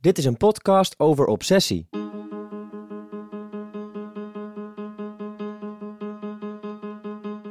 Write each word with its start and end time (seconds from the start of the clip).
Dit 0.00 0.18
is 0.18 0.24
een 0.24 0.36
podcast 0.36 0.94
over 0.98 1.26
obsessie. 1.26 1.88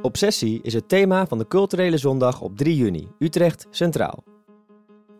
Obsessie 0.02 0.62
is 0.62 0.72
het 0.72 0.88
thema 0.88 1.26
van 1.26 1.38
de 1.38 1.46
culturele 1.48 1.96
zondag 1.96 2.40
op 2.40 2.56
3 2.56 2.76
juni, 2.76 3.08
Utrecht 3.18 3.66
Centraal. 3.70 4.24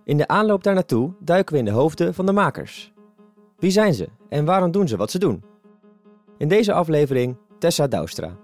In 0.05 0.17
de 0.17 0.27
aanloop 0.27 0.63
daar 0.63 0.75
naartoe 0.75 1.13
duiken 1.21 1.53
we 1.53 1.59
in 1.59 1.65
de 1.65 1.71
hoofden 1.71 2.15
van 2.15 2.27
de 2.27 2.33
makers. 2.33 2.93
Wie 3.59 3.71
zijn 3.71 3.95
ze 3.95 4.09
en 4.29 4.45
waarom 4.45 4.71
doen 4.71 4.89
ze 4.89 4.97
wat 4.97 5.11
ze 5.11 5.19
doen? 5.19 5.45
In 6.39 6.49
deze 6.49 6.73
aflevering 6.73 7.37
Tessa 7.59 7.87
Douwstra. 7.87 8.37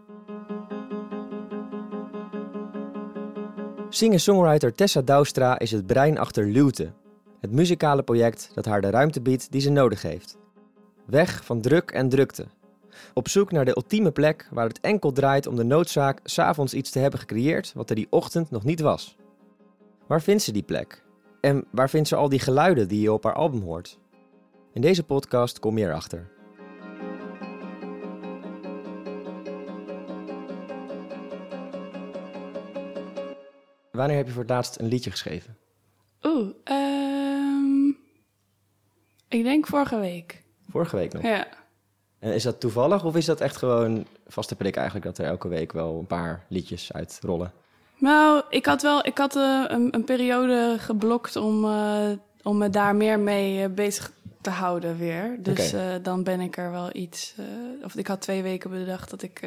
Singer-songwriter 3.89 4.75
Tessa 4.75 5.03
Douwstra 5.03 5.59
is 5.59 5.71
het 5.71 5.87
brein 5.87 6.19
achter 6.19 6.47
Luwte, 6.47 6.93
het 7.45 7.53
muzikale 7.53 8.03
project 8.03 8.51
dat 8.55 8.65
haar 8.65 8.81
de 8.81 8.91
ruimte 8.91 9.21
biedt 9.21 9.53
die 9.53 9.61
ze 9.61 9.71
nodig 9.71 10.03
heeft. 10.03 10.39
Weg 11.07 11.45
van 11.45 11.61
druk 11.61 11.91
en 11.91 12.09
drukte. 12.09 12.47
Op 13.15 13.29
zoek 13.29 13.53
naar 13.53 13.65
de 13.65 13.77
ultieme 13.77 14.11
plek 14.11 14.49
waar 14.51 14.69
het 14.69 14.81
enkel 14.81 15.13
draait 15.13 15.47
om 15.47 15.57
de 15.57 15.65
noodzaak 15.65 16.21
s'avonds 16.23 16.75
iets 16.75 16.91
te 16.91 16.99
hebben 16.99 17.21
gecreëerd 17.21 17.73
wat 17.73 17.91
er 17.91 17.97
die 17.97 18.07
ochtend 18.11 18.51
nog 18.51 18.65
niet 18.65 18.81
was. 18.81 19.17
Waar 20.07 20.23
vindt 20.23 20.43
ze 20.43 20.53
die 20.53 20.63
plek? 20.63 21.05
En 21.41 21.65
waar 21.71 21.91
vindt 21.91 22.09
ze 22.09 22.17
al 22.17 22.29
die 22.29 22.39
geluiden 22.39 22.89
die 22.89 23.01
je 23.01 23.13
op 23.13 23.25
haar 23.25 23.35
album 23.35 23.63
hoort? 23.63 23.99
In 24.73 24.81
deze 24.81 25.03
podcast 25.03 25.59
kom 25.59 25.79
je 25.79 25.85
erachter. 25.85 26.31
Wanneer 33.93 34.17
heb 34.17 34.27
je 34.27 34.33
voor 34.33 34.43
het 34.43 34.51
laatst 34.51 34.79
een 34.79 34.89
liedje 34.89 35.11
geschreven? 35.11 35.57
Oeh, 36.23 36.51
ehm, 36.65 36.94
ik 39.35 39.43
denk 39.43 39.67
vorige 39.67 39.99
week. 39.99 40.43
Vorige 40.71 40.97
week 40.97 41.13
nog. 41.13 41.23
Ja. 41.23 41.47
En 42.19 42.35
is 42.35 42.43
dat 42.43 42.61
toevallig 42.61 43.05
of 43.05 43.17
is 43.17 43.25
dat 43.25 43.41
echt 43.41 43.57
gewoon 43.57 44.07
vaste 44.27 44.57
prik 44.57 44.77
eigenlijk 44.77 45.07
dat 45.07 45.19
er 45.19 45.25
elke 45.25 45.49
week 45.49 45.73
wel 45.73 45.99
een 45.99 46.07
paar 46.07 46.45
liedjes 46.49 46.93
uitrollen? 46.93 47.53
Nou, 47.99 48.43
ik 48.51 48.67
had 48.67 48.83
wel 48.83 49.07
ik 49.07 49.19
had, 49.19 49.37
eh, 49.37 49.65
een, 49.67 49.95
een 49.95 50.05
periode 50.05 50.77
geblokt 50.79 51.37
om, 51.37 51.65
eh, 51.65 52.11
om 52.43 52.59
me 52.59 52.71
daar 52.71 52.97
meer 52.97 53.19
mee 53.19 53.63
eh, 53.63 53.71
bezig 53.71 54.13
te 54.41 54.51
houden 54.51 54.99
weer. 54.99 55.37
Dus 55.39 55.75
dan 56.03 56.23
ben 56.23 56.41
ik 56.41 56.57
er 56.57 56.71
wel 56.71 56.89
iets... 56.93 57.35
of 57.85 57.97
ik 57.97 58.07
had 58.07 58.21
twee 58.21 58.43
weken 58.43 58.71
bedacht 58.71 59.11
dat 59.11 59.23
ik 59.23 59.41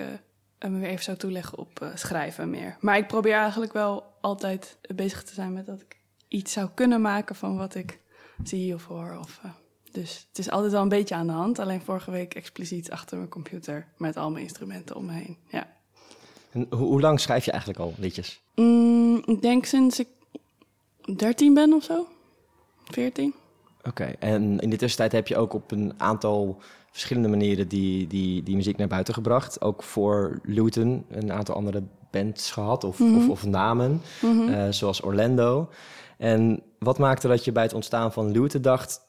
me 0.60 0.80
weer 0.80 0.90
even 0.90 1.04
zou 1.04 1.18
toeleggen 1.18 1.58
op 1.58 1.92
schrijven 1.94 2.50
meer. 2.50 2.78
Maar 2.80 2.98
ik 2.98 3.08
probeer 3.08 3.36
eigenlijk 3.36 3.74
wel 3.74 4.04
altijd 4.22 4.78
bezig 4.96 5.24
te 5.24 5.34
zijn 5.34 5.54
met 5.54 5.66
dat 5.66 5.82
ik 5.82 5.98
iets 6.28 6.54
zou 6.54 6.70
kunnen 6.74 7.02
maken 7.02 7.36
van 7.36 7.58
wat 7.58 7.76
ik 7.76 8.00
zie 8.44 8.74
of 8.74 8.86
hoor. 8.86 9.18
Of, 9.20 9.42
dus 10.02 10.26
het 10.30 10.38
is 10.38 10.50
altijd 10.50 10.72
wel 10.72 10.82
een 10.82 10.90
beetje 10.90 11.16
aan 11.16 11.28
de 11.28 11.34
hand. 11.34 11.60
Alleen 11.60 11.82
vorige 11.82 12.12
week 12.12 12.34
expliciet 12.36 12.92
achter 12.92 13.18
mijn 13.18 13.30
computer 13.30 13.88
met 13.98 14.18
al 14.18 14.32
mijn 14.32 14.44
instrumenten 14.44 14.96
om 14.96 15.06
me 15.06 15.12
heen. 15.12 15.38
Ja. 15.50 15.68
En 16.52 16.68
ho- 16.70 16.78
hoe 16.78 17.02
lang 17.02 17.20
schrijf 17.20 17.46
je 17.46 17.52
eigenlijk 17.52 17.80
al 17.82 17.94
liedjes? 17.98 18.42
Mm, 18.56 19.22
ik 19.26 19.42
denk 19.42 19.66
sinds 19.66 20.00
ik 20.00 20.08
13 21.16 21.54
ben 21.54 21.74
of 21.74 21.84
zo. 21.84 22.08
14. 22.84 23.34
Oké, 23.84 24.04
en 24.20 24.60
in 24.60 24.70
de 24.70 24.76
tussentijd 24.78 25.12
heb 25.12 25.28
je 25.28 25.38
ook 25.38 25.54
op 25.54 25.72
een 25.72 25.94
aantal 25.98 26.62
verschillende 26.92 27.28
manieren 27.30 27.68
die, 27.68 28.08
die, 28.08 28.44
die 28.44 28.56
muziek 28.56 28.78
naar 28.78 28.88
buiten 28.88 29.14
gebracht. 29.14 29.62
Ook 29.62 29.84
voor 29.84 30.40
Luton 30.44 31.06
een 31.10 31.32
aantal 31.32 31.56
andere 31.56 31.84
bands 32.12 32.52
gehad 32.52 32.84
of, 32.84 33.02
of, 33.02 33.30
of 33.30 33.46
namen, 33.46 34.02
eh, 34.22 34.68
zoals 34.70 35.02
Orlando. 35.04 35.70
En 36.18 36.62
wat 36.80 36.98
maakte 36.98 37.28
dat 37.28 37.46
je 37.46 37.52
bij 37.52 37.64
het 37.64 37.74
ontstaan 37.74 38.14
van 38.14 38.32
Luton 38.32 38.62
dacht, 38.62 39.02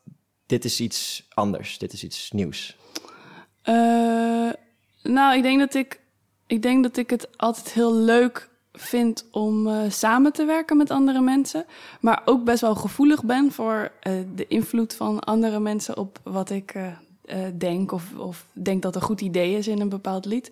dit 0.49 0.65
is 0.65 0.81
iets 0.81 1.27
anders, 1.35 1.79
dit 1.79 1.93
is 1.93 2.05
iets 2.05 2.31
nieuws? 2.31 2.77
Eh, 3.63 3.75
nou, 5.03 5.37
ik 5.37 5.43
denk 5.43 5.59
dat 5.59 5.75
ik, 5.75 6.01
ik 6.47 6.63
denk 6.63 6.83
dat 6.83 6.97
ik 6.97 7.11
het 7.11 7.39
altijd 7.39 7.73
heel 7.73 7.95
leuk 7.95 8.49
vind 8.73 9.27
om 9.31 9.67
eh, 9.67 9.91
samen 9.91 10.33
te 10.33 10.45
werken 10.45 10.77
met 10.77 10.91
andere 10.91 11.21
mensen. 11.21 11.67
Maar 12.01 12.23
ook 12.25 12.45
best 12.45 12.61
wel 12.61 12.75
gevoelig 12.75 13.25
ben 13.25 13.53
voor 13.53 13.93
eh, 14.01 14.13
de 14.35 14.47
invloed 14.47 14.95
van 14.95 15.21
andere 15.21 15.61
mensen 15.61 15.97
op 15.97 16.21
wat 16.23 16.51
ik 16.51 16.75
denk. 17.59 17.93
Of, 17.93 18.15
of 18.17 18.47
denk 18.53 18.83
dat 18.83 18.95
een 18.95 19.03
goed 19.03 19.21
idee 19.21 19.57
is 19.57 19.69
in 19.69 19.81
een 19.81 19.89
bepaald 19.89 20.25
lied. 20.25 20.51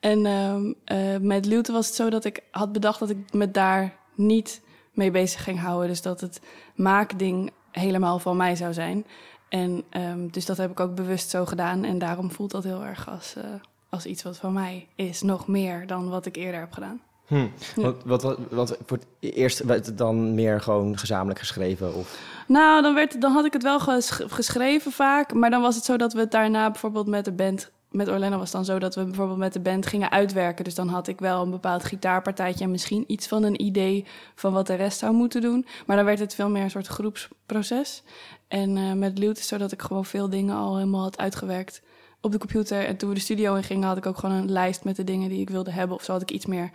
En 0.00 0.26
ehm, 0.26 0.72
eh, 0.84 1.20
met 1.20 1.46
Luwte 1.46 1.72
was 1.72 1.86
het 1.86 1.94
zo 1.94 2.10
dat 2.10 2.24
ik 2.24 2.42
had 2.50 2.72
bedacht 2.72 2.98
dat 2.98 3.10
ik 3.10 3.32
me 3.32 3.50
daar 3.50 3.96
niet 4.14 4.60
mee 4.92 5.10
bezig 5.10 5.44
ging 5.44 5.60
houden. 5.60 5.88
Dus 5.88 6.02
dat 6.02 6.20
het 6.20 6.40
maakding 6.74 7.50
helemaal 7.70 8.18
van 8.18 8.36
mij 8.36 8.56
zou 8.56 8.72
zijn. 8.72 9.06
En 9.48 9.82
ehm, 9.88 10.28
dus 10.30 10.46
dat 10.46 10.56
heb 10.56 10.70
ik 10.70 10.80
ook 10.80 10.94
bewust 10.94 11.30
zo 11.30 11.46
gedaan. 11.46 11.84
En 11.84 11.98
daarom 11.98 12.30
voelt 12.30 12.50
dat 12.50 12.64
heel 12.64 12.84
erg 12.84 13.08
als, 13.08 13.34
eh, 13.36 13.44
als 13.88 14.06
iets 14.06 14.22
wat 14.22 14.36
van 14.36 14.52
mij 14.52 14.86
is. 14.94 15.22
Nog 15.22 15.46
meer 15.46 15.86
dan 15.86 16.08
wat 16.08 16.26
ik 16.26 16.36
eerder 16.36 16.60
heb 16.60 16.72
gedaan. 16.72 17.00
Hm. 17.28 17.46
Wat, 17.74 17.96
wat, 18.04 18.22
wat, 18.22 18.38
wat 18.50 18.78
voor 18.86 18.96
het 18.96 19.06
eerst 19.34 19.64
werd 19.64 19.86
het 19.86 19.98
dan 19.98 20.34
meer 20.34 20.60
gewoon 20.60 20.98
gezamenlijk 20.98 21.38
geschreven? 21.38 21.94
Of... 21.94 22.18
Nou, 22.46 22.82
dan, 22.82 22.94
werd, 22.94 23.20
dan 23.20 23.32
had 23.32 23.44
ik 23.44 23.52
het 23.52 23.62
wel 23.62 23.80
ges- 23.80 24.10
geschreven 24.10 24.92
vaak. 24.92 25.34
Maar 25.34 25.50
dan 25.50 25.60
was 25.60 25.74
het 25.74 25.84
zo 25.84 25.96
dat 25.96 26.12
we 26.12 26.20
het 26.20 26.30
daarna 26.30 26.70
bijvoorbeeld 26.70 27.06
met 27.06 27.24
de 27.24 27.32
band... 27.32 27.70
Met 27.90 28.08
Orlando 28.08 28.36
was 28.36 28.52
het 28.52 28.52
dan 28.52 28.64
zo 28.64 28.78
dat 28.78 28.94
we 28.94 29.04
bijvoorbeeld 29.04 29.38
met 29.38 29.52
de 29.52 29.60
band 29.60 29.86
gingen 29.86 30.10
uitwerken. 30.10 30.64
Dus 30.64 30.74
dan 30.74 30.88
had 30.88 31.08
ik 31.08 31.18
wel 31.18 31.42
een 31.42 31.50
bepaald 31.50 31.84
gitaarpartijtje... 31.84 32.64
en 32.64 32.70
misschien 32.70 33.04
iets 33.06 33.28
van 33.28 33.42
een 33.42 33.62
idee 33.62 34.04
van 34.34 34.52
wat 34.52 34.66
de 34.66 34.74
rest 34.74 34.98
zou 34.98 35.12
moeten 35.12 35.40
doen. 35.40 35.66
Maar 35.86 35.96
dan 35.96 36.04
werd 36.04 36.18
het 36.18 36.34
veel 36.34 36.50
meer 36.50 36.62
een 36.62 36.70
soort 36.70 36.86
groepsproces. 36.86 38.02
En 38.48 38.76
eh, 38.76 38.92
met 38.92 39.18
Luwt 39.18 39.38
is 39.38 39.46
zo 39.46 39.58
dat 39.58 39.72
ik 39.72 39.82
gewoon 39.82 40.04
veel 40.04 40.28
dingen 40.30 40.56
al 40.56 40.76
helemaal 40.76 41.02
had 41.02 41.18
uitgewerkt 41.18 41.82
op 42.20 42.32
de 42.32 42.38
computer. 42.38 42.84
En 42.84 42.96
toen 42.96 43.08
we 43.08 43.14
de 43.14 43.20
studio 43.20 43.54
in 43.54 43.62
gingen, 43.62 43.88
had 43.88 43.96
ik 43.96 44.06
ook 44.06 44.18
gewoon 44.18 44.36
een 44.36 44.50
lijst 44.50 44.84
met 44.84 44.96
de 44.96 45.04
dingen 45.04 45.28
die 45.28 45.40
ik 45.40 45.50
wilde 45.50 45.70
hebben. 45.70 45.96
Of 45.96 46.02
zo 46.04 46.12
had 46.12 46.22
ik 46.22 46.30
iets 46.30 46.46
meer, 46.46 46.70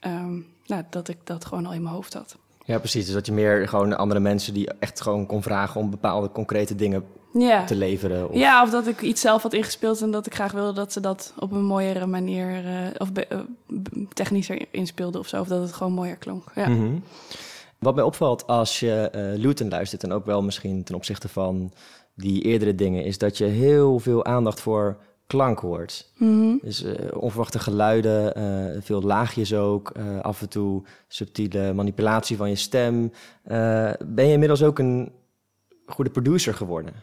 ehm, 0.00 0.38
nou, 0.66 0.82
dat 0.90 1.08
ik 1.08 1.18
dat 1.24 1.44
gewoon 1.44 1.66
al 1.66 1.72
in 1.72 1.82
mijn 1.82 1.94
hoofd 1.94 2.14
had. 2.14 2.36
Ja, 2.64 2.78
precies. 2.78 3.04
Dus 3.04 3.14
dat 3.14 3.26
je 3.26 3.32
meer 3.32 3.68
gewoon 3.68 3.96
andere 3.96 4.20
mensen 4.20 4.54
die 4.54 4.70
echt 4.78 5.00
gewoon 5.00 5.26
kon 5.26 5.42
vragen 5.42 5.80
om 5.80 5.90
bepaalde 5.90 6.30
concrete 6.32 6.74
dingen 6.74 7.04
te 7.64 7.74
leveren. 7.74 8.28
Of... 8.30 8.36
Ja, 8.36 8.62
of 8.62 8.70
dat 8.70 8.86
ik 8.86 9.00
iets 9.02 9.20
zelf 9.20 9.42
had 9.42 9.52
ingespeeld 9.52 10.00
en 10.02 10.10
dat 10.10 10.26
ik 10.26 10.34
graag 10.34 10.52
wilde 10.52 10.72
dat 10.72 10.92
ze 10.92 11.00
dat 11.00 11.32
op 11.38 11.52
een 11.52 11.64
mooiere 11.64 12.06
manier 12.06 12.64
eh, 12.66 12.72
of 12.98 13.12
be- 13.12 13.26
eh, 13.26 13.38
technischer 14.12 14.66
inspeelden 14.70 15.20
of 15.20 15.28
zo. 15.28 15.40
Of 15.40 15.48
dat 15.48 15.60
het 15.62 15.72
gewoon 15.72 15.92
mooier 15.92 16.16
klonk. 16.16 16.44
Ja. 16.54 16.68
Mhm. 16.68 16.94
Wat 17.84 17.94
mij 17.94 18.04
opvalt 18.04 18.46
als 18.46 18.80
je 18.80 19.10
Luton 19.36 19.68
luistert, 19.68 20.02
en 20.02 20.12
ook 20.12 20.26
wel 20.26 20.42
misschien 20.42 20.84
ten 20.84 20.94
opzichte 20.94 21.28
van 21.28 21.72
die 22.14 22.42
eerdere 22.42 22.74
dingen, 22.74 23.04
is 23.04 23.18
dat 23.18 23.38
je 23.38 23.44
heel 23.44 23.98
veel 23.98 24.24
aandacht 24.24 24.60
voor 24.60 24.96
klank 25.26 25.58
hoort. 25.58 26.10
Mhm. 26.16 26.56
Dus 26.62 26.82
eh, 26.82 27.16
onverwachte 27.16 27.58
geluiden, 27.58 28.34
eh, 28.34 28.82
veel 28.82 29.02
laagjes 29.02 29.54
ook, 29.54 29.92
af 30.22 30.40
en 30.40 30.48
toe 30.48 30.82
subtiele 31.08 31.72
manipulatie 31.72 32.36
van 32.36 32.48
je 32.48 32.56
stem. 32.56 33.12
Ben 34.06 34.26
je 34.26 34.32
inmiddels 34.32 34.62
ook 34.62 34.78
een 34.78 35.12
goede 35.86 36.10
producer 36.10 36.54
geworden? 36.54 36.94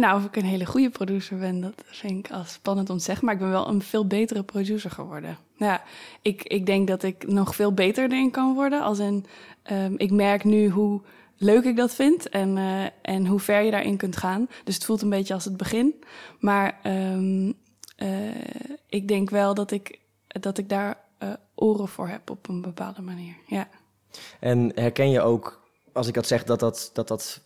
Nou, 0.00 0.16
of 0.16 0.24
ik 0.24 0.36
een 0.36 0.44
hele 0.44 0.66
goede 0.66 0.90
producer 0.90 1.38
ben, 1.38 1.60
dat 1.60 1.72
vind 1.84 2.26
ik 2.26 2.32
al 2.32 2.44
spannend 2.44 2.90
om 2.90 2.98
te 2.98 3.04
zeggen. 3.04 3.24
Maar 3.24 3.34
ik 3.34 3.40
ben 3.40 3.50
wel 3.50 3.68
een 3.68 3.82
veel 3.82 4.06
betere 4.06 4.42
producer 4.42 4.90
geworden. 4.90 5.36
Ja, 5.56 5.82
ik, 6.22 6.42
ik 6.42 6.66
denk 6.66 6.88
dat 6.88 7.02
ik 7.02 7.26
nog 7.26 7.54
veel 7.54 7.72
beter 7.72 8.04
erin 8.04 8.30
kan 8.30 8.54
worden. 8.54 8.82
Als 8.82 8.98
in, 8.98 9.26
ehm, 9.62 9.94
ik 9.96 10.10
merk 10.10 10.44
nu 10.44 10.68
hoe 10.68 11.00
leuk 11.36 11.64
ik 11.64 11.76
dat 11.76 11.94
vind 11.94 12.28
en, 12.28 12.58
eh, 12.58 12.84
en 13.02 13.26
hoe 13.26 13.40
ver 13.40 13.60
je 13.62 13.70
daarin 13.70 13.96
kunt 13.96 14.16
gaan. 14.16 14.48
Dus 14.64 14.74
het 14.74 14.84
voelt 14.84 15.02
een 15.02 15.10
beetje 15.10 15.34
als 15.34 15.44
het 15.44 15.56
begin. 15.56 16.04
Maar 16.38 16.78
ehm, 16.82 17.52
eh, 17.96 18.28
ik 18.86 19.08
denk 19.08 19.30
wel 19.30 19.54
dat 19.54 19.70
ik, 19.70 19.98
dat 20.26 20.58
ik 20.58 20.68
daar 20.68 20.98
eh, 21.18 21.32
oren 21.54 21.88
voor 21.88 22.08
heb 22.08 22.30
op 22.30 22.48
een 22.48 22.60
bepaalde 22.60 23.02
manier. 23.02 23.34
Ja. 23.46 23.68
En 24.40 24.72
herken 24.74 25.10
je 25.10 25.20
ook, 25.20 25.62
als 25.92 26.06
ik 26.06 26.14
dat 26.14 26.26
zeg, 26.26 26.44
dat 26.44 26.60
dat, 26.60 26.90
dat, 26.92 27.08
dat 27.08 27.40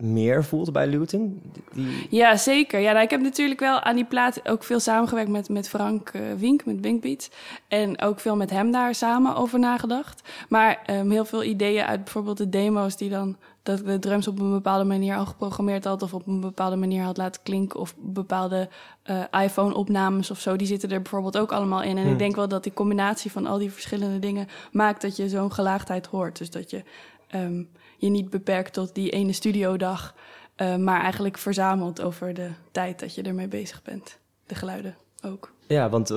meer 0.00 0.44
voelt 0.44 0.72
bij 0.72 0.86
Luton? 0.86 1.42
Die... 1.72 2.06
Ja, 2.10 2.36
zeker. 2.36 2.80
Ja, 2.80 2.92
nou, 2.92 3.04
ik 3.04 3.10
heb 3.10 3.20
natuurlijk 3.20 3.60
wel 3.60 3.80
aan 3.80 3.94
die 3.94 4.04
plaat 4.04 4.48
ook 4.48 4.64
veel 4.64 4.80
samengewerkt 4.80 5.30
met, 5.30 5.48
met 5.48 5.68
Frank 5.68 6.08
eh, 6.08 6.22
Wink, 6.38 6.64
met 6.64 6.80
Winkbeats. 6.80 7.30
En 7.68 8.00
ook 8.00 8.20
veel 8.20 8.36
met 8.36 8.50
hem 8.50 8.70
daar 8.70 8.94
samen 8.94 9.36
over 9.36 9.58
nagedacht. 9.58 10.28
Maar 10.48 10.82
ehm, 10.86 11.10
heel 11.10 11.24
veel 11.24 11.44
ideeën 11.44 11.84
uit 11.84 12.04
bijvoorbeeld 12.04 12.36
de 12.36 12.48
demo's 12.48 12.96
die 12.96 13.10
dan... 13.10 13.36
dat 13.62 13.78
ik 13.78 13.86
de 13.86 13.98
drums 13.98 14.28
op 14.28 14.38
een 14.38 14.50
bepaalde 14.50 14.84
manier 14.84 15.16
al 15.16 15.26
geprogrammeerd 15.26 15.84
had... 15.84 16.02
of 16.02 16.14
op 16.14 16.26
een 16.26 16.40
bepaalde 16.40 16.76
manier 16.76 17.02
had 17.02 17.16
laten 17.16 17.42
klinken... 17.42 17.80
of 17.80 17.94
bepaalde 17.98 18.68
eh, 19.02 19.22
iPhone-opnames 19.30 20.30
of 20.30 20.40
zo, 20.40 20.56
die 20.56 20.66
zitten 20.66 20.90
er 20.90 21.02
bijvoorbeeld 21.02 21.38
ook 21.38 21.52
allemaal 21.52 21.82
in. 21.82 21.96
En 21.96 22.02
Hmm. 22.02 22.12
ik 22.12 22.18
denk 22.18 22.36
wel 22.36 22.48
dat 22.48 22.62
die 22.62 22.72
combinatie 22.72 23.32
van 23.32 23.46
al 23.46 23.58
die 23.58 23.72
verschillende 23.72 24.18
dingen... 24.18 24.48
maakt 24.72 25.02
dat 25.02 25.16
je 25.16 25.28
zo'n 25.28 25.52
gelaagdheid 25.52 26.06
hoort. 26.06 26.38
Dus 26.38 26.50
dat 26.50 26.70
je 26.70 26.82
ehm, 27.28 27.62
je 27.98 28.08
niet 28.08 28.30
beperkt 28.30 28.72
tot 28.72 28.94
die 28.94 29.10
ene 29.10 29.32
studiodag... 29.32 30.14
Uh, 30.56 30.76
maar 30.76 31.00
eigenlijk 31.00 31.38
verzameld 31.38 32.02
over 32.02 32.34
de 32.34 32.50
tijd 32.72 33.00
dat 33.00 33.14
je 33.14 33.22
ermee 33.22 33.48
bezig 33.48 33.82
bent. 33.82 34.18
De 34.46 34.54
geluiden 34.54 34.96
ook. 35.24 35.52
Ja, 35.66 35.88
want 35.88 36.12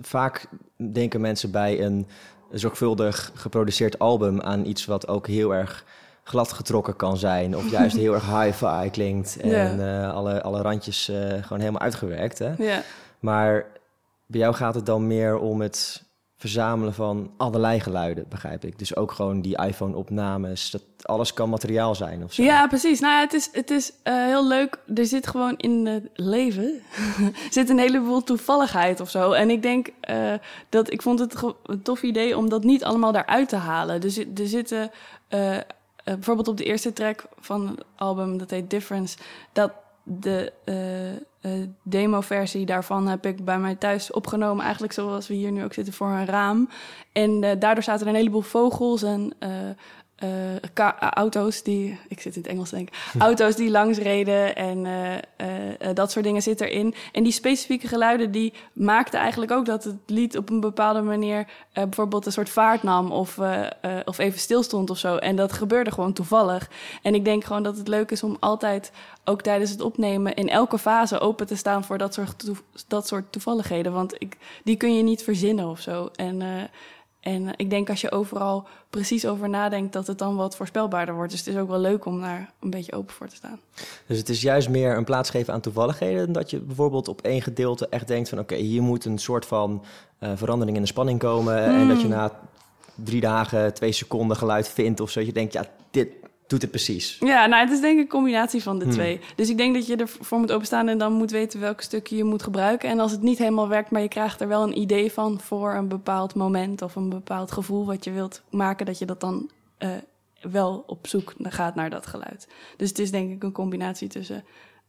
vaak 0.00 0.46
denken 0.76 1.20
mensen 1.20 1.50
bij 1.50 1.82
een 1.82 2.06
zorgvuldig 2.50 3.30
geproduceerd 3.34 3.98
album 3.98 4.40
aan 4.40 4.66
iets 4.66 4.84
wat 4.84 5.08
ook 5.08 5.26
heel 5.26 5.54
erg 5.54 5.84
glad 6.22 6.52
getrokken 6.52 6.96
kan 6.96 7.16
zijn. 7.16 7.56
Of 7.56 7.70
juist 7.70 7.96
heel 8.04 8.14
erg 8.14 8.42
hi-fi 8.42 8.90
klinkt. 8.90 9.36
En 9.40 9.88
eh, 9.88 10.12
alle, 10.12 10.42
alle 10.42 10.62
randjes 10.62 11.08
eh, 11.08 11.16
gewoon 11.16 11.60
helemaal 11.60 11.80
uitgewerkt. 11.80 12.38
Hè? 12.38 12.54
Ja. 12.58 12.82
Maar 13.20 13.66
bij 14.26 14.40
jou 14.40 14.54
gaat 14.54 14.74
het 14.74 14.86
dan 14.86 15.06
meer 15.06 15.38
om 15.38 15.60
het 15.60 16.04
verzamelen 16.36 16.94
van 16.94 17.30
allerlei 17.36 17.80
geluiden, 17.80 18.26
begrijp 18.28 18.64
ik. 18.64 18.78
Dus 18.78 18.96
ook 18.96 19.12
gewoon 19.12 19.40
die 19.40 19.58
iPhone-opnames. 19.58 20.70
Dat 20.70 20.82
alles 21.02 21.32
kan 21.32 21.48
materiaal 21.48 21.94
zijn 21.94 22.24
of 22.24 22.32
zo. 22.32 22.42
Ja, 22.42 22.66
precies. 22.66 23.00
Nou 23.00 23.14
ja, 23.14 23.20
het 23.20 23.32
is, 23.32 23.48
het 23.52 23.70
is 23.70 23.92
eh, 24.02 24.14
heel 24.14 24.46
leuk. 24.46 24.78
Er 24.94 25.06
zit 25.06 25.26
gewoon 25.26 25.56
in 25.56 25.86
het 25.86 26.08
leven 26.14 26.82
zit 27.50 27.68
een 27.70 27.78
heleboel 27.78 28.22
toevalligheid 28.22 29.00
of 29.00 29.10
zo. 29.10 29.32
En 29.32 29.50
ik 29.50 29.62
denk 29.62 29.88
uh, 30.10 30.32
dat 30.68 30.92
ik 30.92 31.02
vond 31.02 31.18
het 31.18 31.42
een 31.62 31.82
tof 31.82 32.02
idee 32.02 32.36
om 32.36 32.48
dat 32.48 32.64
niet 32.64 32.84
allemaal 32.84 33.12
daaruit 33.12 33.48
te 33.48 33.56
halen. 33.56 34.00
Dus 34.00 34.18
er 34.18 34.46
zitten 34.48 34.90
uh, 35.28 35.56
bijvoorbeeld 36.04 36.48
op 36.48 36.56
de 36.56 36.64
eerste 36.64 36.92
track 36.92 37.24
van 37.38 37.68
het 37.68 37.84
album, 37.96 38.38
dat 38.38 38.50
heet 38.50 38.70
Difference, 38.70 39.16
dat 39.52 39.72
de 40.08 40.52
uh, 41.40 41.52
demo-versie 41.82 42.66
daarvan 42.66 43.08
heb 43.08 43.26
ik 43.26 43.44
bij 43.44 43.58
mij 43.58 43.74
thuis 43.74 44.10
opgenomen. 44.10 44.62
Eigenlijk 44.62 44.92
zoals 44.92 45.28
we 45.28 45.34
hier 45.34 45.52
nu 45.52 45.64
ook 45.64 45.72
zitten 45.72 45.94
voor 45.94 46.08
een 46.08 46.26
raam. 46.26 46.68
En 47.12 47.30
uh, 47.42 47.50
daardoor 47.58 47.82
zaten 47.82 48.06
er 48.06 48.12
een 48.12 48.18
heleboel 48.18 48.40
vogels 48.40 49.02
en 49.02 49.32
uh, 50.24 50.92
auto's 50.98 51.62
die, 51.62 51.98
ik 52.08 52.20
zit 52.20 52.36
in 52.36 52.42
het 52.42 52.50
Engels 52.50 52.70
denk 52.70 52.88
ik, 52.88 52.94
auto's 53.18 53.56
die 53.56 53.70
langs 53.70 53.98
reden 53.98 54.56
en 54.56 54.84
uh, 54.84 55.12
uh, 55.12 55.94
dat 55.94 56.10
soort 56.10 56.24
dingen 56.24 56.42
zit 56.42 56.60
erin. 56.60 56.94
En 57.12 57.22
die 57.22 57.32
specifieke 57.32 57.88
geluiden 57.88 58.30
die 58.30 58.52
maakten 58.72 59.20
eigenlijk 59.20 59.52
ook 59.52 59.66
dat 59.66 59.84
het 59.84 59.96
lied 60.06 60.36
op 60.36 60.50
een 60.50 60.60
bepaalde 60.60 61.00
manier 61.00 61.46
bijvoorbeeld 61.72 62.26
een 62.26 62.32
soort 62.32 62.48
vaart 62.48 62.82
nam 62.82 63.12
of, 63.12 63.40
of 64.04 64.18
even 64.18 64.38
stilstond 64.38 64.90
of 64.90 64.98
zo. 64.98 65.16
En 65.16 65.36
dat 65.36 65.52
gebeurde 65.52 65.92
gewoon 65.92 66.12
toevallig. 66.12 66.70
En 67.02 67.14
ik 67.14 67.24
denk 67.24 67.44
gewoon 67.44 67.62
dat 67.62 67.76
het 67.76 67.88
leuk 67.88 68.10
is 68.10 68.22
om 68.22 68.36
altijd, 68.40 68.92
ook 69.24 69.42
tijdens 69.42 69.70
het 69.70 69.80
opnemen, 69.80 70.34
in 70.34 70.48
elke 70.48 70.78
fase 70.78 71.18
open 71.18 71.46
te 71.46 71.56
staan 71.56 71.84
voor 71.84 71.98
dat 71.98 72.14
soort, 72.14 72.50
dat 72.86 73.06
soort 73.06 73.32
toevalligheden. 73.32 73.92
Want 73.92 74.14
ik, 74.18 74.36
die 74.64 74.76
kun 74.76 74.96
je 74.96 75.02
niet 75.02 75.22
verzinnen 75.22 75.68
of 75.68 75.80
zo. 75.80 76.08
En 76.14 76.42
en 77.26 77.48
ik 77.56 77.70
denk 77.70 77.90
als 77.90 78.00
je 78.00 78.10
overal 78.10 78.66
precies 78.90 79.26
over 79.26 79.48
nadenkt, 79.48 79.92
dat 79.92 80.06
het 80.06 80.18
dan 80.18 80.36
wat 80.36 80.56
voorspelbaarder 80.56 81.14
wordt. 81.14 81.30
Dus 81.30 81.40
het 81.40 81.54
is 81.54 81.60
ook 81.60 81.68
wel 81.68 81.78
leuk 81.78 82.04
om 82.04 82.20
daar 82.20 82.52
een 82.60 82.70
beetje 82.70 82.92
open 82.92 83.14
voor 83.14 83.28
te 83.28 83.34
staan. 83.34 83.60
Dus 84.06 84.18
het 84.18 84.28
is 84.28 84.40
juist 84.40 84.68
meer 84.68 84.96
een 84.96 85.04
plaats 85.04 85.30
geven 85.30 85.52
aan 85.52 85.60
toevalligheden. 85.60 86.32
Dat 86.32 86.50
je 86.50 86.58
bijvoorbeeld 86.58 87.08
op 87.08 87.22
één 87.22 87.42
gedeelte 87.42 87.88
echt 87.88 88.08
denkt 88.08 88.28
van 88.28 88.38
oké, 88.38 88.54
hier 88.54 88.82
moet 88.82 89.04
een 89.04 89.18
soort 89.18 89.46
van 89.46 89.84
uh, 90.20 90.30
verandering 90.34 90.76
in 90.76 90.82
de 90.82 90.88
spanning 90.88 91.18
komen. 91.18 91.64
En 91.64 91.88
dat 91.88 92.00
je 92.00 92.08
na 92.08 92.40
drie 92.94 93.20
dagen 93.20 93.74
twee 93.74 93.92
seconden 93.92 94.36
geluid 94.36 94.68
vindt 94.68 95.00
of 95.00 95.10
zo. 95.10 95.20
Je 95.20 95.32
denkt, 95.32 95.52
ja, 95.52 95.66
dit, 95.90 96.08
doet 96.46 96.62
het 96.62 96.70
precies. 96.70 97.16
Ja, 97.20 97.46
nou, 97.46 97.64
het 97.64 97.72
is 97.72 97.80
denk 97.80 97.96
ik 97.96 98.02
een 98.02 98.08
combinatie 98.08 98.62
van 98.62 98.78
de 98.78 98.84
hmm. 98.84 98.94
twee. 98.94 99.20
Dus 99.36 99.48
ik 99.48 99.56
denk 99.56 99.74
dat 99.74 99.86
je 99.86 99.96
ervoor 99.96 100.38
moet 100.38 100.52
openstaan 100.52 100.88
en 100.88 100.98
dan 100.98 101.12
moet 101.12 101.30
weten 101.30 101.60
welk 101.60 101.80
stukje 101.80 102.16
je 102.16 102.24
moet 102.24 102.42
gebruiken. 102.42 102.88
En 102.88 102.98
als 103.00 103.12
het 103.12 103.22
niet 103.22 103.38
helemaal 103.38 103.68
werkt, 103.68 103.90
maar 103.90 104.02
je 104.02 104.08
krijgt 104.08 104.40
er 104.40 104.48
wel 104.48 104.62
een 104.62 104.78
idee 104.78 105.12
van 105.12 105.40
voor 105.40 105.74
een 105.74 105.88
bepaald 105.88 106.34
moment 106.34 106.82
of 106.82 106.96
een 106.96 107.08
bepaald 107.08 107.52
gevoel 107.52 107.86
wat 107.86 108.04
je 108.04 108.10
wilt 108.10 108.42
maken, 108.50 108.86
dat 108.86 108.98
je 108.98 109.06
dat 109.06 109.20
dan 109.20 109.50
uh, 109.78 109.90
wel 110.40 110.84
op 110.86 111.06
zoek 111.06 111.34
gaat 111.38 111.74
naar 111.74 111.90
dat 111.90 112.06
geluid. 112.06 112.48
Dus 112.76 112.88
het 112.88 112.98
is 112.98 113.10
denk 113.10 113.32
ik 113.32 113.42
een 113.42 113.52
combinatie 113.52 114.08
tussen 114.08 114.44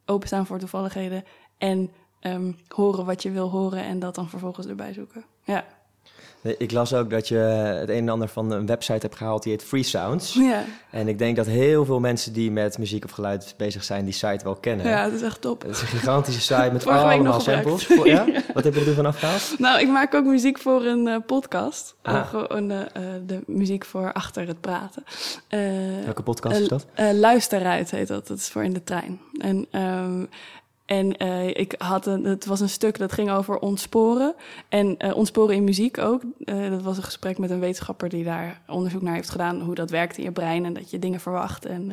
openstaan 0.05 0.45
voor 0.45 0.59
toevalligheden 0.59 1.23
en 1.57 1.91
um, 2.21 2.57
horen 2.67 3.05
wat 3.05 3.23
je 3.23 3.31
wil 3.31 3.49
horen 3.49 3.83
en 3.83 3.99
dat 3.99 4.15
dan 4.15 4.29
vervolgens 4.29 4.67
erbij 4.67 4.93
zoeken. 4.93 5.25
Ja. 5.43 5.65
Ik 6.57 6.71
las 6.71 6.93
ook 6.93 7.09
dat 7.09 7.27
je 7.27 7.35
het 7.35 7.89
een 7.89 7.95
en 7.95 8.09
ander 8.09 8.27
van 8.27 8.51
een 8.51 8.65
website 8.65 8.99
hebt 8.99 9.15
gehaald 9.15 9.43
die 9.43 9.51
heet 9.51 9.63
Free 9.63 9.83
Sounds. 9.83 10.33
Ja. 10.33 10.63
En 10.91 11.07
ik 11.07 11.17
denk 11.17 11.35
dat 11.35 11.45
heel 11.45 11.85
veel 11.85 11.99
mensen 11.99 12.33
die 12.33 12.51
met 12.51 12.77
muziek 12.77 13.05
of 13.05 13.11
geluid 13.11 13.53
bezig 13.57 13.83
zijn, 13.83 14.05
die 14.05 14.13
site 14.13 14.43
wel 14.43 14.55
kennen. 14.55 14.87
Ja, 14.87 15.03
dat 15.03 15.13
is 15.13 15.21
echt 15.21 15.41
top. 15.41 15.61
Het 15.61 15.71
is 15.71 15.81
een 15.81 15.87
gigantische 15.87 16.41
site 16.41 16.69
met 16.71 16.87
allemaal 16.87 17.39
samples. 17.39 17.87
ja? 18.03 18.25
Wat 18.53 18.63
heb 18.63 18.73
je 18.73 18.85
er 18.85 18.93
vanaf 18.93 19.19
gehaald? 19.19 19.55
Nou, 19.57 19.79
ik 19.79 19.87
maak 19.87 20.13
ook 20.13 20.25
muziek 20.25 20.57
voor 20.57 20.85
een 20.85 21.07
uh, 21.07 21.17
podcast. 21.25 21.95
Ah. 22.01 22.27
gewoon 22.27 22.71
uh, 22.71 22.79
de 23.25 23.41
muziek 23.45 23.85
voor 23.85 24.13
achter 24.13 24.47
het 24.47 24.61
praten. 24.61 25.03
Uh, 25.49 25.59
Welke 26.03 26.23
podcast 26.23 26.59
is 26.59 26.67
dat? 26.67 26.85
Luisteruit 27.13 27.91
heet 27.91 28.07
dat. 28.07 28.27
Dat 28.27 28.37
is 28.37 28.49
voor 28.49 28.63
in 28.63 28.73
de 28.73 28.83
trein. 28.83 29.19
En 29.39 29.67
um, 29.71 30.29
en 30.87 31.23
uh, 31.23 31.47
ik 31.47 31.75
had 31.77 32.05
een, 32.05 32.23
het 32.23 32.45
was 32.45 32.59
een 32.59 32.69
stuk 32.69 32.97
dat 32.97 33.11
ging 33.11 33.31
over 33.31 33.59
ontsporen. 33.59 34.35
En 34.69 34.95
uh, 34.99 35.15
ontsporen 35.15 35.55
in 35.55 35.63
muziek 35.63 35.97
ook. 35.97 36.21
Uh, 36.39 36.69
dat 36.69 36.81
was 36.81 36.97
een 36.97 37.03
gesprek 37.03 37.37
met 37.37 37.49
een 37.49 37.59
wetenschapper 37.59 38.09
die 38.09 38.23
daar 38.23 38.61
onderzoek 38.67 39.01
naar 39.01 39.13
heeft 39.13 39.29
gedaan. 39.29 39.61
Hoe 39.61 39.75
dat 39.75 39.89
werkt 39.89 40.17
in 40.17 40.23
je 40.23 40.31
brein 40.31 40.65
en 40.65 40.73
dat 40.73 40.91
je 40.91 40.99
dingen 40.99 41.19
verwacht. 41.19 41.65
En, 41.65 41.91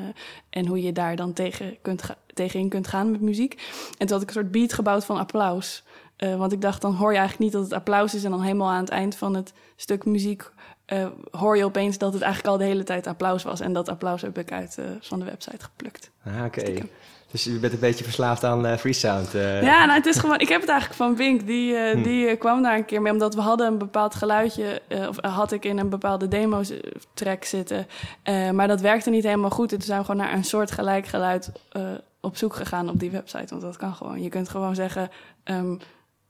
en 0.51 0.67
hoe 0.67 0.83
je 0.83 0.93
daar 0.93 1.17
dan 1.17 1.33
tegen 1.33 1.77
kunt 1.83 2.03
tegenin 2.35 2.69
kunt 2.69 2.89
gaan 2.89 3.11
met 3.11 3.21
muziek. 3.21 3.53
En 3.99 4.07
toen 4.07 4.17
had 4.17 4.23
ik 4.23 4.27
een 4.27 4.35
soort 4.35 4.51
beat 4.51 4.73
gebouwd 4.73 5.05
van 5.05 5.19
applaus. 5.19 5.85
want 6.17 6.53
ik 6.53 6.61
dacht, 6.61 6.83
dan 6.83 6.95
hoor 6.95 7.13
je 7.13 7.19
eigenlijk 7.19 7.45
niet 7.45 7.61
dat 7.61 7.71
het 7.71 7.79
applaus 7.81 8.15
is. 8.15 8.25
En 8.25 8.31
dan 8.31 8.43
helemaal 8.43 8.71
aan 8.71 8.81
het 8.81 8.89
eind 8.89 9.17
van 9.17 9.35
het 9.35 9.53
stuk 9.77 10.05
muziek 10.05 10.51
hoor 11.31 11.57
je 11.57 11.65
opeens 11.65 11.99
dat 11.99 12.13
het 12.13 12.23
eigenlijk 12.23 12.53
al 12.53 12.59
de 12.59 12.65
hele 12.65 12.85
tijd 12.85 13.07
applaus 13.07 13.43
was. 13.43 13.61
En 13.61 13.73
dat 13.73 13.89
applaus 13.89 14.23
heb 14.23 14.39
ik 14.39 14.53
uit 14.53 14.79
van 15.01 15.19
de 15.19 15.25
website 15.25 15.65
geplukt. 15.65 16.11
Ah, 16.25 16.45
oké. 16.45 16.61
Okay. 16.61 16.91
Dus 17.35 17.45
je 17.45 17.59
bent 17.59 17.73
een 17.73 17.79
beetje 17.79 18.05
verslaafd 18.05 18.45
aan 18.45 18.67
uh, 18.67 18.77
freesound. 18.77 19.35
Uh. 19.35 19.63
Ja, 19.63 19.85
nou, 19.85 19.99
het 19.99 20.07
is 20.07 20.17
gewoon. 20.17 20.39
Ik 20.39 20.49
heb 20.49 20.61
het 20.61 20.71
eigenlijk 20.71 21.01
van 21.01 21.15
Bink. 21.15 21.47
Die, 21.47 21.73
uh, 21.73 21.91
hm. 21.91 22.03
die 22.03 22.37
kwam 22.37 22.63
daar 22.63 22.77
een 22.77 22.85
keer 22.85 23.03
mee, 23.03 23.13
omdat 23.13 23.35
we 23.35 23.41
hadden 23.41 23.67
een 23.67 23.79
bepaald 23.79 24.15
geluidje. 24.15 24.83
of 25.09 25.17
had 25.21 25.53
ik 25.53 25.65
in 25.65 25.79
een 25.79 25.89
bepaalde 25.89 26.29
demo-track 26.29 27.45
zitten. 27.45 27.87
maar 28.53 28.69
dat 28.69 28.81
werkte 28.81 29.11
niet 29.11 29.25
helemaal 29.25 29.51
goed. 29.51 29.73
En 29.73 29.79
toen 29.79 29.87
zijn 29.87 29.99
we 29.99 30.05
gewoon 30.05 30.21
naar 30.21 30.33
een 30.33 30.45
soort 30.45 30.71
gelijk 30.71 31.07
geluid 31.07 31.53
op 32.21 32.37
zoek 32.37 32.55
gegaan 32.55 32.89
op 32.89 32.99
die 32.99 33.11
website. 33.11 33.47
Want 33.49 33.63
dat 33.63 33.77
kan 33.77 33.95
gewoon. 33.95 34.23
Je 34.23 34.29
kunt 34.29 34.49
gewoon 34.49 34.75
zeggen. 34.75 35.11
Um, 35.45 35.79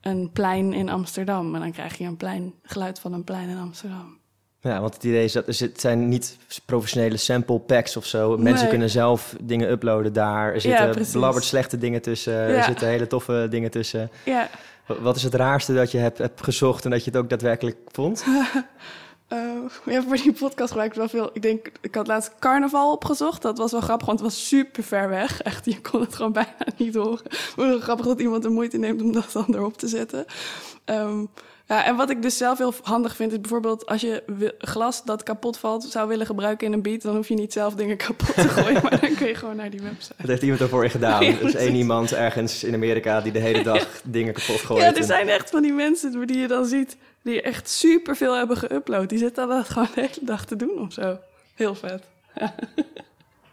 een 0.00 0.30
plein 0.32 0.72
in 0.72 0.88
Amsterdam. 0.88 1.54
En 1.54 1.60
dan 1.60 1.72
krijg 1.72 1.98
je 1.98 2.04
een 2.04 2.16
plein, 2.16 2.54
geluid 2.62 3.00
van 3.00 3.12
een 3.12 3.24
plein 3.24 3.48
in 3.48 3.58
Amsterdam. 3.58 4.18
Ja, 4.64 4.80
want 4.80 4.94
het 4.94 5.04
idee 5.04 5.24
is 5.24 5.32
dat 5.32 5.46
het 5.46 5.80
zijn 5.80 6.08
niet 6.08 6.38
professionele 6.64 7.16
sample 7.16 7.58
packs 7.58 7.96
of 7.96 8.06
zo. 8.06 8.36
Mensen 8.38 8.68
kunnen 8.68 8.90
zelf 8.90 9.36
dingen 9.42 9.70
uploaden 9.70 10.12
daar. 10.12 10.54
Er 10.54 10.60
zitten 10.60 10.86
ja, 10.86 11.10
belabberd 11.12 11.44
slechte 11.44 11.78
dingen 11.78 12.02
tussen. 12.02 12.32
Ja. 12.32 12.48
Er 12.48 12.64
zitten 12.64 12.88
hele 12.88 13.06
toffe 13.06 13.46
dingen 13.50 13.70
tussen. 13.70 14.10
Ja. 14.24 14.48
Wat 14.86 15.16
is 15.16 15.22
het 15.22 15.34
raarste 15.34 15.74
dat 15.74 15.90
je 15.90 15.98
hebt, 15.98 16.18
hebt 16.18 16.42
gezocht 16.42 16.84
en 16.84 16.90
dat 16.90 17.04
je 17.04 17.10
het 17.10 17.18
ook 17.18 17.28
daadwerkelijk 17.28 17.76
vond? 17.92 18.24
Uh, 19.32 19.38
ja, 19.94 20.02
voor 20.02 20.16
die 20.16 20.32
podcast 20.32 20.68
gebruik 20.68 20.90
ik 20.90 20.98
wel 20.98 21.08
veel. 21.08 21.30
Ik 21.32 21.42
denk, 21.42 21.70
ik 21.80 21.94
had 21.94 22.06
laatst 22.06 22.32
carnaval 22.38 22.92
opgezocht. 22.92 23.42
Dat 23.42 23.58
was 23.58 23.72
wel 23.72 23.80
grappig, 23.80 24.06
want 24.06 24.20
het 24.20 24.28
was 24.28 24.48
super 24.48 24.82
ver 24.82 25.08
weg. 25.08 25.42
Echt, 25.42 25.64
je 25.64 25.80
kon 25.80 26.00
het 26.00 26.14
gewoon 26.14 26.32
bijna 26.32 26.66
niet 26.76 26.94
horen. 26.94 27.26
Wel 27.56 27.80
grappig 27.80 28.06
dat 28.06 28.20
iemand 28.20 28.42
de 28.42 28.48
moeite 28.48 28.78
neemt 28.78 29.02
om 29.02 29.12
dat 29.12 29.32
dan 29.32 29.46
erop 29.48 29.78
te 29.78 29.88
zetten. 29.88 30.24
Um, 30.84 31.28
ja, 31.66 31.84
en 31.84 31.96
wat 31.96 32.10
ik 32.10 32.22
dus 32.22 32.36
zelf 32.36 32.58
heel 32.58 32.74
handig 32.82 33.16
vind, 33.16 33.32
is 33.32 33.40
bijvoorbeeld 33.40 33.86
als 33.86 34.00
je 34.00 34.54
glas 34.58 35.04
dat 35.04 35.22
kapot 35.22 35.58
valt 35.58 35.84
zou 35.84 36.08
willen 36.08 36.26
gebruiken 36.26 36.66
in 36.66 36.72
een 36.72 36.82
beat, 36.82 37.02
dan 37.02 37.16
hoef 37.16 37.28
je 37.28 37.34
niet 37.34 37.52
zelf 37.52 37.74
dingen 37.74 37.96
kapot 37.96 38.34
te 38.34 38.48
gooien, 38.48 38.82
maar 38.82 39.00
dan 39.00 39.14
kun 39.14 39.26
je 39.26 39.34
gewoon 39.34 39.56
naar 39.56 39.70
die 39.70 39.82
website. 39.82 40.14
Dat 40.16 40.26
heeft 40.26 40.42
iemand 40.42 40.60
ervoor 40.60 40.90
gedaan. 40.90 41.24
Ja, 41.24 41.30
er 41.30 41.42
is 41.42 41.54
één 41.54 41.74
iemand 41.74 42.12
ergens 42.12 42.64
in 42.64 42.74
Amerika 42.74 43.20
die 43.20 43.32
de 43.32 43.38
hele 43.38 43.62
dag 43.72 43.86
dingen 44.04 44.32
kapot 44.32 44.60
gooit. 44.60 44.82
Ja, 44.82 44.94
er 44.94 45.04
zijn 45.04 45.28
echt 45.28 45.50
van 45.50 45.62
die 45.62 45.72
mensen 45.72 46.26
die 46.26 46.38
je 46.38 46.48
dan 46.48 46.66
ziet, 46.66 46.96
die 47.22 47.42
echt 47.42 47.68
super 47.68 48.16
veel 48.16 48.36
hebben 48.36 48.56
geüpload. 48.56 49.06
Die 49.06 49.18
zitten 49.18 49.48
dat 49.48 49.68
gewoon 49.68 49.88
de 49.94 50.00
hele 50.00 50.20
dag 50.20 50.44
te 50.44 50.56
doen 50.56 50.80
of 50.80 50.92
zo. 50.92 51.18
Heel 51.54 51.74
vet. 51.74 52.02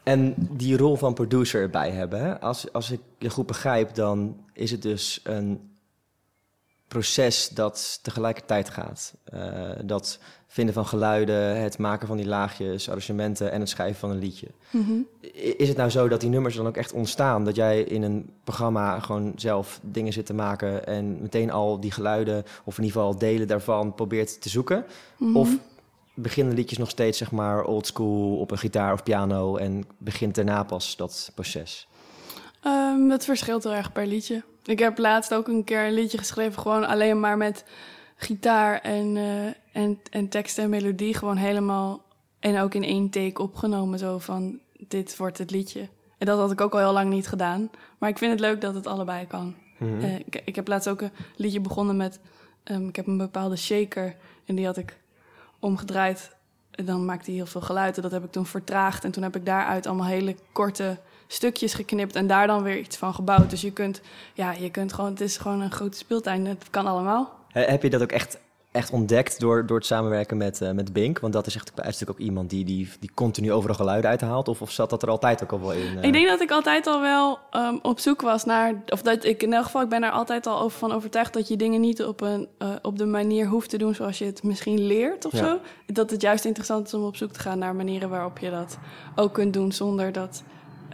En 0.04 0.34
die 0.38 0.78
rol 0.78 0.96
van 0.96 1.14
producer 1.14 1.62
erbij 1.62 1.92
hebben, 1.92 2.42
Als, 2.42 2.74
als 2.74 2.92
ik 2.92 3.00
je 3.18 3.30
goed 3.30 3.46
begrijp, 3.46 3.96
dan 3.96 4.46
is 4.54 4.72
het 4.72 4.82
dus 4.82 5.20
een 5.24 5.71
proces 6.92 7.50
dat 7.50 8.00
tegelijkertijd 8.02 8.70
gaat. 8.70 9.14
Uh, 9.34 9.70
dat 9.84 10.20
vinden 10.48 10.74
van 10.74 10.86
geluiden, 10.86 11.62
het 11.62 11.78
maken 11.78 12.08
van 12.08 12.18
die 12.18 12.26
laagjes, 12.26 12.88
arrangementen 12.88 13.52
en 13.52 13.60
het 13.60 13.70
schrijven 13.70 14.00
van 14.00 14.10
een 14.10 14.20
liedje. 14.20 14.48
Mm 14.70 14.84
-hmm. 14.84 15.08
Is 15.58 15.68
het 15.68 15.78
nou 15.78 15.90
zo 15.90 16.08
dat 16.08 16.22
die 16.22 16.30
nummers 16.30 16.56
dan 16.56 16.68
ook 16.68 16.78
echt 16.78 16.92
ontstaan? 16.92 17.46
Dat 17.46 17.56
jij 17.56 17.82
in 17.82 18.04
een 18.04 18.30
programma 18.44 19.00
gewoon 19.00 19.34
zelf 19.36 19.80
dingen 19.84 20.14
zit 20.14 20.26
te 20.26 20.34
maken 20.34 20.86
en 20.86 21.22
meteen 21.22 21.52
al 21.52 21.80
die 21.80 21.92
geluiden, 21.92 22.44
of 22.64 22.78
in 22.78 22.84
ieder 22.84 23.02
geval 23.02 23.18
delen 23.18 23.48
daarvan, 23.48 23.96
probeert 23.96 24.42
te 24.42 24.50
zoeken? 24.50 24.86
Mm 25.18 25.28
-hmm. 25.28 25.38
Of 25.38 25.58
beginnen 26.14 26.54
liedjes 26.54 26.78
nog 26.78 26.90
steeds 26.90 27.18
zeg 27.18 27.32
maar 27.32 27.64
old 27.64 27.88
school 27.88 28.38
op 28.38 28.52
een 28.52 28.58
gitaar 28.58 28.94
of 28.94 29.04
piano 29.04 29.56
en 29.56 29.84
begint 29.98 30.36
daarna 30.36 30.64
pas 30.64 30.96
dat 30.96 31.32
proces? 31.36 31.88
Um, 32.66 33.10
dat 33.10 33.26
verschilt 33.26 33.64
heel 33.64 33.74
erg 33.74 33.92
per 33.92 34.08
liedje. 34.08 34.44
Ik 34.64 34.80
heb 34.80 34.98
laatst 34.98 35.34
ook 35.34 35.48
een 35.48 35.64
keer 35.64 35.86
een 35.86 35.94
liedje 35.94 36.18
geschreven, 36.18 36.62
gewoon 36.62 36.88
alleen 36.88 37.20
maar 37.20 37.38
met 37.38 37.66
gitaar 38.16 38.80
en, 38.82 39.16
uh, 39.16 39.46
en, 39.72 40.00
en 40.10 40.30
tekst 40.30 40.58
en 40.58 40.70
melodie. 40.70 41.14
Gewoon 41.14 41.38
helemaal 41.38 42.02
en 42.40 42.60
ook 42.60 42.74
in 42.74 42.84
één 42.84 43.10
take 43.10 43.42
opgenomen. 43.42 44.00
Zo 44.00 44.18
van: 44.18 44.60
dit 44.88 45.18
wordt 45.18 45.38
het 45.38 45.52
liedje. 45.52 45.90
En 46.18 46.26
dat 46.26 46.40
had 46.40 46.52
ik 46.52 46.62
ook 46.62 46.74
al 46.74 46.80
heel 46.80 46.94
lang 46.94 47.10
niet 47.10 47.28
gedaan. 47.28 47.70
Maar 47.98 48.10
ik 48.10 48.18
vind 48.18 48.32
het 48.32 48.40
leuk 48.40 48.62
dat 48.62 48.76
het 48.76 48.88
allebei 48.88 49.28
kan. 49.28 49.56
Mm 49.78 49.90
-hmm. 49.90 50.00
uh, 50.00 50.20
ik, 50.20 50.42
ik, 50.46 50.56
heb 50.56 50.68
laatst 50.68 50.90
ook 50.90 51.02
een 51.02 51.12
liedje 51.36 51.60
begonnen 51.60 51.98
met. 51.98 52.20
Um, 52.64 52.88
ik 52.88 52.96
heb 52.96 53.08
een 53.08 53.18
bepaalde 53.18 53.56
shaker 53.56 54.16
en 54.46 54.56
die 54.56 54.66
had 54.66 54.78
ik 54.78 54.98
omgedraaid 55.60 56.32
dan 56.72 57.06
maakt 57.06 57.26
hij 57.26 57.36
heel 57.36 57.46
veel 57.46 57.62
geluid. 57.62 57.96
En 57.96 58.02
dat 58.02 58.12
heb 58.12 58.24
ik 58.24 58.32
toen 58.32 58.46
vertraagd. 58.46 59.04
En 59.04 59.12
toen 59.12 59.24
heb 59.24 59.36
ik 59.36 59.46
daaruit 59.46 59.88
allemaal 59.88 60.06
hele 60.06 60.36
korte 60.52 61.00
stukjes 61.32 61.74
geknipt 61.74 62.16
en 62.16 62.28
daar 62.28 62.48
dan 62.48 62.64
weer 62.64 62.78
iets 62.78 62.98
van 62.98 63.14
gebouwd. 63.14 63.50
Dus 63.50 63.62
je 63.62 63.72
kunt, 63.72 64.02
ja, 64.34 64.52
je 64.52 64.72
kunt 64.72 64.94
gewoon, 64.94 65.10
het 65.10 65.22
is 65.22 65.38
gewoon 65.38 65.62
een 65.62 65.72
grote 65.72 65.98
speeltuin. 65.98 66.46
Het 66.46 66.70
kan 66.70 66.86
allemaal. 66.88 67.40
Heb 67.48 67.84
je 67.84 67.90
dat 67.90 68.02
ook 68.02 68.12
echt, 68.12 68.38
echt 68.72 68.92
ontdekt 68.92 69.40
door, 69.40 69.66
door 69.66 69.78
het 69.78 69.86
samenwerken 69.86 70.38
met, 70.38 70.62
uh, 70.62 70.72
met 70.72 70.94
Bink? 70.94 71.20
Want 71.20 71.34
dat 71.34 71.48
is 71.48 71.56
echt 71.56 71.74
bij 71.76 71.94
ook 72.08 72.18
iemand 72.18 72.50
die, 72.50 72.66
die, 72.66 72.90
die 73.00 73.12
continu 73.14 73.52
overal 73.52 73.76
geluiden 73.76 74.10
uithaalt. 74.10 74.48
Of, 74.48 74.62
of 74.62 74.72
zat 74.72 74.90
dat 74.90 75.04
er 75.04 75.10
altijd 75.10 75.44
ook 75.44 75.52
al 75.52 75.60
wel 75.60 75.72
in? 75.72 75.98
Uh... 75.98 76.04
Ik 76.04 76.14
denk 76.14 76.28
dat 76.28 76.42
ik 76.42 76.52
altijd 76.52 76.88
al 76.88 77.02
wel 77.02 77.40
um, 77.52 77.80
op 77.82 78.00
zoek 78.00 78.22
was 78.22 78.46
naar, 78.46 78.74
of 78.88 79.02
dat 79.02 79.24
ik 79.24 79.44
in 79.44 79.54
elk 79.54 79.66
geval, 79.66 79.82
ik 79.82 79.90
ben 79.90 80.04
er 80.04 80.12
altijd 80.12 80.48
al 80.48 80.62
over 80.62 80.78
van 80.80 80.92
overtuigd 80.92 81.34
dat 81.34 81.48
je 81.48 81.56
dingen 81.56 81.82
niet 81.82 82.04
op, 82.04 82.22
een, 82.22 82.48
uh, 82.60 82.70
op 82.82 82.98
de 82.98 83.06
manier 83.06 83.48
hoeft 83.48 83.70
te 83.70 83.78
doen 83.78 83.96
zoals 83.96 84.18
je 84.18 84.26
het 84.26 84.44
misschien 84.44 84.80
leert 84.80 85.26
of 85.26 85.32
ja. 85.32 85.38
zo. 85.38 85.60
Dat 85.86 86.10
het 86.10 86.22
juist 86.22 86.46
interessant 86.46 86.88
is 86.88 86.94
om 86.94 87.04
op 87.04 87.16
zoek 87.16 87.32
te 87.32 87.40
gaan 87.40 87.60
naar 87.60 87.76
manieren 87.76 88.10
waarop 88.10 88.38
je 88.38 88.50
dat 88.50 88.78
ook 89.16 89.34
kunt 89.34 89.54
doen 89.54 89.72
zonder 89.72 90.12
dat 90.12 90.44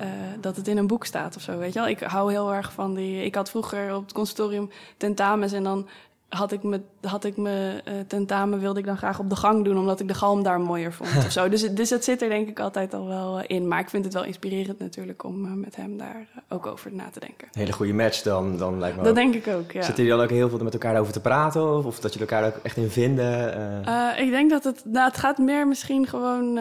uh, 0.01 0.07
dat 0.41 0.55
het 0.55 0.67
in 0.67 0.77
een 0.77 0.87
boek 0.87 1.05
staat 1.05 1.35
of 1.35 1.41
zo, 1.41 1.57
weet 1.57 1.73
je 1.73 1.79
wel. 1.79 1.87
Ik 1.87 1.99
hou 1.99 2.31
heel 2.31 2.53
erg 2.53 2.71
van 2.71 2.93
die... 2.93 3.23
Ik 3.23 3.35
had 3.35 3.49
vroeger 3.49 3.95
op 3.95 4.03
het 4.03 4.13
consultorium 4.13 4.69
tentamens 4.97 5.51
en 5.51 5.63
dan 5.63 5.87
had 6.29 6.51
ik 6.51 6.63
me, 6.63 6.81
had 7.01 7.23
ik 7.23 7.37
me 7.37 7.81
uh, 7.87 7.93
tentamen 8.07 8.59
wilde 8.59 8.79
ik 8.79 8.85
dan 8.85 8.97
graag 8.97 9.19
op 9.19 9.29
de 9.29 9.35
gang 9.35 9.63
doen, 9.63 9.77
omdat 9.77 9.99
ik 9.99 10.07
de 10.07 10.13
galm 10.13 10.43
daar 10.43 10.61
mooier 10.61 10.93
vond 10.93 11.09
of 11.17 11.31
zo. 11.31 11.49
Dus, 11.57 11.61
dus 11.61 11.89
het 11.89 12.03
zit 12.03 12.21
er 12.21 12.29
denk 12.29 12.47
ik 12.47 12.59
altijd 12.59 12.93
al 12.93 13.07
wel 13.07 13.39
uh, 13.39 13.43
in. 13.47 13.67
Maar 13.67 13.79
ik 13.79 13.89
vind 13.89 14.05
het 14.05 14.13
wel 14.13 14.23
inspirerend 14.23 14.79
natuurlijk 14.79 15.23
om 15.23 15.45
uh, 15.45 15.51
met 15.51 15.75
hem 15.75 15.97
daar 15.97 16.27
ook 16.49 16.65
over 16.65 16.93
na 16.93 17.09
te 17.09 17.19
denken. 17.19 17.47
Een 17.51 17.59
hele 17.59 17.73
goede 17.73 17.93
match 17.93 18.21
dan, 18.21 18.57
dan 18.57 18.79
lijkt 18.79 18.97
me 18.97 19.03
Dat 19.03 19.15
denk 19.15 19.35
ik 19.35 19.47
ook, 19.47 19.71
ja. 19.71 19.81
Zitten 19.81 20.03
jullie 20.03 20.19
dan 20.19 20.29
ook 20.29 20.37
heel 20.37 20.49
veel 20.49 20.63
met 20.63 20.73
elkaar 20.73 20.99
over 20.99 21.13
te 21.13 21.21
praten? 21.21 21.75
Of, 21.77 21.85
of 21.85 21.99
dat 21.99 22.13
jullie 22.13 22.27
elkaar 22.27 22.47
ook 22.47 22.63
echt 22.63 22.77
in 22.77 22.89
vinden? 22.89 23.79
ik 24.17 24.29
denk 24.29 24.49
dat 24.49 24.63
het, 24.63 24.81
nou, 24.85 25.07
het 25.07 25.17
gaat 25.17 25.37
meer 25.37 25.67
misschien 25.67 26.07
gewoon 26.07 26.59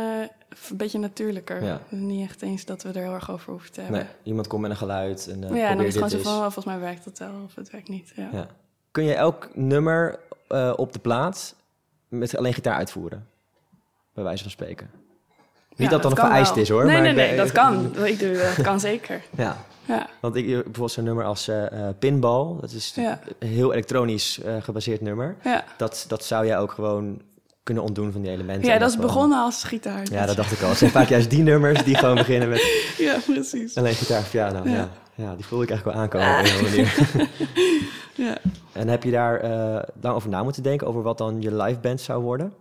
een 0.70 0.76
beetje 0.76 0.98
natuurlijker. 0.98 1.64
Ja. 1.64 1.80
Niet 1.88 2.28
echt 2.28 2.42
eens 2.42 2.64
dat 2.64 2.82
we 2.82 2.88
er 2.88 3.02
heel 3.02 3.14
erg 3.14 3.30
over 3.30 3.50
hoeven 3.50 3.72
te 3.72 3.80
hebben. 3.80 4.00
Nee, 4.00 4.08
iemand 4.22 4.46
komt 4.46 4.62
met 4.62 4.70
een 4.70 4.76
geluid 4.76 5.28
en 5.28 5.42
uh, 5.42 5.56
Ja, 5.56 5.68
en 5.68 5.76
dan 5.76 5.86
is 5.86 5.94
het 5.94 6.04
gewoon 6.04 6.22
zo 6.22 6.30
van, 6.30 6.40
volgens 6.40 6.64
mij 6.64 6.78
werkt 6.78 7.04
het 7.04 7.18
wel 7.18 7.32
of 7.44 7.54
het 7.54 7.70
werkt 7.70 7.88
niet. 7.88 8.12
Ja. 8.16 8.28
ja. 8.32 8.46
Kun 8.90 9.04
je 9.04 9.14
elk 9.14 9.48
nummer 9.54 10.18
uh, 10.48 10.72
op 10.76 10.92
de 10.92 10.98
plaats 10.98 11.54
met 12.08 12.36
alleen 12.36 12.54
gitaar 12.54 12.74
uitvoeren? 12.74 13.26
Bij 14.14 14.24
wijze 14.24 14.42
van 14.42 14.52
spreken. 14.52 14.90
Niet 15.76 15.90
dat 15.90 16.02
dat 16.02 16.10
nog 16.10 16.20
vereist 16.20 16.54
wel. 16.54 16.62
is 16.62 16.68
hoor. 16.68 16.84
Nee, 16.84 16.92
maar 16.92 17.02
nee, 17.02 17.14
nee, 17.14 17.36
dat 17.36 17.52
kan. 17.52 17.96
Ik 18.04 18.18
doe, 18.18 18.32
dat 18.56 18.64
kan 18.64 18.80
zeker. 18.80 19.22
Ja. 19.36 19.56
ja. 19.84 20.08
Want 20.20 20.34
ik 20.34 20.46
bijvoorbeeld 20.46 20.90
zo'n 20.90 21.04
nummer 21.04 21.24
als 21.24 21.48
uh, 21.48 21.66
Pinball, 21.98 22.56
dat 22.60 22.72
is 22.72 22.92
ja. 22.94 23.20
een 23.38 23.48
heel 23.48 23.72
elektronisch 23.72 24.40
uh, 24.44 24.62
gebaseerd 24.62 25.00
nummer. 25.00 25.36
Ja. 25.42 25.64
Dat, 25.76 26.04
dat 26.08 26.24
zou 26.24 26.46
jij 26.46 26.58
ook 26.58 26.72
gewoon 26.72 27.20
kunnen 27.66 27.84
ontdoen 27.84 28.12
van 28.12 28.20
die 28.20 28.30
elementen. 28.30 28.68
Ja, 28.68 28.78
dat 28.78 28.90
is 28.90 28.96
begonnen 28.96 29.38
als 29.38 29.64
gitaar. 29.64 30.02
Ja, 30.10 30.26
dat 30.26 30.36
dacht 30.36 30.52
ik 30.52 30.62
al. 30.62 30.68
Het 30.68 30.78
zijn 30.78 30.90
vaak 30.90 31.08
juist 31.08 31.30
die 31.30 31.42
nummers 31.42 31.84
die 31.84 31.94
gewoon 31.94 32.14
beginnen 32.14 32.48
met... 32.48 32.84
Ja, 32.98 33.18
precies. 33.26 33.76
Alleen 33.76 33.94
gitaar 33.94 34.20
of 34.20 34.30
piano, 34.30 34.60
ja. 34.64 34.74
ja. 34.74 34.88
ja. 35.14 35.34
die 35.34 35.44
voelde 35.44 35.64
ik 35.64 35.70
eigenlijk 35.70 35.96
wel 35.96 36.04
aankomen 36.04 36.38
op 36.38 36.56
een 36.56 36.62
manier. 36.62 36.94
ja. 38.26 38.36
En 38.72 38.88
heb 38.88 39.02
je 39.02 39.10
daar 39.10 39.44
uh, 39.44 39.82
lang 40.00 40.14
over 40.14 40.28
na 40.28 40.42
moeten 40.42 40.62
denken... 40.62 40.86
over 40.86 41.02
wat 41.02 41.18
dan 41.18 41.40
je 41.40 41.56
live 41.56 41.78
band 41.80 42.00
zou 42.00 42.22
worden? 42.22 42.54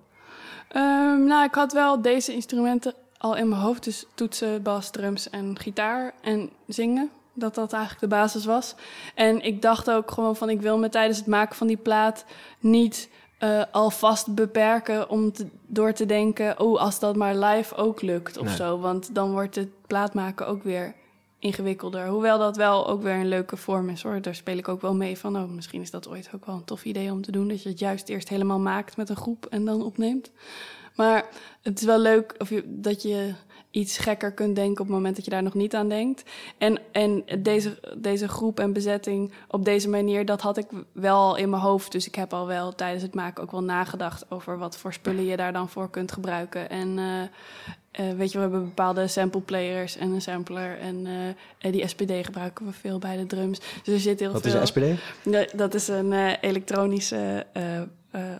Um, 0.75 1.25
nou, 1.25 1.45
ik 1.45 1.53
had 1.53 1.73
wel 1.73 2.01
deze 2.01 2.33
instrumenten 2.33 2.93
al 3.17 3.35
in 3.35 3.49
mijn 3.49 3.61
hoofd. 3.61 3.83
Dus 3.83 4.05
toetsen, 4.13 4.61
bas, 4.61 4.89
drums 4.89 5.29
en 5.29 5.59
gitaar 5.59 6.13
en 6.21 6.49
zingen. 6.67 7.09
Dat 7.33 7.55
dat 7.55 7.73
eigenlijk 7.73 8.01
de 8.01 8.15
basis 8.17 8.45
was. 8.45 8.75
En 9.15 9.41
ik 9.41 9.61
dacht 9.61 9.91
ook 9.91 10.11
gewoon 10.11 10.35
van... 10.35 10.49
ik 10.49 10.61
wil 10.61 10.77
me 10.77 10.89
tijdens 10.89 11.17
het 11.17 11.27
maken 11.27 11.55
van 11.55 11.67
die 11.67 11.77
plaat 11.77 12.25
niet 12.59 13.09
uh, 13.39 13.63
alvast 13.71 14.35
beperken 14.35 15.09
om 15.09 15.31
te, 15.31 15.47
door 15.67 15.93
te 15.93 16.05
denken, 16.05 16.59
oh, 16.59 16.79
als 16.79 16.99
dat 16.99 17.15
maar 17.15 17.35
live 17.35 17.75
ook 17.75 18.01
lukt 18.01 18.37
of 18.37 18.49
zo. 18.49 18.79
Want 18.79 19.15
dan 19.15 19.31
wordt 19.31 19.55
het 19.55 19.69
plaatmaken 19.87 20.47
ook 20.47 20.63
weer 20.63 20.95
ingewikkelder. 21.39 22.07
Hoewel 22.07 22.37
dat 22.39 22.55
wel 22.55 22.87
ook 22.87 23.01
weer 23.01 23.13
een 23.13 23.27
leuke 23.27 23.57
vorm 23.57 23.89
is 23.89 24.03
hoor. 24.03 24.21
Daar 24.21 24.35
speel 24.35 24.57
ik 24.57 24.67
ook 24.67 24.81
wel 24.81 24.95
mee 24.95 25.17
van, 25.17 25.35
oh, 25.37 25.49
misschien 25.49 25.81
is 25.81 25.91
dat 25.91 26.09
ooit 26.09 26.29
ook 26.35 26.45
wel 26.45 26.55
een 26.55 26.63
tof 26.63 26.85
idee 26.85 27.11
om 27.11 27.21
te 27.21 27.31
doen. 27.31 27.47
Dat 27.47 27.63
je 27.63 27.69
het 27.69 27.79
juist 27.79 28.09
eerst 28.09 28.29
helemaal 28.29 28.59
maakt 28.59 28.97
met 28.97 29.09
een 29.09 29.15
groep 29.15 29.45
en 29.45 29.65
dan 29.65 29.83
opneemt. 29.83 30.31
Maar 30.95 31.25
het 31.61 31.79
is 31.79 31.85
wel 31.85 31.99
leuk 31.99 32.35
of 32.37 32.49
je, 32.49 32.63
dat 32.65 33.01
je 33.01 33.33
iets 33.75 33.97
gekker 33.97 34.31
kunt 34.31 34.55
denken 34.55 34.81
op 34.81 34.87
het 34.87 34.95
moment 34.95 35.15
dat 35.15 35.25
je 35.25 35.31
daar 35.31 35.43
nog 35.43 35.53
niet 35.53 35.75
aan 35.75 35.89
denkt. 35.89 36.23
En, 36.57 36.79
en 36.91 37.23
deze, 37.39 37.79
deze 37.97 38.27
groep 38.27 38.59
en 38.59 38.73
bezetting 38.73 39.31
op 39.47 39.65
deze 39.65 39.89
manier, 39.89 40.25
dat 40.25 40.41
had 40.41 40.57
ik 40.57 40.65
wel 40.91 41.35
in 41.35 41.49
mijn 41.49 41.61
hoofd. 41.61 41.91
Dus 41.91 42.07
ik 42.07 42.15
heb 42.15 42.33
al 42.33 42.47
wel 42.47 42.75
tijdens 42.75 43.03
het 43.03 43.13
maken 43.13 43.43
ook 43.43 43.51
wel 43.51 43.63
nagedacht 43.63 44.31
over 44.31 44.57
wat 44.57 44.77
voor 44.77 44.93
spullen 44.93 45.25
je 45.25 45.37
daar 45.37 45.53
dan 45.53 45.69
voor 45.69 45.89
kunt 45.89 46.11
gebruiken. 46.11 46.69
En 46.69 46.97
uh, 46.97 47.21
uh, 48.09 48.17
weet 48.17 48.31
je, 48.31 48.37
we 48.37 48.43
hebben 48.43 48.63
bepaalde 48.63 49.07
sample 49.07 49.41
players 49.41 49.97
en 49.97 50.11
een 50.11 50.21
sampler. 50.21 50.79
En 50.79 51.05
uh, 51.61 51.71
die 51.71 51.87
SPD 51.87 52.11
gebruiken 52.25 52.65
we 52.65 52.71
veel 52.71 52.99
bij 52.99 53.17
de 53.17 53.25
drums. 53.25 53.59
Dus 53.83 53.93
er 53.93 53.99
zit 53.99 54.19
heel 54.19 54.31
wat 54.31 54.41
veel. 54.41 54.59
Wat 54.59 54.61
is 54.61 54.75
een 54.75 54.97
SPD? 55.23 55.57
dat 55.57 55.73
is 55.73 55.87
een 55.87 56.13
elektronische. 56.41 57.45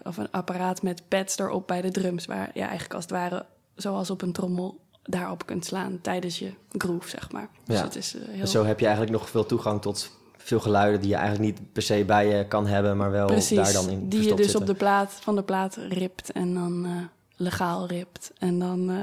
Of 0.04 0.18
een 0.18 0.32
apparaat 0.32 0.82
met 0.82 1.02
pads 1.08 1.38
erop 1.38 1.68
bij 1.68 1.82
de 1.82 1.92
drums, 1.92 2.26
waar 2.26 2.50
ja, 2.54 2.64
eigenlijk 2.64 2.94
als 2.94 3.04
het 3.04 3.14
ware, 3.14 3.46
zoals 3.76 4.10
op 4.10 4.22
een 4.22 4.32
trommel, 4.32 4.80
daarop 5.04 5.46
kunt 5.46 5.66
slaan 5.66 6.00
tijdens 6.02 6.40
je 6.40 6.52
groove, 6.72 7.10
zeg 7.10 7.32
maar. 7.32 7.50
Dus 7.66 7.78
ja. 7.78 7.84
het 7.84 7.96
is, 7.96 8.16
uh, 8.16 8.22
heel... 8.28 8.48
Zo 8.48 8.66
heb 8.66 8.80
je 8.80 8.86
eigenlijk 8.86 9.18
nog 9.18 9.30
veel 9.30 9.46
toegang 9.46 9.82
tot 9.82 10.12
veel 10.38 10.60
geluiden 10.60 11.02
die 11.02 11.10
je 11.10 11.16
eigenlijk 11.16 11.46
niet 11.46 11.72
per 11.74 11.82
se 11.82 12.04
bij 12.06 12.28
je 12.28 12.48
kan 12.48 12.68
hebben, 12.68 12.98
maar 12.98 13.12
wel 13.12 13.26
Precies, 13.26 13.58
daar 13.58 13.74
dan 13.74 13.90
in 13.90 14.10
die 14.10 14.22
je 14.22 14.34
dus 14.34 14.46
zitten. 14.46 14.60
op 14.62 14.66
de 14.66 14.74
plaat 14.74 15.12
van 15.22 15.36
de 15.36 15.44
plaat 15.44 15.78
ript 15.90 16.32
en 16.32 16.54
dan 16.54 16.86
uh, 16.86 16.92
legaal 17.36 17.88
ript 17.88 18.32
en 18.38 18.60
dan 18.60 18.90
uh, 18.90 18.98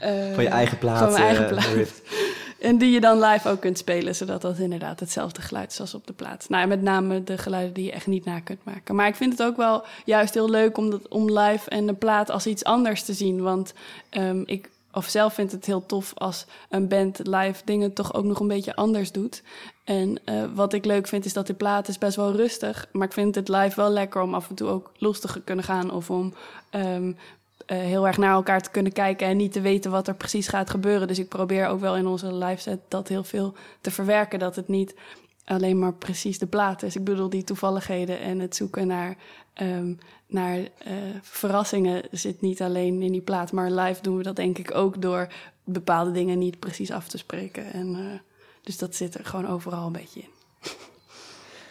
van 0.34 0.42
je 0.42 0.48
eigen 0.48 0.78
plaat, 0.78 0.98
van 0.98 1.12
mijn 1.12 1.22
eigen 1.22 1.46
plaat. 1.46 1.64
ript. 1.64 2.02
En 2.60 2.78
die 2.78 2.90
je 2.90 3.00
dan 3.00 3.20
live 3.20 3.48
ook 3.48 3.60
kunt 3.60 3.78
spelen, 3.78 4.14
zodat 4.14 4.42
dat 4.42 4.58
inderdaad 4.58 5.00
hetzelfde 5.00 5.42
geluid 5.42 5.70
is 5.70 5.80
als 5.80 5.94
op 5.94 6.06
de 6.06 6.12
plaat. 6.12 6.48
Nou, 6.48 6.66
met 6.66 6.82
name 6.82 7.24
de 7.24 7.38
geluiden 7.38 7.74
die 7.74 7.84
je 7.84 7.92
echt 7.92 8.06
niet 8.06 8.24
na 8.24 8.40
kunt 8.40 8.64
maken. 8.64 8.94
Maar 8.94 9.08
ik 9.08 9.14
vind 9.14 9.32
het 9.32 9.42
ook 9.42 9.56
wel 9.56 9.84
juist 10.04 10.34
heel 10.34 10.50
leuk 10.50 10.76
om, 10.76 10.90
dat, 10.90 11.08
om 11.08 11.38
live 11.38 11.70
en 11.70 11.86
de 11.86 11.94
plaat 11.94 12.30
als 12.30 12.46
iets 12.46 12.64
anders 12.64 13.02
te 13.02 13.12
zien. 13.12 13.42
Want 13.42 13.74
um, 14.10 14.42
ik 14.46 14.70
of 14.96 15.08
zelf 15.08 15.34
vind 15.34 15.52
het 15.52 15.66
heel 15.66 15.86
tof 15.86 16.12
als 16.14 16.46
een 16.68 16.88
band 16.88 17.20
live 17.22 17.62
dingen 17.64 17.92
toch 17.92 18.14
ook 18.14 18.24
nog 18.24 18.40
een 18.40 18.48
beetje 18.48 18.76
anders 18.76 19.12
doet. 19.12 19.42
En 19.84 20.18
uh, 20.24 20.44
wat 20.54 20.72
ik 20.72 20.84
leuk 20.84 21.06
vind 21.06 21.24
is 21.24 21.32
dat 21.32 21.46
die 21.46 21.54
plaat 21.54 21.88
is 21.88 21.98
best 21.98 22.16
wel 22.16 22.32
rustig. 22.32 22.88
Maar 22.92 23.06
ik 23.06 23.12
vind 23.12 23.34
het 23.34 23.48
live 23.48 23.76
wel 23.76 23.90
lekker 23.90 24.20
om 24.22 24.34
af 24.34 24.48
en 24.48 24.54
toe 24.54 24.68
ook 24.68 24.92
los 24.98 25.20
te 25.20 25.42
kunnen 25.44 25.64
gaan. 25.64 25.90
Of 25.92 26.10
om 26.10 26.34
um, 26.70 27.16
uh, 27.66 27.78
heel 27.78 28.06
erg 28.06 28.16
naar 28.16 28.32
elkaar 28.32 28.62
te 28.62 28.70
kunnen 28.70 28.92
kijken 28.92 29.26
en 29.26 29.36
niet 29.36 29.52
te 29.52 29.60
weten 29.60 29.90
wat 29.90 30.08
er 30.08 30.14
precies 30.14 30.48
gaat 30.48 30.70
gebeuren. 30.70 31.08
Dus 31.08 31.18
ik 31.18 31.28
probeer 31.28 31.66
ook 31.66 31.80
wel 31.80 31.96
in 31.96 32.06
onze 32.06 32.34
live 32.34 32.60
set 32.60 32.80
dat 32.88 33.08
heel 33.08 33.24
veel 33.24 33.54
te 33.80 33.90
verwerken. 33.90 34.38
Dat 34.38 34.56
het 34.56 34.68
niet 34.68 34.94
alleen 35.44 35.78
maar 35.78 35.94
precies 35.94 36.38
de 36.38 36.46
plaat 36.46 36.82
is. 36.82 36.96
Ik 36.96 37.04
bedoel, 37.04 37.28
die 37.28 37.44
toevalligheden 37.44 38.20
en 38.20 38.38
het 38.38 38.56
zoeken 38.56 38.86
naar 38.86 39.16
um, 39.62 39.98
naar 40.26 40.58
uh, 40.58 40.66
verrassingen 41.22 42.02
zit 42.10 42.40
niet 42.40 42.62
alleen 42.62 43.02
in 43.02 43.12
die 43.12 43.20
plaat, 43.20 43.52
maar 43.52 43.70
live 43.70 44.02
doen 44.02 44.16
we 44.16 44.22
dat 44.22 44.36
denk 44.36 44.58
ik 44.58 44.74
ook 44.74 45.02
door 45.02 45.28
bepaalde 45.64 46.12
dingen 46.12 46.38
niet 46.38 46.58
precies 46.58 46.90
af 46.90 47.08
te 47.08 47.18
spreken. 47.18 47.72
En, 47.72 47.86
uh, 47.86 48.18
dus 48.62 48.78
dat 48.78 48.94
zit 48.94 49.14
er 49.14 49.24
gewoon 49.24 49.48
overal 49.48 49.86
een 49.86 49.92
beetje 49.92 50.20
in. 50.20 50.28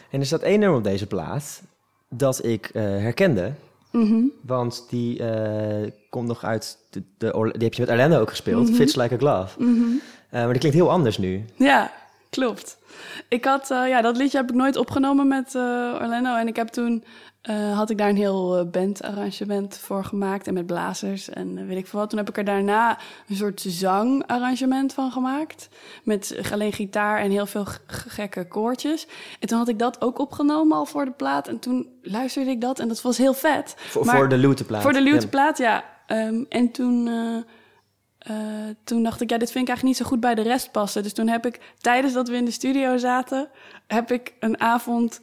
En 0.09 0.19
er 0.19 0.25
staat 0.25 0.41
één 0.41 0.59
nummer 0.59 0.77
op 0.77 0.83
deze 0.83 1.07
plaat 1.07 1.61
dat 2.09 2.45
ik 2.45 2.69
herkende. 2.73 3.53
Mm 3.91 4.07
-hmm. 4.07 4.31
Want 4.41 4.85
die 4.89 5.21
komt 6.09 6.27
nog 6.27 6.43
uit, 6.43 6.77
de, 6.89 7.03
de, 7.17 7.49
die 7.51 7.63
heb 7.63 7.73
je 7.73 7.81
met 7.81 7.89
Orlando 7.89 8.19
ook 8.19 8.29
gespeeld, 8.29 8.61
mm 8.61 8.67
-hmm. 8.67 8.75
Fits 8.75 8.95
Like 8.95 9.13
a 9.13 9.17
Glove. 9.17 9.63
Mm 9.63 9.75
-hmm. 9.75 10.01
maar 10.31 10.49
die 10.49 10.59
klinkt 10.59 10.77
heel 10.77 10.91
anders 10.91 11.17
nu. 11.17 11.45
Ja, 11.55 11.91
klopt. 12.35 12.77
Ik 13.29 13.45
had, 13.45 13.67
ja, 13.67 14.01
dat 14.01 14.17
liedje 14.17 14.37
heb 14.37 14.49
ik 14.49 14.55
nooit 14.55 14.75
opgenomen 14.75 15.27
met 15.27 15.55
Orlando. 15.55 16.35
En 16.35 16.47
ik 16.47 16.55
heb 16.55 16.67
toen 16.67 17.03
uh, 17.49 17.77
had 17.77 17.89
ik 17.89 17.97
daar 17.97 18.09
een 18.09 18.15
heel 18.15 18.69
bandarrangement 18.71 19.77
voor 19.77 20.03
gemaakt 20.03 20.47
en 20.47 20.53
met 20.53 20.65
blazers 20.65 21.29
en 21.29 21.67
weet 21.67 21.77
ik 21.77 21.87
veel 21.87 21.99
wat. 21.99 22.09
Toen 22.09 22.19
heb 22.19 22.29
ik 22.29 22.37
er 22.37 22.45
daarna 22.45 22.97
een 23.27 23.35
soort 23.35 23.63
zangarrangement 23.67 24.93
van 24.93 25.11
gemaakt. 25.11 25.69
Met 26.03 26.39
alleen 26.51 26.73
gitaar 26.73 27.19
en 27.19 27.31
heel 27.31 27.45
veel 27.45 27.65
gekke 27.87 28.47
koortjes. 28.47 29.07
En 29.39 29.47
toen 29.47 29.57
had 29.57 29.67
ik 29.67 29.79
dat 29.79 30.01
ook 30.01 30.19
opgenomen 30.19 30.77
al 30.77 30.85
voor 30.85 31.05
de 31.05 31.11
plaat. 31.11 31.47
En 31.47 31.59
toen 31.59 31.87
luisterde 32.01 32.51
ik 32.51 32.61
dat 32.61 32.79
en 32.79 32.87
dat 32.87 33.01
was 33.01 33.17
heel 33.17 33.33
vet. 33.33 33.75
Voor, 33.77 34.05
maar, 34.05 34.15
voor 34.15 34.29
de 34.29 34.37
luteplaat? 34.37 34.81
Voor 34.81 34.93
de 34.93 35.01
luteplaat, 35.01 35.57
ja. 35.57 35.83
ja. 36.07 36.27
Um, 36.27 36.45
en 36.49 36.71
toen... 36.71 37.09
toen 38.83 39.03
dacht 39.03 39.21
ik, 39.21 39.29
ja, 39.29 39.37
dit 39.37 39.51
vind 39.51 39.63
ik 39.63 39.69
eigenlijk 39.69 39.83
niet 39.83 39.97
zo 39.97 40.05
goed 40.05 40.19
bij 40.19 40.35
de 40.35 40.41
rest 40.41 40.71
passen. 40.71 41.03
Dus 41.03 41.13
toen 41.13 41.27
heb 41.27 41.45
ik, 41.45 41.59
tijdens 41.77 42.13
dat 42.13 42.27
we 42.27 42.35
in 42.35 42.45
de 42.45 42.51
studio 42.51 42.97
zaten, 42.97 43.49
heb 43.87 44.11
ik 44.11 44.33
een 44.39 44.59
avond 44.59 45.19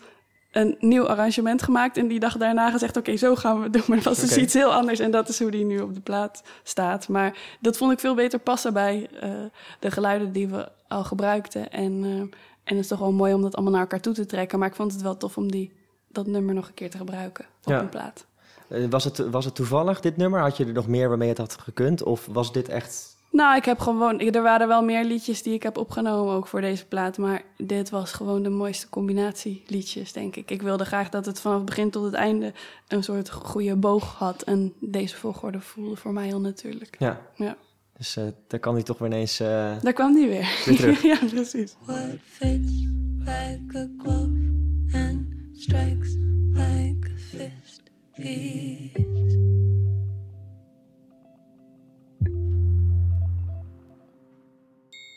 een 0.53 0.77
nieuw 0.81 1.09
arrangement 1.09 1.63
gemaakt. 1.63 1.97
En 1.97 2.09
die 2.09 2.21
dag 2.21 2.37
daarna 2.37 2.71
gezegd, 2.71 2.97
oké, 2.97 3.09
okay, 3.09 3.17
zo 3.17 3.37
gaan 3.37 3.57
we 3.57 3.63
het 3.63 3.73
doen. 3.73 3.83
Maar 3.89 3.97
dat 3.97 4.05
was 4.05 4.21
dus 4.21 4.37
iets 4.37 4.55
heel 4.55 4.73
anders. 4.73 4.99
En 4.99 5.11
dat 5.11 5.29
is 5.29 5.39
hoe 5.39 5.51
die 5.51 5.65
nu 5.65 5.81
op 5.81 5.95
de 5.95 6.01
plaat 6.01 6.43
staat. 6.63 7.09
Maar 7.09 7.39
dat 7.61 7.77
vond 7.77 7.93
ik 7.93 8.01
veel 8.01 8.15
beter 8.15 8.39
passen 8.39 8.73
bij 8.73 9.09
uh, 9.23 9.31
de 9.79 9.91
geluiden 9.91 10.33
die 10.33 10.49
we 10.49 10.69
al 10.89 11.05
gebruikten. 11.05 11.71
En, 11.71 12.05
uh, 12.05 12.11
en 12.11 12.31
het 12.65 12.79
is 12.79 12.89
toch 12.89 12.99
wel 12.99 13.13
mooi 13.13 13.35
om 13.35 13.43
dat 13.43 13.55
allemaal 13.55 13.73
naar 13.73 13.83
elkaar 13.83 14.01
toe 14.01 14.15
te 14.15 14.27
trekken. 14.27 14.59
Maar 14.59 14.69
ik 14.69 14.75
vond 14.75 14.93
het 14.93 15.03
wel 15.03 15.17
tof 15.17 15.37
om 15.37 15.51
die, 15.51 15.73
dat 16.09 16.27
nummer 16.27 16.55
nog 16.55 16.69
een 16.69 16.75
keer 16.75 16.91
te 16.91 16.97
gebruiken 16.97 17.45
op 17.65 17.73
ja. 17.73 17.81
een 17.81 17.89
plaat. 17.89 18.27
Eh, 18.69 18.85
was, 18.91 19.05
het, 19.05 19.19
was 19.31 19.45
het 19.45 19.55
toevallig, 19.55 20.01
dit 20.01 20.17
nummer? 20.17 20.41
Had 20.41 20.57
je 20.57 20.65
er 20.67 20.73
nog 20.73 20.87
meer 20.89 21.09
waarmee 21.09 21.29
het 21.29 21.39
had 21.39 21.57
gekund? 21.61 22.03
Of 22.03 22.27
was 22.31 22.53
dit 22.53 22.69
echt... 22.69 23.11
Nou, 23.31 23.57
ik 23.57 23.65
heb 23.65 23.79
gewoon... 23.79 24.21
Er 24.21 24.43
waren 24.43 24.69
wel 24.69 24.83
meer 24.83 25.05
liedjes 25.05 25.43
die 25.43 25.55
ik 25.55 25.63
heb 25.63 25.77
opgenomen 25.79 26.35
ook 26.35 26.47
voor 26.47 26.61
deze 26.61 26.87
plaat. 26.87 27.19
Maar 27.19 27.43
dit 27.57 27.91
was 27.91 28.13
gewoon 28.13 28.43
de 28.43 28.49
mooiste 28.49 28.89
combinatie 28.89 29.63
liedjes, 29.67 30.13
denk 30.13 30.37
ik. 30.37 30.51
Ik 30.51 30.63
wilde 30.63 30.85
graag 30.85 31.09
dat 31.09 31.27
het 31.27 31.41
vanaf 31.41 31.57
het 31.57 31.67
begin 31.67 31.91
tot 31.91 32.05
het 32.05 32.15
einde 32.15 32.53
een 32.89 33.03
soort 33.05 33.31
goede 33.31 33.77
boog 33.77 34.15
had. 34.19 34.43
En 34.43 34.73
deze 34.81 35.17
volgorde 35.17 35.61
voelde 35.61 35.97
voor 35.97 36.13
mij 36.13 36.27
heel 36.27 36.41
natuurlijk. 36.41 36.97
Ja. 36.99 37.21
Ja. 37.35 37.57
Dus 37.97 38.17
eh, 38.17 38.25
daar 38.49 38.61
kan 38.61 38.75
hij 38.75 38.83
toch 38.83 38.99
weer 38.99 39.09
ineens... 39.09 39.41
eh, 39.41 39.73
Daar 39.83 39.93
kwam 39.93 40.15
die 40.15 40.29
weer. 40.29 40.63
Weer 40.65 40.77
terug. 40.77 41.03
ja, 41.13 41.19
precies. 41.31 41.75
What 41.85 42.07
fits 42.25 42.73
like 43.19 43.79
a 43.79 43.87
glove 44.03 44.51
and 44.93 45.25
strikes 45.53 46.17
is 48.25 48.91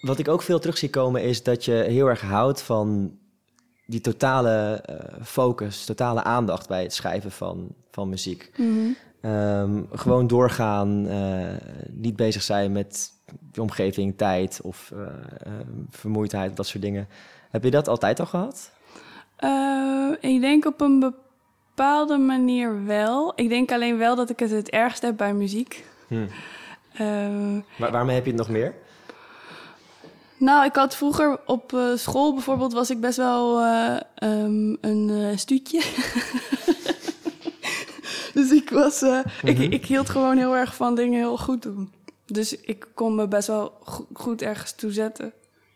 Wat 0.02 0.20
ik 0.20 0.28
ook 0.28 0.42
veel 0.42 0.60
terug 0.60 0.78
zie 0.78 0.90
komen 0.90 1.24
is 1.24 1.44
dat 1.44 1.66
je 1.66 1.72
heel 1.72 2.08
erg 2.08 2.22
houdt 2.22 2.62
van 2.62 3.18
die 3.86 4.02
totale 4.02 4.82
eh, 4.82 5.22
focus, 5.24 5.86
totale 5.86 6.24
aandacht 6.24 6.68
bij 6.68 6.82
het 6.82 6.94
schrijven 6.94 7.32
van, 7.32 7.68
van 7.92 8.10
muziek. 8.10 8.52
Mhm. 8.58 8.92
Ehm, 9.22 9.84
gewoon 9.92 10.28
doorgaan, 10.28 11.08
eh, 11.08 11.54
niet 11.92 12.16
bezig 12.16 12.42
zijn 12.42 12.72
met 12.72 13.12
je 13.52 13.62
omgeving, 13.62 14.18
tijd 14.18 14.60
of 14.64 14.92
eh, 14.92 15.52
vermoeidheid, 15.90 16.56
dat 16.56 16.68
soort 16.68 16.84
dingen. 16.84 17.08
Heb 17.50 17.64
je 17.64 17.72
dat 17.72 17.88
altijd 17.88 18.20
al 18.20 18.26
gehad? 18.26 18.72
Eh, 19.36 20.12
ik 20.20 20.42
denk 20.42 20.66
op 20.66 20.82
een 20.82 21.14
bepaalde 21.75 22.17
manier 22.17 22.86
wel. 22.86 23.34
Ik 23.36 23.50
denk 23.50 23.72
alleen 23.72 23.98
wel 23.98 24.15
dat 24.15 24.29
ik 24.29 24.39
het 24.39 24.51
het 24.51 24.70
ergst 24.70 25.01
heb 25.01 25.17
bij 25.17 25.34
muziek. 25.34 25.86
Hm. 26.08 26.25
Eh, 26.94 27.27
Waar, 27.77 27.91
waarmee 27.91 28.15
heb 28.15 28.24
je 28.25 28.32
het 28.32 28.39
nog 28.39 28.50
meer? 28.50 28.74
Nou, 30.38 30.65
ik 30.65 30.75
had 30.75 30.96
vroeger 30.96 31.39
op 31.46 31.74
eh, 31.74 31.82
school 31.96 32.34
bijvoorbeeld 32.34 32.74
was 32.74 32.89
ik 32.89 33.00
best 33.01 33.17
wel 33.17 33.62
eh, 33.62 33.96
ehm, 34.15 34.75
een 34.82 35.39
stuutje. 35.39 35.82
dus 38.34 38.51
ik 38.51 38.70
was, 38.70 39.01
ik, 39.44 39.60
ik 39.60 39.86
hield 39.86 40.10
gewoon 40.10 40.38
heel 40.38 40.55
erg 40.55 40.75
van 40.75 40.96
dingen 40.96 41.20
heel 41.20 41.38
goed 41.38 41.62
doen. 41.62 41.91
Dus 42.25 42.55
ik 42.60 42.88
kon 42.94 43.15
me 43.15 43.27
best 43.27 43.48
wel 43.48 43.74
go- 43.84 44.08
goed 44.13 44.41
ergens 44.41 44.75
toe 44.75 44.91
zetten. 44.91 45.34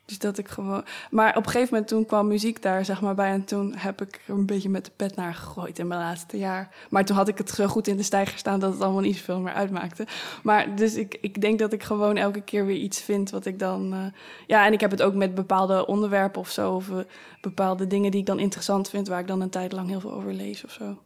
Dus 0.09 0.19
dat 0.19 0.37
ik 0.37 0.47
gewoon. 0.47 0.83
Maar 1.11 1.29
op 1.29 1.45
een 1.45 1.51
gegeven 1.51 1.67
moment 1.71 1.87
toen 1.87 2.05
kwam 2.05 2.27
muziek 2.27 2.61
daar 2.61 2.85
zeg 2.85 3.01
maar 3.01 3.15
bij 3.15 3.31
en 3.31 3.45
toen 3.45 3.73
heb 3.77 4.01
ik 4.01 4.21
er 4.25 4.33
een 4.33 4.45
beetje 4.45 4.69
met 4.69 4.85
de 4.85 4.91
pet 4.95 5.15
naar 5.15 5.33
gegooid 5.33 5.79
in 5.79 5.87
mijn 5.87 5.99
laatste 5.99 6.37
jaar. 6.37 6.75
Maar 6.89 7.05
toen 7.05 7.15
had 7.15 7.27
ik 7.27 7.37
het 7.37 7.49
zo 7.49 7.67
goed 7.67 7.87
in 7.87 7.97
de 7.97 8.03
stijger 8.03 8.37
staan 8.37 8.59
dat 8.59 8.73
het 8.73 8.81
allemaal 8.81 9.01
niet 9.01 9.17
zoveel 9.17 9.39
meer 9.39 9.53
uitmaakte. 9.53 10.07
Maar 10.43 10.75
dus 10.75 10.95
ik, 10.95 11.17
ik 11.21 11.41
denk 11.41 11.59
dat 11.59 11.73
ik 11.73 11.83
gewoon 11.83 12.17
elke 12.17 12.41
keer 12.41 12.65
weer 12.65 12.75
iets 12.75 13.01
vind 13.01 13.29
wat 13.29 13.45
ik 13.45 13.59
dan. 13.59 13.93
eh, 13.93 13.99
ja, 14.47 14.65
en 14.65 14.73
ik 14.73 14.79
heb 14.79 14.91
het 14.91 15.01
ook 15.01 15.13
met 15.13 15.35
bepaalde 15.35 15.85
onderwerpen 15.85 16.41
of 16.41 16.49
zo. 16.49 16.73
Of 16.73 16.89
eh, 16.89 16.97
bepaalde 17.41 17.87
dingen 17.87 18.11
die 18.11 18.19
ik 18.19 18.25
dan 18.25 18.39
interessant 18.39 18.89
vind, 18.89 19.07
waar 19.07 19.19
ik 19.19 19.27
dan 19.27 19.41
een 19.41 19.49
tijd 19.49 19.71
lang 19.71 19.89
heel 19.89 19.99
veel 19.99 20.13
over 20.13 20.33
lees 20.33 20.65
of 20.65 20.71
zo. 20.71 20.97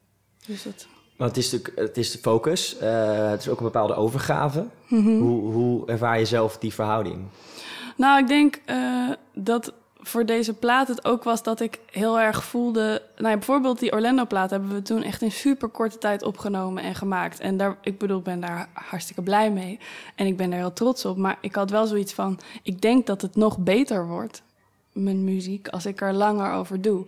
Dus 0.48 0.64
dat. 0.64 0.88
Want 1.18 1.36
het 1.36 1.46
is 1.46 1.52
natuurlijk 1.52 1.80
het 1.88 1.98
is 1.98 2.12
de 2.12 2.18
focus, 2.18 2.78
eh, 2.78 3.30
het 3.30 3.40
is 3.40 3.50
ook 3.50 3.58
een 3.58 3.64
bepaalde 3.64 3.96
overgave. 3.96 4.66
Hoe, 4.88 5.52
hoe 5.52 5.88
ervaar 5.88 6.20
je 6.20 6.26
zelf 6.26 6.58
die 6.58 6.74
verhouding? 6.74 7.28
Nou, 7.96 8.20
ik 8.20 8.28
denk 8.28 8.60
eh, 8.66 9.10
dat 9.34 9.74
voor 10.06 10.26
deze 10.26 10.54
plaat 10.54 10.88
het 10.88 11.06
ook 11.06 11.24
was 11.24 11.44
dat 11.44 11.60
ik 11.60 11.80
heel 11.92 12.20
erg 12.20 12.44
voelde. 12.44 13.02
Nou, 13.18 13.34
bijvoorbeeld 13.34 13.80
die 13.80 13.94
Orlando-plaat 13.94 14.50
hebben 14.50 14.70
we 14.70 14.82
toen 14.82 15.04
echt 15.04 15.22
in 15.22 15.32
super 15.32 15.68
korte 15.68 15.98
tijd 15.98 16.24
opgenomen 16.24 16.84
en 16.84 16.96
gemaakt. 16.96 17.40
En 17.40 17.58
daar, 17.58 17.78
ik 17.82 17.98
bedoel, 17.98 18.18
ik 18.18 18.24
ben 18.24 18.40
daar 18.40 18.70
hartstikke 18.74 19.22
blij 19.22 19.52
mee. 19.52 19.80
En 20.16 20.26
ik 20.26 20.38
ben 20.38 20.50
daar 20.50 20.60
heel 20.60 20.74
trots 20.74 21.06
op. 21.06 21.18
Maar 21.18 21.38
ik 21.42 21.56
had 21.56 21.70
wel 21.70 21.86
zoiets 21.86 22.14
van: 22.14 22.40
ik 22.64 22.82
denk 22.82 23.06
dat 23.06 23.22
het 23.22 23.36
nog 23.36 23.58
beter 23.58 24.08
wordt, 24.08 24.42
mijn 24.92 25.24
muziek, 25.24 25.68
als 25.68 25.86
ik 25.86 26.02
er 26.02 26.14
langer 26.14 26.52
over 26.52 26.82
doe. 26.82 27.06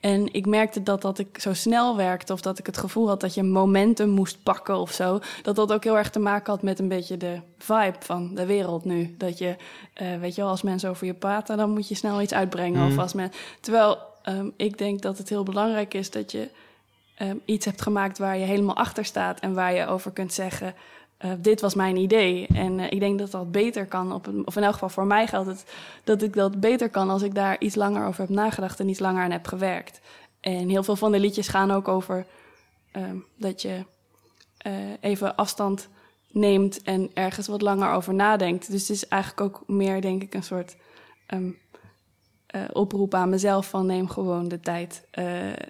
En 0.00 0.32
ik 0.32 0.46
merkte 0.46 0.82
dat 0.82 1.02
dat 1.02 1.18
ik 1.18 1.40
zo 1.40 1.54
snel 1.54 1.96
werkte, 1.96 2.32
of 2.32 2.40
dat 2.40 2.58
ik 2.58 2.66
het 2.66 2.78
gevoel 2.78 3.08
had 3.08 3.20
dat 3.20 3.34
je 3.34 3.42
momentum 3.42 4.08
moest 4.08 4.42
pakken 4.42 4.76
of 4.76 4.92
zo. 4.92 5.20
Dat 5.42 5.56
dat 5.56 5.72
ook 5.72 5.84
heel 5.84 5.96
erg 5.96 6.10
te 6.10 6.18
maken 6.18 6.52
had 6.52 6.62
met 6.62 6.78
een 6.78 6.88
beetje 6.88 7.16
de 7.16 7.40
vibe 7.58 7.96
van 7.98 8.34
de 8.34 8.46
wereld 8.46 8.84
nu. 8.84 9.14
Dat 9.18 9.38
je, 9.38 9.56
eh, 9.92 10.16
weet 10.20 10.34
je 10.34 10.40
wel, 10.40 10.50
als 10.50 10.62
mensen 10.62 10.90
over 10.90 11.06
je 11.06 11.14
praten, 11.14 11.56
dan 11.56 11.70
moet 11.70 11.88
je 11.88 11.94
snel 11.94 12.20
iets 12.20 12.34
uitbrengen. 12.34 12.86
Of 12.86 12.98
als 12.98 13.12
men, 13.12 13.32
terwijl 13.60 13.98
ehm, 14.22 14.48
ik 14.56 14.78
denk 14.78 15.02
dat 15.02 15.18
het 15.18 15.28
heel 15.28 15.42
belangrijk 15.42 15.94
is 15.94 16.10
dat 16.10 16.32
je 16.32 16.48
ehm, 17.14 17.36
iets 17.44 17.64
hebt 17.64 17.82
gemaakt 17.82 18.18
waar 18.18 18.38
je 18.38 18.44
helemaal 18.44 18.76
achter 18.76 19.04
staat 19.04 19.40
en 19.40 19.54
waar 19.54 19.74
je 19.74 19.86
over 19.86 20.10
kunt 20.10 20.32
zeggen. 20.32 20.74
Eh, 21.18 21.30
dit 21.38 21.60
was 21.60 21.74
mijn 21.74 21.96
idee. 21.96 22.46
En 22.46 22.78
eh, 22.78 22.90
ik 22.90 23.00
denk 23.00 23.18
dat 23.18 23.30
dat 23.30 23.52
beter 23.52 23.86
kan. 23.86 24.12
Op 24.12 24.26
een, 24.26 24.46
of 24.46 24.56
in 24.56 24.62
elk 24.62 24.72
geval 24.72 24.88
voor 24.88 25.06
mij 25.06 25.26
geldt 25.26 25.48
het 25.48 25.64
dat 26.04 26.22
ik 26.22 26.34
dat 26.34 26.60
beter 26.60 26.90
kan 26.90 27.10
als 27.10 27.22
ik 27.22 27.34
daar 27.34 27.60
iets 27.60 27.74
langer 27.74 28.06
over 28.06 28.20
heb 28.20 28.30
nagedacht 28.30 28.80
en 28.80 28.88
iets 28.88 28.98
langer 28.98 29.22
aan 29.22 29.30
heb 29.30 29.46
gewerkt. 29.46 30.00
En 30.40 30.68
heel 30.68 30.82
veel 30.82 30.96
van 30.96 31.12
de 31.12 31.20
liedjes 31.20 31.48
gaan 31.48 31.70
ook 31.70 31.88
over 31.88 32.26
ehm, 32.92 33.16
dat 33.36 33.62
je 33.62 33.84
eh, 34.58 34.72
even 35.00 35.36
afstand 35.36 35.88
neemt 36.30 36.82
en 36.82 37.10
ergens 37.14 37.46
wat 37.46 37.62
langer 37.62 37.92
over 37.92 38.14
nadenkt. 38.14 38.70
Dus 38.70 38.80
het 38.80 38.90
is 38.90 39.08
eigenlijk 39.08 39.42
ook 39.42 39.62
meer, 39.66 40.00
denk 40.00 40.22
ik, 40.22 40.34
een 40.34 40.42
soort 40.42 40.76
ehm, 41.26 41.50
eh, 42.46 42.62
oproep 42.72 43.14
aan 43.14 43.28
mezelf 43.28 43.68
van 43.68 43.86
neem 43.86 44.08
gewoon 44.08 44.48
de 44.48 44.60
tijd. 44.60 45.06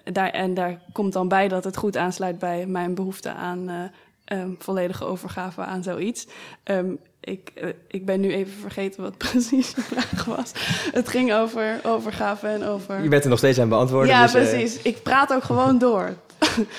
Daar, 0.03 0.29
en 0.29 0.53
daar 0.53 0.81
komt 0.93 1.13
dan 1.13 1.27
bij 1.27 1.47
dat 1.47 1.63
het 1.63 1.77
goed 1.77 1.97
aansluit 1.97 2.39
bij 2.39 2.65
mijn 2.65 2.95
behoefte 2.95 3.31
aan 3.31 3.91
ehm, 4.29 4.49
volledige 4.57 5.05
overgave 5.05 5.61
aan 5.61 5.83
zoiets. 5.83 6.27
Ehm, 6.63 6.91
ik, 7.19 7.51
eh, 7.55 7.69
ik 7.87 8.05
ben 8.05 8.19
nu 8.19 8.33
even 8.33 8.53
vergeten 8.61 9.01
wat 9.03 9.17
precies 9.31 9.73
de 9.73 9.81
vraag 9.81 10.25
was. 10.25 10.51
Het 10.91 11.07
ging 11.09 11.33
over 11.33 11.79
overgave 11.83 12.47
en 12.47 12.63
over... 12.63 13.03
Je 13.03 13.09
bent 13.09 13.23
er 13.23 13.29
nog 13.29 13.37
steeds 13.37 13.59
aan 13.59 13.69
beantwoorden. 13.69 14.09
ja, 14.09 14.21
dus, 14.25 14.33
eh, 14.33 14.41
precies. 14.49 14.81
Ik 14.81 15.03
praat 15.03 15.33
ook 15.33 15.43
gewoon 15.43 15.77
door. 15.87 16.13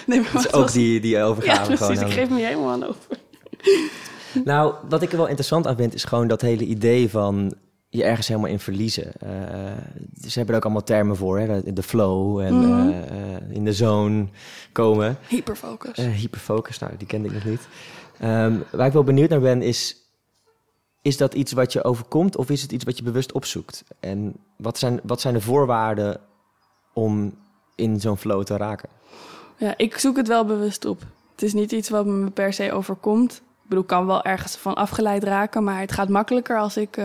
nee, 0.07 0.21
maar 0.21 0.31
het 0.33 0.39
is 0.39 0.45
wat 0.45 0.55
ook 0.55 0.63
was- 0.63 0.73
die, 0.73 1.01
die 1.01 1.23
overgave 1.23 1.71
Ja, 1.71 1.77
precies. 1.77 2.01
Ik 2.01 2.13
geef 2.13 2.29
me 2.29 2.41
helemaal 2.45 2.71
aan 2.71 2.85
over. 2.85 3.19
Nou, 4.45 4.75
wat 4.89 5.03
ik 5.03 5.11
er 5.11 5.17
wel 5.17 5.27
interessant 5.27 5.67
aan 5.67 5.77
vind, 5.77 5.95
is 5.95 6.05
gewoon 6.05 6.29
dat 6.29 6.41
hele 6.41 6.65
idee 6.65 7.11
van 7.11 7.55
je 7.93 8.05
ergens 8.05 8.29
helemaal 8.29 8.51
in 8.51 8.59
verliezen. 8.59 9.13
Eh, 9.21 9.31
ze 10.29 10.33
hebben 10.39 10.49
er 10.49 10.55
ook 10.57 10.65
allemaal 10.65 10.85
termen 10.85 11.17
voor, 11.17 11.39
hè? 11.39 11.73
de 11.73 11.83
flow 11.83 12.39
en 12.41 12.59
Mhm. 12.59 12.89
eh, 12.91 13.55
in 13.57 13.65
de 13.65 13.73
zone 13.73 14.27
komen. 14.73 15.19
Hyperfocus. 15.29 15.99
Eh, 15.99 16.07
hyperfocus, 16.11 16.79
nou, 16.79 16.97
die 16.97 17.07
kende 17.07 17.29
ik 17.29 17.35
nog 17.35 17.45
niet. 17.45 17.69
Ehm, 18.19 18.55
waar 18.73 18.87
ik 18.87 18.93
wel 18.93 19.05
benieuwd 19.05 19.29
naar 19.31 19.41
ben, 19.41 19.63
is... 19.63 19.97
Is 21.03 21.17
dat 21.17 21.35
iets 21.35 21.53
wat 21.53 21.73
je 21.73 21.85
overkomt 21.85 22.37
of 22.37 22.51
is 22.51 22.63
het 22.63 22.73
iets 22.73 22.85
wat 22.85 22.97
je 22.97 23.03
bewust 23.03 23.33
opzoekt? 23.33 23.85
En 24.01 24.35
wat 24.57 24.79
zijn, 24.79 25.01
wat 25.03 25.21
zijn 25.21 25.35
de 25.35 25.41
voorwaarden 25.41 26.21
om 26.93 27.35
in 27.75 28.01
zo'n 28.01 28.17
flow 28.17 28.43
te 28.45 28.57
raken? 28.57 28.89
Ja, 29.57 29.75
ik 29.77 29.99
zoek 29.99 30.17
het 30.17 30.29
wel 30.29 30.45
bewust 30.45 30.85
op. 30.85 31.01
Het 31.33 31.43
is 31.43 31.53
niet 31.53 31.73
iets 31.73 31.89
wat 31.89 32.07
me 32.07 32.31
per 32.31 32.53
se 32.53 32.73
overkomt. 32.73 33.33
Ik 33.35 33.69
bedoel, 33.69 33.83
ik 33.83 33.89
kan 33.89 34.07
wel 34.07 34.23
ergens 34.25 34.57
van 34.57 34.75
afgeleid 34.75 35.25
raken, 35.25 35.65
maar 35.65 35.81
het 35.81 35.93
gaat 35.93 36.09
makkelijker 36.09 36.59
als 36.59 36.77
ik, 36.77 36.97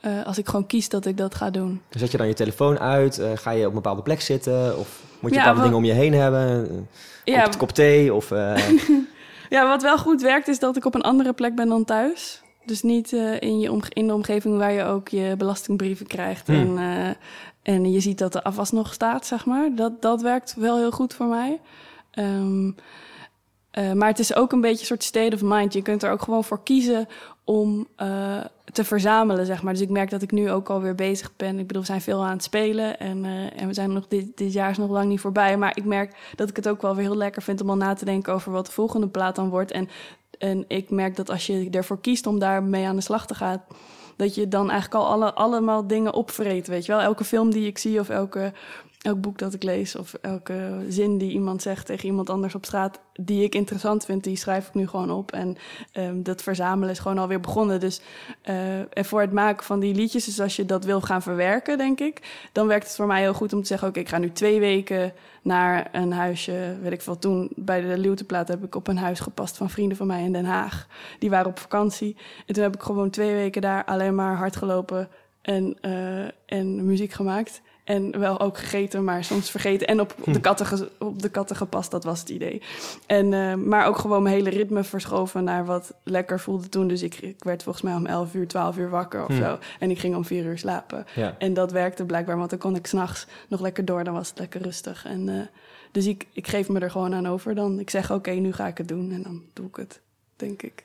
eh, 0.00 0.18
eh, 0.20 0.26
als 0.26 0.38
ik 0.38 0.46
gewoon 0.48 0.66
kies 0.66 0.88
dat 0.88 1.06
ik 1.06 1.16
dat 1.16 1.34
ga 1.34 1.50
doen. 1.50 1.80
Zet 1.90 2.10
je 2.10 2.16
dan 2.16 2.26
je 2.26 2.34
telefoon 2.34 2.78
uit? 2.78 3.18
Eh, 3.18 3.30
ga 3.34 3.50
je 3.50 3.60
op 3.62 3.68
een 3.68 3.74
bepaalde 3.74 4.02
plek 4.02 4.20
zitten? 4.20 4.78
Of 4.78 5.02
moet 5.20 5.30
je 5.30 5.36
Ja, 5.36 5.42
bepaalde 5.42 5.62
dingen 5.62 5.76
om 5.76 5.84
je 5.84 5.92
heen 5.92 6.12
hebben? 6.14 6.40
Een 6.40 6.86
Ja, 7.24 7.42
kop, 7.42 7.58
kop 7.58 7.70
thee? 7.70 8.14
Of, 8.14 8.30
eh, 8.30 8.68
ja, 9.56 9.68
wat 9.68 9.82
wel 9.82 9.98
goed 9.98 10.22
werkt 10.22 10.48
is 10.48 10.58
dat 10.58 10.76
ik 10.76 10.84
op 10.84 10.94
een 10.94 11.02
andere 11.02 11.32
plek 11.32 11.54
ben 11.54 11.68
dan 11.68 11.84
thuis. 11.84 12.42
Dus 12.64 12.82
niet 12.82 13.12
eh, 13.12 13.40
in, 13.40 13.58
je 13.60 13.72
omge- 13.72 13.92
in 13.92 14.06
de 14.06 14.14
omgeving 14.14 14.58
waar 14.58 14.72
je 14.72 14.84
ook 14.84 15.08
je 15.08 15.34
belastingbrieven 15.38 16.06
krijgt. 16.06 16.46
Hmm. 16.46 16.78
En, 16.78 16.78
eh, 16.78 17.74
en 17.74 17.92
je 17.92 18.00
ziet 18.00 18.18
dat 18.18 18.32
de 18.32 18.42
afwas 18.42 18.70
nog 18.70 18.92
staat, 18.92 19.26
zeg 19.26 19.44
maar. 19.46 19.70
Dat, 19.74 20.02
dat 20.02 20.22
werkt 20.22 20.54
wel 20.58 20.76
heel 20.76 20.90
goed 20.90 21.14
voor 21.14 21.26
mij. 21.26 21.60
Ehm, 22.10 22.70
eh, 23.78 23.92
maar 23.92 24.08
het 24.08 24.18
is 24.18 24.34
ook 24.34 24.52
een 24.52 24.60
beetje 24.60 24.80
een 24.80 24.86
soort 24.86 25.04
state 25.04 25.34
of 25.34 25.42
mind. 25.42 25.72
Je 25.72 25.82
kunt 25.82 26.02
er 26.02 26.10
ook 26.10 26.22
gewoon 26.22 26.44
voor 26.44 26.62
kiezen 26.62 27.08
om 27.44 27.88
eh, 27.96 28.36
te 28.72 28.84
verzamelen, 28.84 29.46
zeg 29.46 29.62
maar. 29.62 29.72
Dus 29.72 29.82
ik 29.82 29.88
merk 29.88 30.10
dat 30.10 30.22
ik 30.22 30.30
nu 30.30 30.50
ook 30.50 30.70
alweer 30.70 30.94
bezig 30.94 31.36
ben. 31.36 31.58
Ik 31.58 31.66
bedoel, 31.66 31.82
we 31.82 31.88
zijn 31.88 32.00
veel 32.00 32.24
aan 32.24 32.32
het 32.32 32.42
spelen 32.42 32.98
en, 32.98 33.24
eh, 33.24 33.60
en 33.60 33.66
we 33.66 33.74
zijn 33.74 33.92
nog 33.92 34.08
dit, 34.08 34.36
dit 34.36 34.52
jaar 34.52 34.70
is 34.70 34.76
nog 34.78 34.90
lang 34.90 35.08
niet 35.08 35.20
voorbij. 35.20 35.56
Maar 35.56 35.76
ik 35.76 35.84
merk 35.84 36.32
dat 36.34 36.48
ik 36.48 36.56
het 36.56 36.68
ook 36.68 36.82
wel 36.82 36.94
weer 36.94 37.04
heel 37.04 37.16
lekker 37.16 37.42
vind 37.42 37.60
om 37.60 37.70
al 37.70 37.76
na 37.76 37.94
te 37.94 38.04
denken 38.04 38.32
over 38.32 38.52
wat 38.52 38.66
de 38.66 38.72
volgende 38.72 39.08
plaat 39.08 39.36
dan 39.36 39.48
wordt. 39.48 39.70
En, 39.70 39.88
en 40.38 40.64
ik 40.68 40.90
merk 40.90 41.16
dat 41.16 41.30
als 41.30 41.46
je 41.46 41.70
ervoor 41.70 42.00
kiest 42.00 42.26
om 42.26 42.38
daarmee 42.38 42.86
aan 42.86 42.96
de 42.96 43.02
slag 43.02 43.26
te 43.26 43.34
gaan, 43.34 43.64
dat 44.16 44.34
je 44.34 44.48
dan 44.48 44.70
eigenlijk 44.70 45.04
al 45.04 45.10
alle, 45.10 45.34
allemaal 45.34 45.86
dingen 45.86 46.14
opvreet, 46.14 46.66
weet 46.66 46.86
je 46.86 46.92
wel. 46.92 47.00
Elke 47.00 47.24
film 47.24 47.50
die 47.50 47.66
ik 47.66 47.78
zie 47.78 48.00
of 48.00 48.08
elke 48.08 48.52
elk 48.98 49.20
boek 49.20 49.38
dat 49.38 49.54
ik 49.54 49.62
lees 49.62 49.96
of 49.96 50.14
elke 50.14 50.84
zin 50.88 51.18
die 51.18 51.30
iemand 51.30 51.62
zegt 51.62 51.86
tegen 51.86 52.06
iemand 52.06 52.30
anders 52.30 52.54
op 52.54 52.64
straat, 52.64 53.00
die 53.12 53.42
ik 53.42 53.54
interessant 53.54 54.04
vind, 54.04 54.24
die 54.24 54.36
schrijf 54.36 54.68
ik 54.68 54.74
nu 54.74 54.88
gewoon 54.88 55.10
op. 55.10 55.32
En 55.32 55.56
ehm, 55.92 56.22
dat 56.22 56.42
verzamelen 56.42 56.90
is 56.90 56.98
gewoon 56.98 57.18
alweer 57.18 57.40
begonnen. 57.40 57.80
Dus 57.80 58.00
uh, 58.48 58.78
en 58.78 59.04
voor 59.04 59.20
het 59.20 59.32
maken 59.32 59.64
van 59.64 59.80
die 59.80 59.94
liedjes, 59.94 60.24
dus 60.24 60.40
als 60.40 60.56
je 60.56 60.64
dat 60.64 60.84
wil 60.84 61.00
gaan 61.00 61.22
verwerken, 61.22 61.78
denk 61.78 62.00
ik, 62.00 62.48
dan 62.52 62.66
werkt 62.66 62.86
het 62.86 62.96
voor 62.96 63.06
mij 63.06 63.20
heel 63.20 63.34
goed 63.34 63.52
om 63.52 63.60
te 63.60 63.66
zeggen: 63.66 63.88
Oké, 63.88 63.98
ik 63.98 64.08
ga 64.08 64.18
nu 64.18 64.32
twee 64.32 64.60
weken 64.60 65.12
naar 65.42 65.88
een 65.92 66.12
huisje. 66.12 66.76
Weet 66.82 66.92
ik 66.92 67.02
veel. 67.02 67.18
Toen 67.18 67.50
bij 67.54 67.80
de 67.80 67.98
Leeuwteplaat 67.98 68.48
heb 68.48 68.64
ik 68.64 68.74
op 68.74 68.88
een 68.88 68.98
huis 68.98 69.20
gepast 69.20 69.56
van 69.56 69.70
vrienden 69.70 69.96
van 69.96 70.06
mij 70.06 70.24
in 70.24 70.32
Den 70.32 70.44
Haag. 70.44 70.86
Die 71.18 71.30
waren 71.30 71.50
op 71.50 71.58
vakantie. 71.58 72.16
En 72.46 72.54
toen 72.54 72.62
heb 72.62 72.74
ik 72.74 72.82
gewoon 72.82 73.10
twee 73.10 73.34
weken 73.34 73.62
daar 73.62 73.84
alleen 73.84 74.14
maar 74.14 74.36
hard 74.36 74.56
gelopen 74.56 75.08
en, 75.42 75.76
uh, 75.82 76.28
en 76.46 76.84
muziek 76.84 77.12
gemaakt. 77.12 77.60
En 77.88 78.18
wel 78.18 78.40
ook 78.40 78.58
gegeten, 78.58 79.04
maar 79.04 79.24
soms 79.24 79.50
vergeten. 79.50 79.86
En 79.86 80.00
op, 80.00 80.14
de, 80.24 80.30
hm. 80.30 80.40
katten 80.40 80.88
op 80.98 81.22
de 81.22 81.28
katten 81.28 81.56
gepast, 81.56 81.90
dat 81.90 82.04
was 82.04 82.20
het 82.20 82.28
idee. 82.28 82.62
En, 83.06 83.32
uh, 83.32 83.54
maar 83.54 83.86
ook 83.86 83.98
gewoon 83.98 84.22
mijn 84.22 84.34
hele 84.34 84.50
ritme 84.50 84.84
verschoven 84.84 85.44
naar 85.44 85.64
wat 85.64 85.94
lekker 86.02 86.40
voelde 86.40 86.68
toen. 86.68 86.88
Dus 86.88 87.02
ik, 87.02 87.14
ik 87.14 87.44
werd 87.44 87.62
volgens 87.62 87.84
mij 87.84 87.94
om 87.94 88.06
11 88.06 88.34
uur, 88.34 88.48
12 88.48 88.76
uur 88.76 88.90
wakker 88.90 89.24
of 89.24 89.36
hm. 89.36 89.42
zo. 89.42 89.58
En 89.78 89.90
ik 89.90 89.98
ging 89.98 90.16
om 90.16 90.24
4 90.24 90.44
uur 90.44 90.58
slapen. 90.58 91.06
Ja. 91.14 91.34
En 91.38 91.54
dat 91.54 91.72
werkte 91.72 92.04
blijkbaar, 92.04 92.36
want 92.36 92.50
dan 92.50 92.58
kon 92.58 92.76
ik 92.76 92.86
s'nachts 92.86 93.26
nog 93.48 93.60
lekker 93.60 93.84
door. 93.84 94.04
Dan 94.04 94.14
was 94.14 94.28
het 94.28 94.38
lekker 94.38 94.62
rustig. 94.62 95.04
En, 95.04 95.28
uh, 95.28 95.40
dus 95.92 96.06
ik, 96.06 96.26
ik 96.32 96.46
geef 96.46 96.68
me 96.68 96.80
er 96.80 96.90
gewoon 96.90 97.14
aan 97.14 97.28
over 97.28 97.54
dan. 97.54 97.78
Ik 97.78 97.90
zeg, 97.90 98.04
oké, 98.04 98.14
okay, 98.14 98.38
nu 98.38 98.52
ga 98.52 98.66
ik 98.66 98.78
het 98.78 98.88
doen. 98.88 99.12
En 99.12 99.22
dan 99.22 99.42
doe 99.52 99.66
ik 99.66 99.76
het, 99.76 100.00
denk 100.36 100.62
ik. 100.62 100.84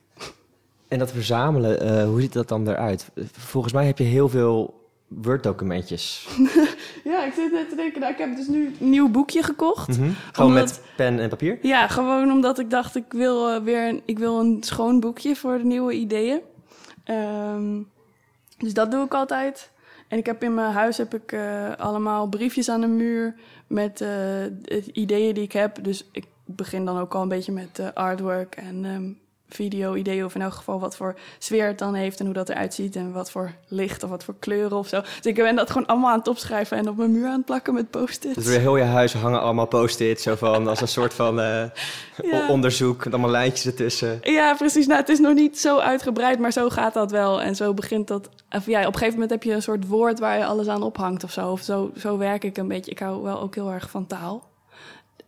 En 0.87 0.99
dat 0.99 1.11
verzamelen, 1.11 1.85
uh, 1.85 2.05
hoe 2.05 2.21
ziet 2.21 2.33
dat 2.33 2.47
dan 2.47 2.67
eruit? 2.67 3.09
Volgens 3.31 3.73
mij 3.73 3.85
heb 3.85 3.97
je 3.97 4.03
heel 4.03 4.29
veel 4.29 4.81
Word-documentjes. 5.21 6.27
ja, 7.03 7.23
ik 7.25 7.33
zit 7.33 7.51
net 7.51 7.69
te 7.69 7.75
denken, 7.75 7.99
nou, 7.99 8.13
ik 8.13 8.19
heb 8.19 8.35
dus 8.35 8.47
nu 8.47 8.75
een 8.79 8.89
nieuw 8.89 9.09
boekje 9.09 9.43
gekocht. 9.43 9.87
Mm 9.87 10.03
-hmm. 10.03 10.15
Gewoon 10.31 10.49
omdat, 10.49 10.65
met 10.65 10.81
pen 10.95 11.19
en 11.19 11.29
papier? 11.29 11.57
Ja, 11.61 11.87
gewoon 11.87 12.31
omdat 12.31 12.59
ik 12.59 12.69
dacht, 12.69 12.95
ik 12.95 13.13
wil 13.13 13.55
uh, 13.55 13.63
weer 13.63 13.87
een, 13.87 14.01
ik 14.05 14.19
wil 14.19 14.39
een 14.39 14.57
schoon 14.59 14.99
boekje 14.99 15.35
voor 15.35 15.57
de 15.57 15.63
nieuwe 15.63 15.93
ideeën. 15.93 16.41
Um, 17.05 17.91
dus 18.57 18.73
dat 18.73 18.91
doe 18.91 19.05
ik 19.05 19.13
altijd. 19.13 19.71
En 20.07 20.17
ik 20.17 20.25
heb 20.25 20.43
in 20.43 20.53
mijn 20.53 20.73
huis 20.73 20.97
heb 20.97 21.13
ik 21.13 21.31
uh, 21.31 21.71
allemaal 21.77 22.27
briefjes 22.27 22.69
aan 22.69 22.81
de 22.81 22.87
muur 22.87 23.35
met 23.67 24.01
uh, 24.01 24.87
ideeën 24.93 25.33
die 25.33 25.43
ik 25.43 25.51
heb. 25.51 25.83
Dus 25.83 26.09
ik 26.11 26.25
begin 26.45 26.85
dan 26.85 26.97
ook 26.97 27.15
al 27.15 27.21
een 27.21 27.27
beetje 27.27 27.51
met 27.51 27.93
artwork 27.93 28.55
en 28.55 28.85
um, 28.85 29.19
video-idee, 29.53 30.25
of 30.25 30.35
in 30.35 30.41
elk 30.41 30.53
geval 30.53 30.79
wat 30.79 30.95
voor 30.95 31.15
sfeer 31.37 31.67
het 31.67 31.79
dan 31.79 31.93
heeft 31.93 32.19
en 32.19 32.25
hoe 32.25 32.33
dat 32.33 32.49
eruit 32.49 32.73
ziet 32.73 32.95
en 32.95 33.11
wat 33.11 33.31
voor 33.31 33.51
licht 33.67 34.03
of 34.03 34.09
wat 34.09 34.23
voor 34.23 34.35
kleuren 34.39 34.77
of 34.77 34.87
zo. 34.87 35.01
Dus 35.01 35.25
ik 35.25 35.35
ben 35.35 35.55
dat 35.55 35.71
gewoon 35.71 35.87
allemaal 35.87 36.11
aan 36.11 36.17
het 36.17 36.27
opschrijven 36.27 36.77
en 36.77 36.89
op 36.89 36.97
mijn 36.97 37.11
muur 37.11 37.27
aan 37.27 37.37
het 37.37 37.45
plakken 37.45 37.73
met 37.73 37.89
post-its. 37.89 38.35
Dus 38.35 38.45
door 38.45 38.53
heel 38.53 38.77
je 38.77 38.83
huis 38.83 39.13
hangen 39.13 39.41
allemaal 39.41 39.67
post-its, 39.67 40.23
zo 40.23 40.35
van 40.35 40.67
als 40.67 40.81
een 40.81 40.87
soort 40.87 41.13
van 41.13 41.39
uh, 41.39 41.63
ja. 42.31 42.47
onderzoek, 42.47 43.03
met 43.03 43.13
allemaal 43.13 43.31
lijntjes 43.31 43.65
ertussen. 43.65 44.19
Ja, 44.21 44.53
precies. 44.53 44.87
Nou, 44.87 44.99
het 44.99 45.09
is 45.09 45.19
nog 45.19 45.33
niet 45.33 45.59
zo 45.59 45.77
uitgebreid, 45.77 46.39
maar 46.39 46.51
zo 46.51 46.69
gaat 46.69 46.93
dat 46.93 47.11
wel. 47.11 47.41
En 47.41 47.55
zo 47.55 47.73
begint 47.73 48.07
dat. 48.07 48.29
Of 48.51 48.65
ja, 48.65 48.79
op 48.79 48.85
een 48.85 48.93
gegeven 48.93 49.13
moment 49.13 49.29
heb 49.31 49.43
je 49.43 49.53
een 49.53 49.61
soort 49.61 49.87
woord 49.87 50.19
waar 50.19 50.37
je 50.37 50.45
alles 50.45 50.67
aan 50.67 50.83
ophangt 50.83 51.23
of 51.23 51.31
zo. 51.31 51.51
Of 51.51 51.61
zo, 51.61 51.91
zo 51.97 52.17
werk 52.17 52.43
ik 52.43 52.57
een 52.57 52.67
beetje. 52.67 52.91
Ik 52.91 52.99
hou 52.99 53.23
wel 53.23 53.41
ook 53.41 53.55
heel 53.55 53.71
erg 53.71 53.89
van 53.89 54.07
taal. 54.07 54.51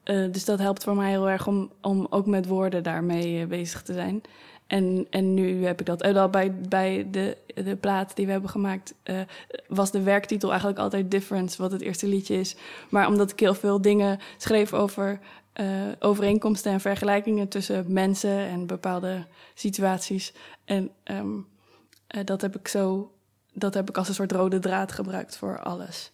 Uh, 0.06 0.32
dus 0.32 0.46
dat 0.46 0.60
helpt 0.60 0.84
voor 0.84 0.96
mij 0.96 1.10
heel 1.10 1.30
erg 1.30 1.48
om, 1.48 1.72
om 1.82 2.08
ook 2.10 2.26
met 2.26 2.48
woorden 2.48 2.84
daarmee 2.84 3.42
uh, 3.42 3.48
bezig 3.48 3.82
te 3.82 3.94
zijn. 3.94 4.22
En, 4.68 5.08
en 5.10 5.34
nu 5.34 5.66
heb 5.66 5.80
ik 5.80 5.86
dat. 5.86 6.04
Al 6.04 6.30
bij, 6.30 6.56
bij 6.56 7.08
de, 7.12 7.38
de 7.46 7.76
plaat 7.76 8.16
die 8.16 8.26
we 8.26 8.32
hebben 8.32 8.50
gemaakt, 8.50 8.94
uh, 9.04 9.20
was 9.68 9.92
de 9.92 10.02
werktitel 10.02 10.50
eigenlijk 10.50 10.80
altijd 10.80 11.12
Difference, 11.12 11.62
wat 11.62 11.72
het 11.72 11.82
eerste 11.82 12.08
liedje 12.08 12.40
is. 12.40 12.56
Maar 12.90 13.08
omdat 13.08 13.32
ik 13.32 13.40
heel 13.40 13.54
veel 13.54 13.82
dingen 13.82 14.20
schreef 14.38 14.74
over 14.74 15.20
overeenkomsten 16.00 16.72
en 16.72 16.80
vergelijkingen 16.80 17.48
tussen 17.48 17.86
mensen 17.88 18.38
en 18.38 18.68
bepaalde 18.68 19.26
situaties. 19.54 20.34
En 20.66 20.92
um, 21.04 21.48
dat 22.24 22.42
heb 22.42 22.56
ik 22.56 22.68
zo. 22.68 23.12
Dat 23.54 23.74
heb 23.74 23.90
ik 23.90 23.98
als 23.98 24.08
een 24.08 24.14
soort 24.14 24.32
rode 24.32 24.60
draad 24.60 24.92
gebruikt 24.92 25.38
voor 25.38 25.60
alles. 25.60 26.12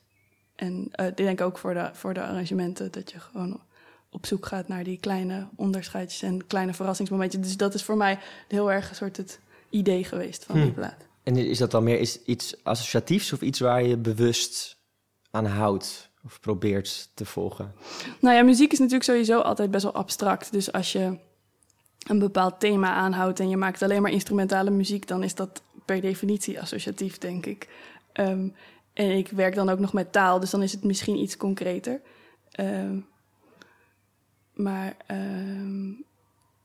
En 0.56 0.91
ik 0.95 1.17
denk 1.17 1.41
ook 1.41 1.58
voor 1.58 1.73
de, 1.73 1.89
voor 1.93 2.13
de 2.13 2.21
arrangementen, 2.21 2.91
dat 2.91 3.12
je 3.12 3.19
gewoon 3.19 3.62
op 4.12 4.26
zoek 4.26 4.45
gaat 4.45 4.67
naar 4.67 4.84
die 4.84 4.97
kleine 5.00 5.47
onderscheidjes 5.56 6.21
en 6.21 6.47
kleine 6.47 6.74
verrassingsmomentjes. 6.74 7.41
Dus 7.41 7.58
dat 7.58 7.74
is 7.74 7.84
voor 7.84 7.97
mij 7.97 8.19
heel 8.47 8.71
erg 8.71 8.89
een 8.89 8.95
soort 8.95 9.17
het 9.17 9.39
idee 9.69 10.04
geweest 10.04 10.45
van 10.45 10.56
die 10.56 10.69
hm. 10.69 10.74
plaat. 10.74 11.06
En 11.24 11.36
is 11.38 11.58
dat 11.58 11.71
dan 11.71 11.84
meer 11.84 12.00
is 12.00 12.21
iets 12.24 12.63
associatiefs 12.63 13.34
of 13.34 13.41
iets 13.41 13.60
waar 13.60 13.84
je 13.84 13.97
bewust 13.97 14.78
aan 15.32 15.45
houdt 15.45 16.10
of 16.24 16.39
probeert 16.39 17.10
te 17.13 17.26
volgen? 17.26 17.74
Nou 18.19 18.36
ja, 18.36 18.43
muziek 18.43 18.71
is 18.71 18.80
natuurlijk 18.80 19.06
sowieso 19.06 19.39
altijd 19.39 19.71
best 19.71 19.84
wel 19.84 19.93
abstract. 19.93 20.52
Dus 20.52 20.71
als 20.71 20.91
je 20.91 21.17
een 22.08 22.19
bepaald 22.19 22.60
thema 22.60 22.93
aanhoudt 22.93 23.39
en 23.39 23.50
je 23.50 23.58
maakt 23.58 23.82
alleen 23.82 24.02
maar 24.02 24.12
instrumentale 24.12 24.69
muziek, 24.69 25.08
dan 25.08 25.24
is 25.24 25.36
dat 25.36 25.62
per 25.86 26.02
definitie 26.02 26.62
associatief, 26.62 27.17
denk 27.17 27.45
ik. 27.45 27.69
Um, 28.13 28.56
en 28.93 29.12
ik 29.12 29.28
werk 29.30 29.56
dan 29.56 29.69
ook 29.69 29.80
nog 29.80 29.93
met 29.93 30.12
taal, 30.12 30.39
dus 30.39 30.50
dan 30.50 30.63
is 30.63 30.71
het 30.71 30.84
misschien 30.84 31.17
iets 31.17 31.38
concreter. 31.38 32.02
Um, 32.60 33.06
maar 34.53 34.97
uh, 35.11 35.97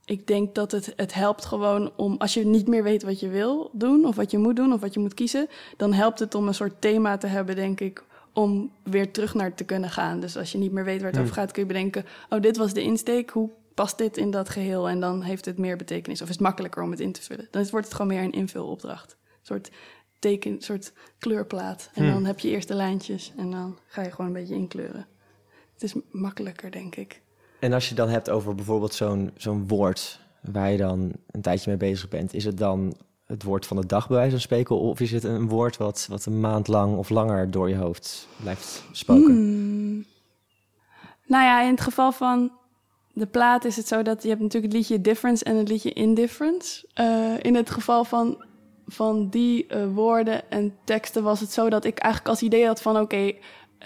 ik 0.05 0.27
denk 0.27 0.55
dat 0.55 0.73
het, 0.73 0.93
het 0.97 1.15
helpt 1.15 1.45
gewoon 1.45 1.93
om, 1.97 2.17
als 2.19 2.35
je 2.35 2.47
niet 2.47 2.69
meer 2.69 2.83
weet 2.83 3.03
wat 3.03 3.21
je 3.21 3.29
wil 3.29 3.71
doen, 3.73 4.05
of 4.05 4.17
wat 4.17 4.31
je 4.31 4.39
moet 4.39 4.57
doen, 4.57 4.73
of 4.73 4.81
wat 4.81 4.95
je 4.95 5.01
moet 5.01 5.15
kiezen, 5.15 5.49
dan 5.77 5.93
helpt 5.93 6.19
het 6.19 6.35
om 6.35 6.47
een 6.47 6.55
soort 6.55 6.81
thema 6.81 7.17
te 7.17 7.27
hebben, 7.27 7.57
denk 7.57 7.81
ik, 7.81 8.05
om 8.33 8.73
weer 8.83 9.13
terug 9.13 9.35
naar 9.35 9.55
te 9.55 9.65
kunnen 9.65 9.91
gaan. 9.91 10.21
Dus 10.21 10.37
als 10.37 10.53
je 10.53 10.59
niet 10.59 10.73
meer 10.73 10.85
weet 10.85 11.03
waar 11.03 11.11
het 11.11 11.21
over 11.21 11.35
gaat, 11.35 11.53
kun 11.53 11.63
je 11.63 11.69
bedenken: 11.69 12.05
oh, 12.31 12.41
dit 12.41 12.57
was 12.57 12.73
de 12.73 12.83
insteek, 12.83 13.31
hoe 13.31 13.51
past 13.75 13.99
dit 13.99 14.17
in 14.17 14.31
dat 14.31 14.49
geheel? 14.49 14.89
En 14.89 15.01
dan 15.01 15.23
heeft 15.23 15.45
het 15.45 15.59
meer 15.59 15.77
betekenis, 15.77 16.23
of 16.23 16.29
is 16.29 16.35
het 16.35 16.43
makkelijker 16.43 16.83
om 16.83 16.91
het 16.91 17.01
in 17.01 17.13
te 17.13 17.23
vullen. 17.23 17.49
Dan 17.51 17.67
wordt 17.71 17.87
het 17.87 17.95
gewoon 17.95 18.13
meer 18.13 18.23
een 18.23 18.33
invulopdracht. 18.33 19.17
Een 19.23 19.39
soort 19.43 19.71
teken, 20.19 20.63
soort 20.63 20.93
kleurplaat. 21.19 21.91
En 21.95 22.05
hmm. 22.05 22.13
dan 22.13 22.25
heb 22.25 22.41
je 22.41 22.49
eerst 22.49 22.69
de 22.69 22.75
lijntjes 22.75 23.33
en 23.37 23.51
dan 23.51 23.79
ga 23.87 24.03
je 24.03 24.11
gewoon 24.11 24.27
een 24.27 24.33
beetje 24.33 24.55
inkleuren. 24.55 25.07
Het 25.73 25.83
is 25.83 25.95
makkelijker, 26.11 26.71
denk 26.71 26.97
ik. 26.97 27.23
En 27.61 27.73
als 27.73 27.89
je 27.89 27.95
dan 27.95 28.09
hebt 28.09 28.31
over 28.31 28.55
bijvoorbeeld 28.55 28.95
zo'n 28.95 29.31
zo'n 29.37 29.69
woord 29.69 30.21
waar 30.41 30.71
je 30.71 30.77
dan 30.77 31.13
een 31.31 31.41
tijdje 31.41 31.71
mee 31.71 31.91
bezig 31.91 32.09
bent, 32.09 32.35
is 32.35 32.45
het 32.45 32.59
dan 32.59 32.97
het 33.27 33.43
woord 33.43 33.67
van 33.67 33.77
de 33.77 33.87
dag 33.87 34.09
bij 34.09 34.17
wijze 34.17 34.31
van 34.31 34.41
spreken? 34.41 34.79
Of 34.79 35.01
is 35.01 35.13
het 35.13 35.25
een 35.25 35.49
woord 35.49 35.77
wat, 35.77 36.07
wat 36.11 36.27
een 36.27 36.41
maand 36.41 36.69
lang 36.69 36.97
of 36.97 37.09
langer 37.09 37.51
door 37.51 37.69
je 37.69 37.77
hoofd 37.77 38.29
blijft 38.43 38.85
spoken? 38.93 39.25
Hmm. 39.25 40.05
Nou 41.27 41.45
ja, 41.45 41.63
in 41.63 41.71
het 41.71 41.81
geval 41.81 42.13
van 42.13 42.53
de 43.13 43.27
plaat 43.27 43.65
is 43.65 43.77
het 43.77 43.89
zo 43.89 44.03
dat 44.03 44.23
je 44.23 44.29
hebt 44.29 44.41
natuurlijk 44.41 44.73
het 44.73 44.83
liedje 44.83 45.01
Difference 45.01 45.45
en 45.45 45.57
het 45.57 45.69
liedje 45.69 45.93
Indifference. 45.93 46.89
Uh, 47.01 47.35
in 47.43 47.55
het 47.55 47.71
geval 47.71 48.05
van, 48.05 48.45
van 48.87 49.29
die 49.29 49.67
uh, 49.69 49.95
woorden 49.95 50.51
en 50.51 50.77
teksten 50.85 51.23
was 51.23 51.41
het 51.41 51.53
zo 51.53 51.69
dat 51.69 51.85
ik 51.85 51.99
eigenlijk 51.99 52.33
als 52.35 52.43
idee 52.43 52.67
had 52.67 52.83
van 52.83 53.01
oké, 53.01 53.33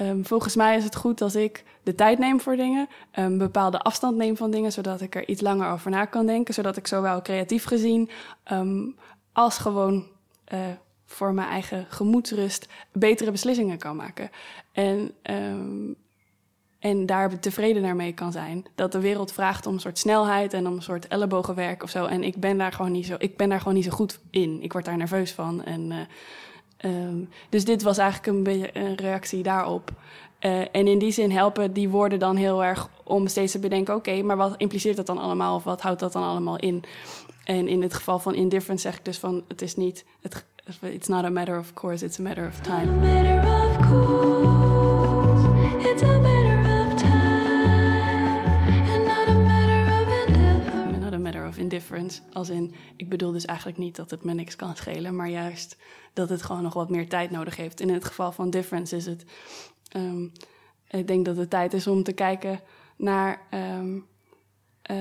Um, 0.01 0.27
volgens 0.27 0.57
mij 0.57 0.77
is 0.77 0.85
het 0.85 0.97
goed 0.97 1.21
als 1.21 1.35
ik 1.35 1.65
de 1.83 1.95
tijd 1.95 2.19
neem 2.19 2.41
voor 2.41 2.57
dingen, 2.57 2.89
een 3.13 3.25
um, 3.25 3.39
bepaalde 3.39 3.81
afstand 3.81 4.17
neem 4.17 4.37
van 4.37 4.51
dingen, 4.51 4.73
zodat 4.73 5.01
ik 5.01 5.15
er 5.15 5.29
iets 5.29 5.41
langer 5.41 5.71
over 5.71 5.91
na 5.91 6.05
kan 6.05 6.27
denken, 6.27 6.55
zodat 6.55 6.77
ik 6.77 6.87
zowel 6.87 7.23
creatief 7.23 7.65
gezien 7.65 8.11
um, 8.53 8.97
als 9.33 9.59
gewoon 9.59 10.07
uh, 10.53 10.59
voor 11.05 11.33
mijn 11.33 11.49
eigen 11.49 11.87
gemoedsrust 11.89 12.69
betere 12.93 13.31
beslissingen 13.31 13.79
kan 13.79 13.97
maken. 13.97 14.31
En, 14.73 15.15
en 16.79 17.07
daar 17.07 17.39
tevreden 17.39 17.83
naar 17.83 17.97
mee 17.97 18.13
kan 18.13 18.33
zijn. 18.33 18.67
Dat 18.75 18.93
de 18.93 19.01
wereld 19.01 19.33
vraagt 19.33 19.67
om 19.67 19.75
een 19.75 19.81
soort 19.81 19.99
snelheid 19.99 20.53
en 20.53 20.67
om 20.67 20.75
een 20.75 20.83
soort 20.83 21.09
ellebogenwerk 21.09 21.83
of 21.83 21.91
zo. 21.91 22.07
En 22.07 22.25
ik 22.25 22.37
ben 22.37 22.59
daar 22.59 22.73
gewoon 22.73 22.93
niet 22.93 23.07
zo, 23.07 23.15
ik 23.19 23.37
ben 23.37 23.49
daar 23.49 23.59
gewoon 23.59 23.75
niet 23.75 23.85
zo 23.85 23.91
goed 23.91 24.21
in. 24.31 24.63
Ik 24.63 24.73
word 24.73 24.85
daar 24.85 24.97
nerveus 24.97 25.33
van. 25.33 25.65
En 25.65 25.91
uh, 25.91 25.99
Um, 26.85 27.29
dus 27.49 27.65
dit 27.65 27.83
was 27.83 27.99
eigenlijk 27.99 28.47
een 28.47 28.71
een 28.73 28.95
reactie 28.95 29.43
daarop. 29.43 29.91
Uh, 30.41 30.61
en 30.61 30.87
in 30.87 30.99
die 30.99 31.13
zin 31.13 31.31
helpen 31.31 31.73
die 31.73 31.89
woorden 31.89 32.19
dan 32.19 32.37
heel 32.37 32.65
erg 32.65 32.89
om 33.05 33.27
steeds 33.27 33.53
te 33.53 33.59
bedenken: 33.59 33.95
oké, 33.95 34.23
maar 34.23 34.37
wat 34.37 34.55
impliceert 34.57 34.97
dat 34.97 35.07
dan 35.07 35.19
allemaal 35.19 35.55
of 35.55 35.65
wat 35.65 35.81
houdt 35.81 36.01
dat 36.01 36.13
dan 36.13 36.23
allemaal 36.23 36.59
in? 36.59 36.85
En 37.45 37.69
in 37.69 37.83
het 37.83 37.95
geval 37.95 38.19
van 38.19 38.35
indifference 38.35 38.83
zeg 38.83 38.97
ik 38.97 39.05
dus 39.05 39.19
van: 39.19 39.43
het 39.49 39.63
is 39.63 39.77
niet, 39.77 40.05
het, 40.21 40.45
it's 40.81 41.09
not 41.09 41.25
a 41.25 41.31
matter 41.31 41.59
of 41.59 41.75
course, 41.75 42.05
it's 42.05 42.19
a 42.19 42.23
matter 42.23 42.47
of 42.47 42.61
time. 42.61 44.40
Als 52.33 52.49
in, 52.49 52.75
ik 52.97 53.09
bedoel 53.09 53.33
dus 53.33 53.45
eigenlijk 53.45 53.79
niet 53.79 53.97
dat 53.97 54.11
het 54.11 54.25
me 54.25 54.35
niks 54.35 54.57
kan 54.57 54.77
schelen, 54.77 55.17
maar 55.17 55.29
juist 55.29 55.77
dat 56.13 56.29
het 56.29 56.43
gewoon 56.43 56.63
nog 56.63 56.75
wat 56.75 56.91
meer 56.91 57.09
tijd 57.09 57.31
nodig 57.31 57.57
heeft. 57.57 57.81
In 57.81 57.91
het 57.91 58.05
geval 58.05 58.33
van 58.33 58.51
difference 58.51 58.97
is 58.97 59.07
het. 59.07 59.25
Um, 59.97 60.33
ik 60.89 61.07
denk 61.07 61.25
dat 61.25 61.37
het 61.37 61.51
tijd 61.51 61.73
is 61.73 61.87
om 61.87 62.03
te 62.03 62.13
kijken 62.13 62.61
naar 62.97 63.43
um, 63.79 64.09
eh, 64.83 64.97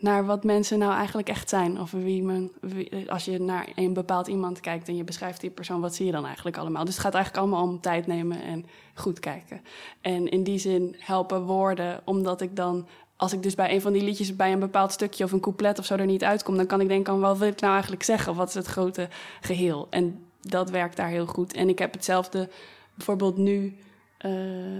naar 0.00 0.26
wat 0.26 0.44
mensen 0.44 0.78
nou 0.78 0.92
eigenlijk 0.92 1.28
echt 1.28 1.48
zijn. 1.48 1.80
Of 1.80 1.90
wie 1.90 2.22
men, 2.22 2.52
wie- 2.60 3.10
als 3.10 3.24
je 3.24 3.40
naar 3.40 3.68
een 3.74 3.92
bepaald 3.92 4.26
iemand 4.26 4.60
kijkt 4.60 4.88
en 4.88 4.96
je 4.96 5.04
beschrijft 5.04 5.40
die 5.40 5.50
persoon, 5.50 5.80
wat 5.80 5.94
zie 5.94 6.06
je 6.06 6.12
dan 6.12 6.24
eigenlijk 6.24 6.56
allemaal? 6.56 6.84
Dus 6.84 6.94
het 6.94 7.02
gaat 7.02 7.14
eigenlijk 7.14 7.44
allemaal 7.44 7.68
om 7.68 7.80
tijd 7.80 8.06
nemen 8.06 8.42
en 8.42 8.66
goed 8.94 9.20
kijken. 9.20 9.60
En 10.00 10.28
in 10.28 10.42
die 10.42 10.58
zin 10.58 10.96
helpen 10.98 11.42
woorden, 11.42 12.00
omdat 12.04 12.40
ik 12.40 12.56
dan, 12.56 12.86
als 13.20 13.32
ik 13.32 13.42
dus 13.42 13.54
bij 13.54 13.72
een 13.74 13.80
van 13.80 13.92
die 13.92 14.02
liedjes 14.02 14.36
bij 14.36 14.52
een 14.52 14.58
bepaald 14.58 14.92
stukje 14.92 15.24
of 15.24 15.32
een 15.32 15.40
couplet 15.40 15.78
of 15.78 15.84
zo 15.84 15.94
er 15.94 16.06
niet 16.06 16.24
uitkom, 16.24 16.56
dan 16.56 16.66
kan 16.66 16.80
ik 16.80 16.88
denken, 16.88 17.12
aan 17.12 17.20
wat 17.20 17.38
wil 17.38 17.48
ik 17.48 17.60
nou 17.60 17.72
eigenlijk 17.72 18.02
zeggen? 18.02 18.34
Wat 18.34 18.48
is 18.48 18.54
het 18.54 18.66
grote 18.66 19.08
geheel? 19.40 19.86
En 19.90 20.18
dat 20.40 20.70
werkt 20.70 20.96
daar 20.96 21.08
heel 21.08 21.26
goed. 21.26 21.52
En 21.52 21.68
ik 21.68 21.78
heb 21.78 21.92
hetzelfde, 21.92 22.48
bijvoorbeeld 22.94 23.36
nu. 23.36 23.76
eh, 24.18 24.76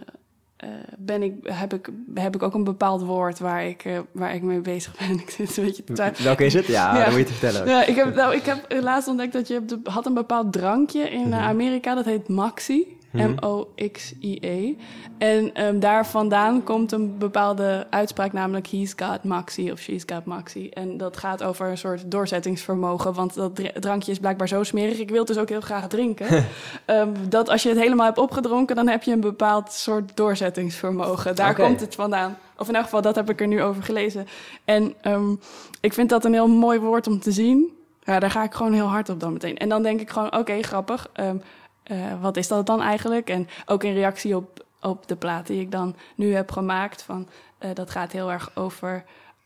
eh, 0.57 0.69
ben 0.99 1.23
ik, 1.23 1.35
heb, 1.43 1.75
ik, 1.75 1.89
heb 2.15 2.35
ik 2.35 2.43
ook 2.43 2.55
een 2.55 2.65
bepaald 2.65 3.03
woord 3.03 3.39
waar 3.39 3.65
ik, 3.67 3.85
eh, 3.85 3.99
waar 4.13 4.35
ik 4.35 4.43
mee 4.43 4.61
bezig 4.61 4.97
ben. 4.99 5.11
Ik 5.21 5.31
zit 5.31 5.57
een 5.57 5.65
beetje 5.65 5.85
te. 5.85 6.23
Welke 6.23 6.45
is 6.45 6.55
het? 6.55 6.67
Ja, 6.67 6.95
Ja. 6.97 7.01
dat 7.05 7.09
moet 7.11 7.19
je 7.19 7.25
te 7.27 7.33
vertellen. 7.33 7.69
Ja, 7.69 7.85
ik 7.87 7.97
heb, 7.97 8.15
nou, 8.15 8.35
ik 8.35 8.45
heb 8.45 8.67
laatst 8.81 9.09
ontdekt 9.09 9.33
dat 9.33 9.49
je 9.49 9.65
de- 9.65 9.81
had 9.85 10.07
een 10.07 10.15
bepaald 10.15 10.53
drankje 10.53 11.11
in 11.11 11.33
eh, 11.33 11.47
Amerika. 11.47 11.95
Dat 11.95 12.05
heet 12.05 12.29
Maxi. 12.29 12.87
Mhm. 13.11 13.31
M-O-X-I-E. 13.31 14.75
En 15.19 15.55
ehm, 15.55 15.79
daar 15.79 16.07
vandaan 16.07 16.65
komt 16.65 16.93
een 16.93 17.19
bepaalde 17.19 17.87
uitspraak, 17.91 18.33
namelijk 18.33 18.67
he's 18.67 18.93
got 18.97 19.25
Maxi 19.25 19.73
of 19.73 19.79
she's 19.79 20.03
got 20.07 20.25
Maxi. 20.25 20.69
En 20.69 20.97
dat 20.97 21.17
gaat 21.17 21.43
over 21.43 21.69
een 21.69 21.79
soort 21.79 22.11
doorzettingsvermogen, 22.11 23.15
want 23.15 23.35
dat 23.35 23.57
dr- 23.57 23.79
drankje 23.81 24.13
is 24.13 24.19
blijkbaar 24.19 24.49
zo 24.49 24.63
smerig. 24.63 24.99
Ik 24.99 25.09
wil 25.09 25.19
het 25.19 25.27
dus 25.27 25.39
ook 25.39 25.49
heel 25.49 25.61
graag 25.61 25.87
drinken. 25.89 26.27
Ehm, 26.85 27.09
dat 27.29 27.49
als 27.49 27.63
je 27.63 27.69
het 27.69 27.79
helemaal 27.79 28.07
hebt 28.07 28.19
opgedronken, 28.19 28.77
dan 28.77 28.89
heb 28.89 29.03
je 29.03 29.13
een 29.13 29.21
bepaald 29.21 29.73
soort 29.73 30.17
doorzettingsvermogen. 30.17 31.37
Daar 31.37 31.55
komt 31.55 31.81
het 31.81 31.95
vandaan. 31.95 32.37
Of 32.59 32.69
in 32.69 32.75
elk 32.75 32.85
geval, 32.85 33.03
dat 33.03 33.15
heb 33.17 33.31
ik 33.31 33.41
er 33.41 33.47
nu 33.47 33.63
over 33.63 33.83
gelezen. 33.83 34.27
En 34.65 34.95
ehm, 35.01 35.35
ik 35.81 35.93
vind 35.93 36.09
dat 36.09 36.25
een 36.25 36.33
heel 36.33 36.49
mooi 36.49 36.79
woord 36.79 37.07
om 37.07 37.21
te 37.21 37.33
zien. 37.33 37.75
Ja, 38.05 38.19
daar 38.19 38.31
ga 38.31 38.43
ik 38.43 38.55
gewoon 38.55 38.73
heel 38.73 38.87
hard 38.87 39.09
op 39.09 39.21
dan 39.21 39.33
meteen. 39.33 39.57
En 39.57 39.69
dan 39.69 39.83
denk 39.83 40.01
ik 40.01 40.11
gewoon, 40.11 40.37
oké, 40.37 40.63
grappig. 40.63 41.07
Eh, 41.91 42.21
wat 42.21 42.37
is 42.37 42.49
dat 42.49 42.67
dan 42.67 42.81
eigenlijk? 42.81 43.31
En 43.31 43.49
ook 43.67 43.85
in 43.85 43.95
reactie 43.95 44.37
op, 44.37 44.65
op 44.81 45.09
de 45.09 45.17
plaat 45.17 45.47
die 45.47 45.61
ik 45.61 45.71
dan 45.71 45.97
nu 46.15 46.35
heb 46.35 46.51
gemaakt. 46.51 47.03
Van, 47.03 47.29
eh, 47.59 47.71
dat 47.75 47.91
gaat 47.91 48.13
heel 48.13 48.33
erg 48.33 48.57
over, 48.57 49.05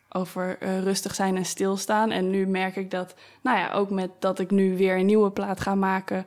over 0.09 0.57
eh, 0.61 0.83
rustig 0.83 1.15
zijn 1.15 1.37
en 1.37 1.45
stilstaan. 1.45 2.11
En 2.11 2.31
nu 2.31 2.47
merk 2.47 2.77
ik 2.77 2.91
dat, 2.91 3.15
nou 3.43 3.59
ja, 3.59 3.73
ook 3.73 3.91
met 3.91 4.11
dat 4.19 4.39
ik 4.39 4.51
nu 4.51 4.77
weer 4.77 4.97
een 4.97 5.07
nieuwe 5.07 5.31
plaat 5.31 5.61
ga 5.61 5.75
maken. 5.75 6.27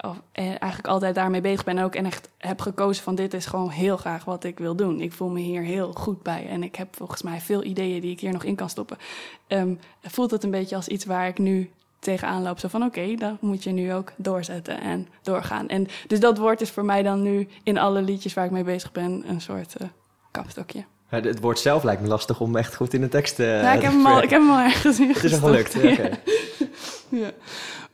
of, 0.00 0.20
eigenlijk 0.32 0.86
altijd 0.86 1.14
daarmee 1.14 1.40
bezig 1.40 1.64
ben. 1.64 1.78
En 1.78 1.84
ook 1.84 1.94
en 1.94 2.06
echt 2.06 2.28
heb 2.38 2.60
gekozen 2.60 3.02
van 3.02 3.14
dit 3.14 3.34
is 3.34 3.46
gewoon 3.46 3.70
heel 3.70 3.96
graag 3.96 4.24
wat 4.24 4.44
ik 4.44 4.58
wil 4.58 4.74
doen. 4.74 5.00
Ik 5.00 5.12
voel 5.12 5.28
me 5.28 5.40
hier 5.40 5.62
heel 5.62 5.92
goed 5.92 6.22
bij. 6.22 6.48
En 6.48 6.62
ik 6.62 6.76
heb 6.76 6.96
volgens 6.96 7.22
mij 7.22 7.40
veel 7.40 7.64
ideeën 7.64 8.00
die 8.00 8.12
ik 8.12 8.20
hier 8.20 8.32
nog 8.32 8.44
in 8.44 8.54
kan 8.54 8.68
stoppen. 8.68 8.98
Ehm, 9.46 9.74
voelt 10.02 10.30
het 10.30 10.44
een 10.44 10.50
beetje 10.50 10.76
als 10.76 10.88
iets 10.88 11.04
waar 11.04 11.28
ik 11.28 11.38
nu 11.38 11.70
tegenaan 11.98 12.42
loop. 12.42 12.58
Zo 12.58 12.68
van 12.68 12.82
oké, 12.82 13.14
dan 13.14 13.38
moet 13.40 13.64
je 13.64 13.70
nu 13.70 13.92
ook 13.94 14.12
doorzetten 14.16 14.80
en 14.80 15.08
doorgaan. 15.22 15.68
En 15.68 15.86
dus 16.06 16.20
dat 16.20 16.38
woord 16.38 16.60
is 16.60 16.70
voor 16.70 16.84
mij 16.84 17.02
dan 17.02 17.22
nu 17.22 17.48
in 17.62 17.78
alle 17.78 18.02
liedjes 18.02 18.34
waar 18.34 18.44
ik 18.44 18.50
mee 18.50 18.64
bezig 18.64 18.92
ben 18.92 19.24
een 19.26 19.40
soort 19.40 19.76
eh, 19.76 19.86
kapstokje. 20.30 20.84
Ja, 21.10 21.20
Het 21.20 21.40
woord 21.40 21.58
zelf 21.58 21.82
lijkt 21.82 22.02
me 22.02 22.08
lastig 22.08 22.40
om 22.40 22.56
echt 22.56 22.74
goed 22.74 22.94
in 22.94 23.00
de 23.00 23.08
tekst 23.08 23.34
te 23.36 23.42
ja, 23.44 23.72
ik 23.72 23.82
heb, 23.82 23.92
hem 23.92 24.06
al, 24.06 24.22
ik 24.22 24.30
heb 24.30 24.40
hem 24.40 24.50
al 24.50 24.58
ergens 24.58 25.00
in 25.00 25.08
Het 25.08 25.24
is 25.24 25.32
al 25.32 25.38
gelukt. 25.38 25.72
ja, 25.72 25.90
oké. 25.92 26.10
Ja. 27.08 27.30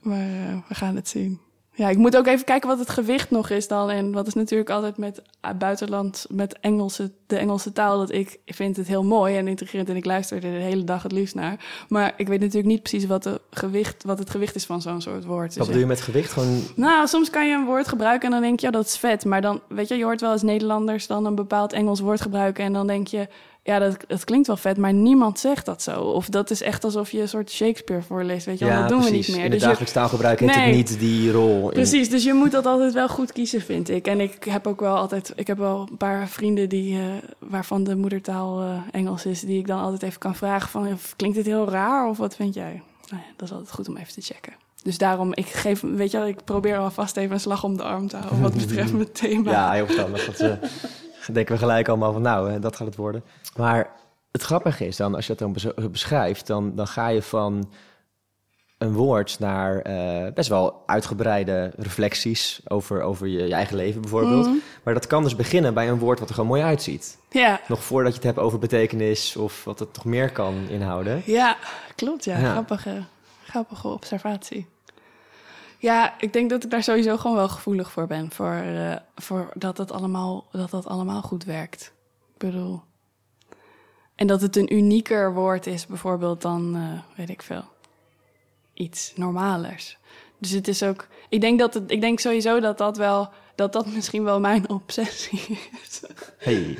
Maar 0.00 0.18
eh, 0.20 0.56
we 0.68 0.74
gaan 0.74 0.96
het 0.96 1.08
zien. 1.08 1.40
Ja, 1.76 1.88
ik 1.88 1.96
moet 1.96 2.16
ook 2.16 2.26
even 2.26 2.44
kijken 2.44 2.68
wat 2.68 2.78
het 2.78 2.90
gewicht 2.90 3.30
nog 3.30 3.50
is 3.50 3.68
dan. 3.68 3.90
En 3.90 4.12
wat 4.12 4.26
is 4.26 4.34
natuurlijk 4.34 4.70
altijd 4.70 4.96
met 4.96 5.22
uh, 5.44 5.50
buitenland, 5.58 6.26
met 6.28 6.58
Engelse, 6.60 7.12
de 7.26 7.36
Engelse 7.36 7.72
taal. 7.72 7.98
Dat 7.98 8.12
ik 8.12 8.38
vind 8.46 8.76
het 8.76 8.86
heel 8.86 9.04
mooi 9.04 9.36
en 9.36 9.48
intrigerend 9.48 9.88
en 9.88 9.96
ik 9.96 10.04
luister 10.04 10.36
er 10.36 10.40
de 10.40 10.48
hele 10.48 10.84
dag 10.84 11.02
het 11.02 11.12
liefst 11.12 11.34
naar. 11.34 11.84
Maar 11.88 12.14
ik 12.16 12.28
weet 12.28 12.40
natuurlijk 12.40 12.66
niet 12.66 12.82
precies 12.82 13.06
wat, 13.06 13.22
de 13.22 13.40
gewicht, 13.50 14.04
wat 14.04 14.18
het 14.18 14.30
gewicht 14.30 14.54
is 14.54 14.64
van 14.64 14.82
zo'n 14.82 15.00
soort 15.00 15.24
woord. 15.24 15.46
Wat 15.46 15.54
Dus 15.54 15.66
bedoel 15.66 15.80
je 15.80 15.86
met 15.86 16.00
gewicht? 16.00 16.32
Gewoon... 16.32 16.62
nou, 16.76 17.06
soms 17.06 17.30
kan 17.30 17.48
je 17.48 17.54
een 17.54 17.64
woord 17.64 17.88
gebruiken 17.88 18.26
en 18.26 18.32
dan 18.32 18.42
denk 18.42 18.60
je, 18.60 18.66
ja, 18.66 18.72
dat 18.72 18.86
is 18.86 18.96
vet. 18.96 19.24
Maar 19.24 19.40
dan, 19.40 19.60
weet 19.68 19.88
je, 19.88 19.96
je 19.96 20.04
hoort 20.04 20.20
wel 20.20 20.32
eens 20.32 20.42
Nederlanders 20.42 21.06
dan 21.06 21.26
een 21.26 21.34
bepaald 21.34 21.72
Engels 21.72 22.00
woord 22.00 22.20
gebruiken. 22.20 22.64
En 22.64 22.72
dan 22.72 22.86
denk 22.86 23.06
je, 23.06 23.28
ja, 23.64 23.78
dat, 23.78 23.96
dat 24.06 24.24
klinkt 24.24 24.46
wel 24.46 24.56
vet, 24.56 24.76
maar 24.76 24.92
niemand 24.92 25.38
zegt 25.38 25.66
dat 25.66 25.82
zo. 25.82 26.00
Of 26.00 26.28
dat 26.28 26.50
is 26.50 26.62
echt 26.62 26.84
alsof 26.84 27.10
je 27.10 27.20
een 27.20 27.28
soort 27.28 27.50
Shakespeare 27.50 28.02
voorleest, 28.02 28.46
weet 28.46 28.58
je 28.58 28.64
wel. 28.64 28.80
dat 28.80 28.88
doen 28.88 29.02
we 29.02 29.10
niet 29.10 29.28
meer. 29.28 29.36
In 29.36 29.42
het 29.42 29.50
Dus 29.50 29.60
je, 29.60 29.66
dagelijks 29.66 29.92
taalgebruik 29.92 30.40
heeft 30.40 30.54
Nee. 30.56 30.66
het 30.66 30.74
niet 30.76 30.98
die 30.98 31.32
rol. 31.32 31.68
In... 31.68 31.74
precies, 31.74 32.10
dus 32.10 32.24
je 32.24 32.32
moet 32.32 32.50
dat 32.50 32.66
altijd 32.66 32.92
wel 32.92 33.08
goed 33.08 33.32
kiezen, 33.32 33.60
vind 33.60 33.88
ik. 33.90 34.06
En 34.06 34.20
ik 34.20 34.44
heb 34.44 34.66
ook 34.66 34.80
wel 34.80 34.96
altijd, 34.96 35.32
ik 35.36 35.46
heb 35.46 35.58
wel 35.58 35.86
een 35.90 35.96
paar 35.96 36.28
vrienden 36.28 36.68
die, 36.68 36.98
eh, 36.98 37.04
waarvan 37.38 37.84
de 37.84 37.96
moedertaal 37.96 38.60
eh, 38.60 38.78
Engels 38.92 39.26
is, 39.26 39.40
die 39.40 39.58
ik 39.58 39.66
dan 39.66 39.80
altijd 39.80 40.02
even 40.02 40.18
kan 40.18 40.34
vragen 40.34 40.68
van, 40.68 40.98
klinkt 41.16 41.36
dit 41.36 41.46
heel 41.46 41.68
raar 41.68 42.08
of 42.08 42.16
wat 42.18 42.36
vind 42.36 42.54
jij? 42.54 42.82
Nou 43.10 43.22
ja, 43.22 43.32
dat 43.36 43.48
is 43.48 43.54
altijd 43.54 43.72
goed 43.74 43.88
om 43.88 43.96
even 43.96 44.12
te 44.12 44.20
checken. 44.20 44.52
Dus 44.82 44.98
daarom, 44.98 45.34
ik 45.34 45.46
geef, 45.46 45.80
weet 45.80 46.10
je 46.10 46.18
wel, 46.18 46.26
ik 46.26 46.44
probeer 46.44 46.78
alvast 46.78 47.16
even 47.16 47.32
een 47.34 47.40
slag 47.40 47.64
om 47.64 47.76
de 47.76 47.82
arm 47.82 48.08
te 48.08 48.16
houden 48.16 48.40
wat 48.40 48.54
betreft 48.54 48.92
mijn 49.02 49.12
thema. 49.12 49.50
Ja, 49.50 49.70
heel 49.72 49.84
verstandig. 49.84 50.26
Want 50.26 50.38
ze 50.38 50.58
denken 51.32 51.54
we 51.54 51.60
gelijk 51.60 51.88
allemaal 51.88 52.12
van, 52.12 52.22
nou, 52.22 52.50
hè, 52.50 52.58
dat 52.58 52.76
gaat 52.76 52.86
het 52.86 52.96
worden. 52.96 53.24
Maar 53.56 53.90
het 54.32 54.42
grappige 54.42 54.86
is 54.86 54.96
dan, 54.96 55.14
als 55.14 55.26
je 55.26 55.34
dat 55.34 55.38
dan 55.38 55.52
bes- 55.74 55.90
beschrijft, 55.90 56.46
dan, 56.46 56.72
dan 56.74 56.86
ga 56.86 57.08
je 57.08 57.22
van 57.22 57.70
een 58.78 58.92
woord 58.92 59.38
naar 59.38 59.78
eh, 59.80 60.32
best 60.32 60.48
wel 60.48 60.82
uitgebreide 60.86 61.72
reflecties 61.76 62.60
over, 62.64 63.02
over 63.02 63.26
je, 63.26 63.46
je 63.46 63.54
eigen 63.54 63.76
leven 63.76 64.00
bijvoorbeeld. 64.00 64.46
Mhm. 64.46 64.56
Maar 64.82 64.94
dat 64.94 65.06
kan 65.06 65.22
dus 65.22 65.36
beginnen 65.36 65.74
bij 65.74 65.88
een 65.88 65.98
woord 65.98 66.18
wat 66.18 66.28
er 66.28 66.34
gewoon 66.34 66.50
mooi 66.50 66.62
uitziet. 66.62 67.18
Ja, 67.30 67.60
Nog 67.68 67.84
voordat 67.84 68.10
je 68.12 68.18
het 68.18 68.26
hebt 68.26 68.38
over 68.38 68.58
betekenis 68.58 69.36
of 69.36 69.64
wat 69.64 69.78
het 69.78 69.94
nog 69.96 70.04
meer 70.04 70.30
kan 70.32 70.54
inhouden. 70.68 71.22
ja, 71.26 71.56
klopt. 71.94 72.24
Ja, 72.24 72.38
Ja. 72.38 72.50
Grappige, 72.50 73.02
grappige 73.44 73.88
observatie. 73.88 74.66
Ja, 75.84 76.14
ik 76.18 76.32
denk 76.32 76.50
dat 76.50 76.64
ik 76.64 76.70
daar 76.70 76.82
sowieso 76.82 77.16
gewoon 77.16 77.36
wel 77.36 77.48
gevoelig 77.48 77.90
voor 77.90 78.06
ben. 78.06 78.30
Voor, 78.30 78.52
eh, 78.52 78.96
voor 79.14 79.50
dat, 79.54 79.92
allemaal, 79.92 80.46
dat 80.52 80.70
dat 80.70 80.86
allemaal 80.86 81.22
goed 81.22 81.44
werkt. 81.44 81.92
Ik 82.32 82.38
bedoel... 82.38 82.82
En 84.14 84.26
dat 84.26 84.40
het 84.40 84.56
een 84.56 84.74
unieker 84.74 85.34
woord 85.34 85.66
is 85.66 85.86
bijvoorbeeld 85.86 86.42
dan, 86.42 86.76
eh, 86.76 87.16
weet 87.16 87.28
ik 87.28 87.42
veel, 87.42 87.64
iets 88.74 89.12
normalers. 89.16 89.98
Dus 90.38 90.50
het 90.50 90.68
is 90.68 90.82
ook... 90.82 91.08
Ik 91.28 91.40
denk, 91.40 91.58
dat 91.58 91.74
het, 91.74 91.90
ik 91.90 92.00
denk 92.00 92.20
sowieso 92.20 92.60
dat 92.60 92.78
dat 92.78 92.96
wel... 92.96 93.28
Dat 93.54 93.72
dat 93.72 93.86
misschien 93.86 94.24
wel 94.24 94.40
mijn 94.40 94.68
obsessie 94.80 95.58
is. 95.82 96.02
Hey. 96.38 96.78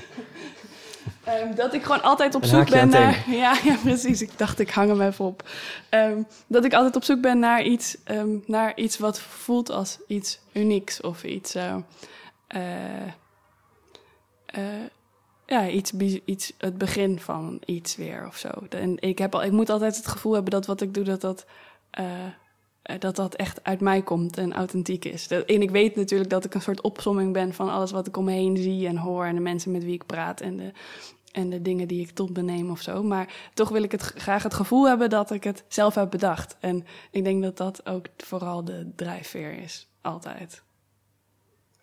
Ehm, 1.25 1.55
dat 1.55 1.75
ik 1.75 1.83
gewoon 1.83 2.03
altijd 2.03 2.35
op 2.35 2.45
zoek 2.45 2.71
ben 2.71 2.89
naar. 2.89 3.25
Ja, 3.31 3.57
ja, 3.65 3.77
precies. 3.83 4.23
Ik 4.23 4.39
dacht, 4.39 4.59
ik 4.59 4.71
hang 4.71 4.89
hem 4.89 5.01
even 5.01 5.25
op. 5.25 5.49
Ehm, 5.89 6.23
dat 6.47 6.65
ik 6.65 6.75
altijd 6.75 6.97
op 6.97 7.05
zoek 7.05 7.21
ben 7.21 7.39
naar 7.39 7.63
iets, 7.63 7.97
ehm, 8.05 8.37
naar 8.47 8.77
iets 8.77 8.99
wat 8.99 9.21
voelt 9.21 9.71
als 9.71 9.99
iets 10.07 10.39
unieks 10.53 11.01
of 11.01 11.25
iets. 11.25 11.55
eh, 11.55 11.75
ja, 15.47 15.69
iets, 15.69 15.93
iets, 16.25 16.53
het 16.59 16.79
begin 16.79 17.21
van 17.21 17.61
iets 17.65 17.97
weer 17.97 18.27
of 18.27 18.37
zo. 18.37 18.49
En 18.69 18.97
ik, 19.01 19.19
heb 19.19 19.35
al, 19.35 19.43
ik 19.45 19.53
moet 19.53 19.71
altijd 19.71 19.97
het 19.97 20.07
gevoel 20.07 20.33
hebben 20.33 20.51
dat 20.51 20.67
wat 20.67 20.81
ik 20.81 20.95
doe, 20.95 21.05
dat 21.05 21.21
dat, 21.21 21.45
dat, 22.99 23.17
dat 23.17 23.35
echt 23.35 23.65
uit 23.65 23.81
mij 23.81 24.03
komt 24.03 24.39
en 24.39 24.53
authentiek 24.53 25.05
is. 25.05 25.27
En 25.27 25.63
ik 25.63 25.71
weet 25.71 25.97
natuurlijk 25.97 26.31
dat 26.31 26.45
ik 26.45 26.55
een 26.55 26.63
soort 26.63 26.81
opsomming 26.81 27.33
ben 27.33 27.55
van 27.55 27.69
alles 27.69 27.91
wat 27.91 28.07
ik 28.07 28.17
om 28.17 28.25
me 28.25 28.33
heen 28.33 28.57
zie 28.57 28.87
en 28.87 28.97
hoor 28.97 29.25
en 29.25 29.35
de 29.35 29.41
mensen 29.41 29.73
met 29.73 29.85
wie 29.85 29.95
ik 29.95 30.07
praat 30.07 30.41
en 30.41 30.57
de, 30.57 30.73
en 31.33 31.51
de 31.51 31.63
dingen 31.63 31.89
die 31.89 32.01
ik 32.01 32.11
tot 32.11 32.37
me 32.37 32.43
neem 32.43 32.71
of 32.71 32.81
zo. 32.81 33.03
Maar 33.03 33.35
toch 33.55 33.69
wil 33.69 33.83
ik 33.83 33.93
het 33.93 34.03
graag 34.03 34.43
het 34.43 34.55
gevoel 34.55 34.89
hebben 34.89 35.11
dat 35.11 35.31
ik 35.31 35.45
het 35.45 35.65
zelf 35.69 35.95
heb 35.95 36.11
bedacht. 36.11 36.57
En 36.61 36.87
ik 37.11 37.25
denk 37.25 37.43
dat 37.43 37.57
dat 37.57 37.87
ook 37.87 38.07
vooral 38.17 38.65
de 38.65 38.93
drijfveer 38.97 39.59
is, 39.59 39.89
altijd. 40.01 40.63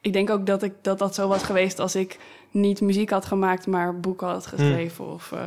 Ik 0.02 0.14
denk 0.14 0.30
ook 0.30 0.46
dat, 0.46 0.64
ik, 0.64 0.74
dat 0.82 1.00
dat 1.00 1.16
zo 1.16 1.28
was 1.28 1.44
geweest 1.44 1.80
als 1.80 1.96
ik 1.96 2.20
niet 2.52 2.82
muziek 2.82 3.10
had 3.10 3.26
gemaakt, 3.26 3.68
maar 3.68 4.00
boeken 4.00 4.28
had 4.28 4.46
geschreven. 4.46 5.06
Of 5.06 5.32
eh, 5.32 5.46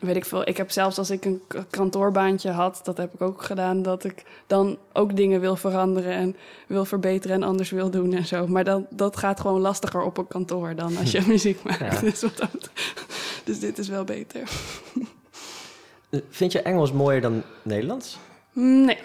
weet 0.00 0.16
ik 0.16 0.24
veel. 0.24 0.48
Ik 0.48 0.56
heb 0.56 0.70
zelfs 0.70 0.98
als 0.98 1.10
ik 1.10 1.24
een 1.24 1.42
kantoorbaantje 1.70 2.50
had, 2.50 2.80
dat 2.82 2.96
heb 2.96 3.14
ik 3.14 3.20
ook 3.20 3.42
gedaan, 3.42 3.82
dat 3.82 4.04
ik 4.04 4.22
dan 4.46 4.78
ook 4.92 5.16
dingen 5.16 5.40
wil 5.40 5.56
veranderen 5.56 6.12
en 6.12 6.36
wil 6.66 6.84
verbeteren 6.84 7.36
en 7.36 7.42
anders 7.42 7.70
wil 7.70 7.90
doen 7.90 8.12
en 8.12 8.26
zo. 8.26 8.46
Maar 8.46 8.64
dan, 8.64 8.86
dat 8.90 9.16
gaat 9.16 9.40
gewoon 9.40 9.60
lastiger 9.60 10.02
op 10.02 10.18
een 10.18 10.28
kantoor 10.28 10.74
dan 10.74 10.96
als 10.96 11.10
je 11.10 11.22
muziek 11.26 11.62
maakt. 11.62 11.78
Ja. 11.78 12.00
Dus, 12.10 12.20
wat 12.20 12.70
dus 13.44 13.60
dit 13.60 13.78
is 13.78 13.88
wel 13.88 14.04
beter. 14.04 14.40
Vind 16.30 16.52
je 16.52 16.62
Engels 16.62 16.92
mooier 16.92 17.20
dan 17.20 17.42
Nederlands? 17.62 18.18
Nee. 18.52 18.98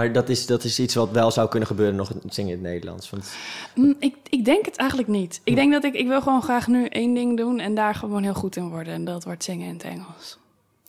Maar 0.00 0.12
dat 0.12 0.28
is, 0.28 0.46
dat 0.46 0.64
is 0.64 0.78
iets 0.78 0.94
wat 0.94 1.10
wel 1.10 1.30
zou 1.30 1.48
kunnen 1.48 1.68
gebeuren 1.68 1.96
nog 1.96 2.12
zingen 2.28 2.50
in 2.50 2.58
het 2.64 2.72
Nederlands. 2.72 3.10
Want 3.10 3.30
Mm, 3.74 3.94
Ik, 3.98 4.16
ik 4.28 4.44
denk 4.44 4.64
het 4.64 4.76
eigenlijk 4.76 5.08
niet. 5.10 5.40
Ik 5.44 5.54
denk 5.54 5.72
dat 5.72 5.84
ik, 5.84 5.94
ik 5.94 6.06
wil 6.06 6.22
gewoon 6.22 6.42
graag 6.42 6.66
nu 6.68 6.86
één 6.86 7.14
ding 7.14 7.36
doen 7.36 7.60
en 7.60 7.74
daar 7.74 7.94
gewoon 7.94 8.22
heel 8.22 8.34
goed 8.34 8.56
in 8.56 8.68
worden. 8.68 8.92
En 8.94 9.04
dat 9.04 9.24
wordt 9.24 9.44
zingen 9.44 9.66
in 9.66 9.72
het 9.72 9.82
Engels. 9.82 10.38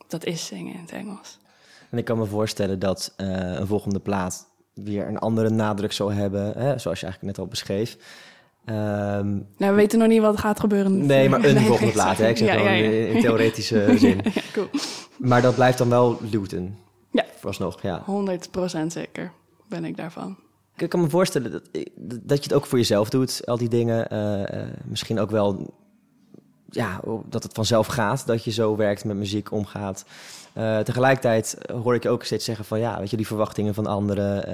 Dat 0.08 0.24
is 0.24 0.46
zingen 0.46 0.74
in 0.74 0.80
het 0.80 0.92
Engels. 0.92 1.38
En 1.90 1.98
ik 1.98 2.04
kan 2.04 2.18
me 2.18 2.24
voorstellen 2.24 2.78
dat 2.78 3.12
eh, 3.16 3.26
een 3.52 3.66
volgende 3.66 3.98
plaat 3.98 4.46
weer 4.74 5.06
een 5.06 5.18
andere 5.18 5.50
nadruk 5.50 5.92
zou 5.92 6.12
hebben, 6.12 6.42
hè, 6.44 6.78
zoals 6.78 7.00
je 7.00 7.06
eigenlijk 7.06 7.22
net 7.22 7.38
al 7.38 7.46
beschreef. 7.46 7.96
Ehm, 8.64 9.28
Nou, 9.30 9.42
we 9.56 9.72
weten 9.72 9.98
nog 9.98 10.08
niet 10.08 10.20
wat 10.20 10.38
gaat 10.38 10.60
gebeuren. 10.60 11.06
nee, 11.06 11.28
maar 11.28 11.44
een 11.44 11.54
Nee, 11.54 11.66
volgende 11.66 11.92
plaat, 11.92 12.18
hè? 12.18 12.28
Ik 12.28 12.36
zeg 12.36 12.48
ja, 12.48 12.54
gewoon 12.54 12.72
ja, 12.72 12.82
ja. 12.82 13.06
in 13.06 13.20
theoretische 13.20 13.94
zin. 13.96 14.20
Cool. 14.52 14.68
Maar 15.18 15.42
dat 15.42 15.54
blijft 15.54 15.78
dan 15.78 15.88
wel 15.88 16.18
Luton. 16.30 16.76
Ja. 17.12 17.24
Vooralsnog, 17.34 17.82
ja. 17.82 18.04
100% 18.84 18.86
zeker 18.86 19.32
ben 19.68 19.84
ik 19.84 19.96
daarvan. 19.96 20.36
Ik 20.76 20.88
kan 20.88 21.00
me 21.00 21.08
voorstellen 21.08 21.50
dat, 21.50 21.62
dat 22.22 22.38
je 22.38 22.42
het 22.42 22.52
ook 22.52 22.66
voor 22.66 22.78
jezelf 22.78 23.10
doet, 23.10 23.46
al 23.46 23.56
die 23.56 23.68
dingen. 23.68 24.08
Eh, 24.10 24.60
eh, 24.60 24.68
misschien 24.84 25.20
ook 25.20 25.30
wel 25.30 25.74
ja, 26.68 27.00
dat 27.28 27.42
het 27.42 27.52
vanzelf 27.52 27.86
gaat, 27.86 28.26
dat 28.26 28.44
je 28.44 28.50
zo 28.50 28.76
werkt 28.76 29.04
met 29.04 29.16
muziek 29.16 29.52
omgaat. 29.52 30.04
Eh, 30.52 30.78
tegelijkertijd 30.78 31.58
hoor 31.82 31.94
ik 31.94 32.02
je 32.02 32.08
ook 32.08 32.24
steeds 32.24 32.44
zeggen 32.44 32.64
van 32.64 32.78
ja, 32.78 32.98
weet 32.98 33.10
je, 33.10 33.16
die 33.16 33.26
verwachtingen 33.26 33.74
van 33.74 33.86
anderen. 33.86 34.44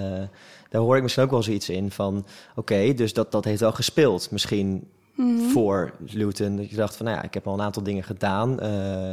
daar 0.69 0.81
hoor 0.81 0.97
ik 0.97 1.03
misschien 1.03 1.25
ook 1.25 1.31
wel 1.31 1.43
zoiets 1.43 1.69
in 1.69 1.91
van 1.91 2.27
oké, 2.55 2.95
dus 2.95 3.13
dat, 3.13 3.33
dat 3.33 3.45
heeft 3.45 3.61
wel 3.61 3.73
gespeeld. 3.73 4.31
Misschien 4.31 4.89
Mhm. 5.19 5.39
voor 5.49 5.93
Luton. 6.07 6.57
Dat 6.57 6.71
je 6.71 6.77
dacht 6.77 6.97
van, 6.97 7.07
nou 7.07 7.19
ja, 7.19 7.23
ik 7.25 7.35
heb 7.35 7.47
al 7.47 7.55
een 7.55 7.61
aantal 7.63 7.83
dingen 7.83 8.05
gedaan. 8.05 8.61
Eh, 8.61 9.11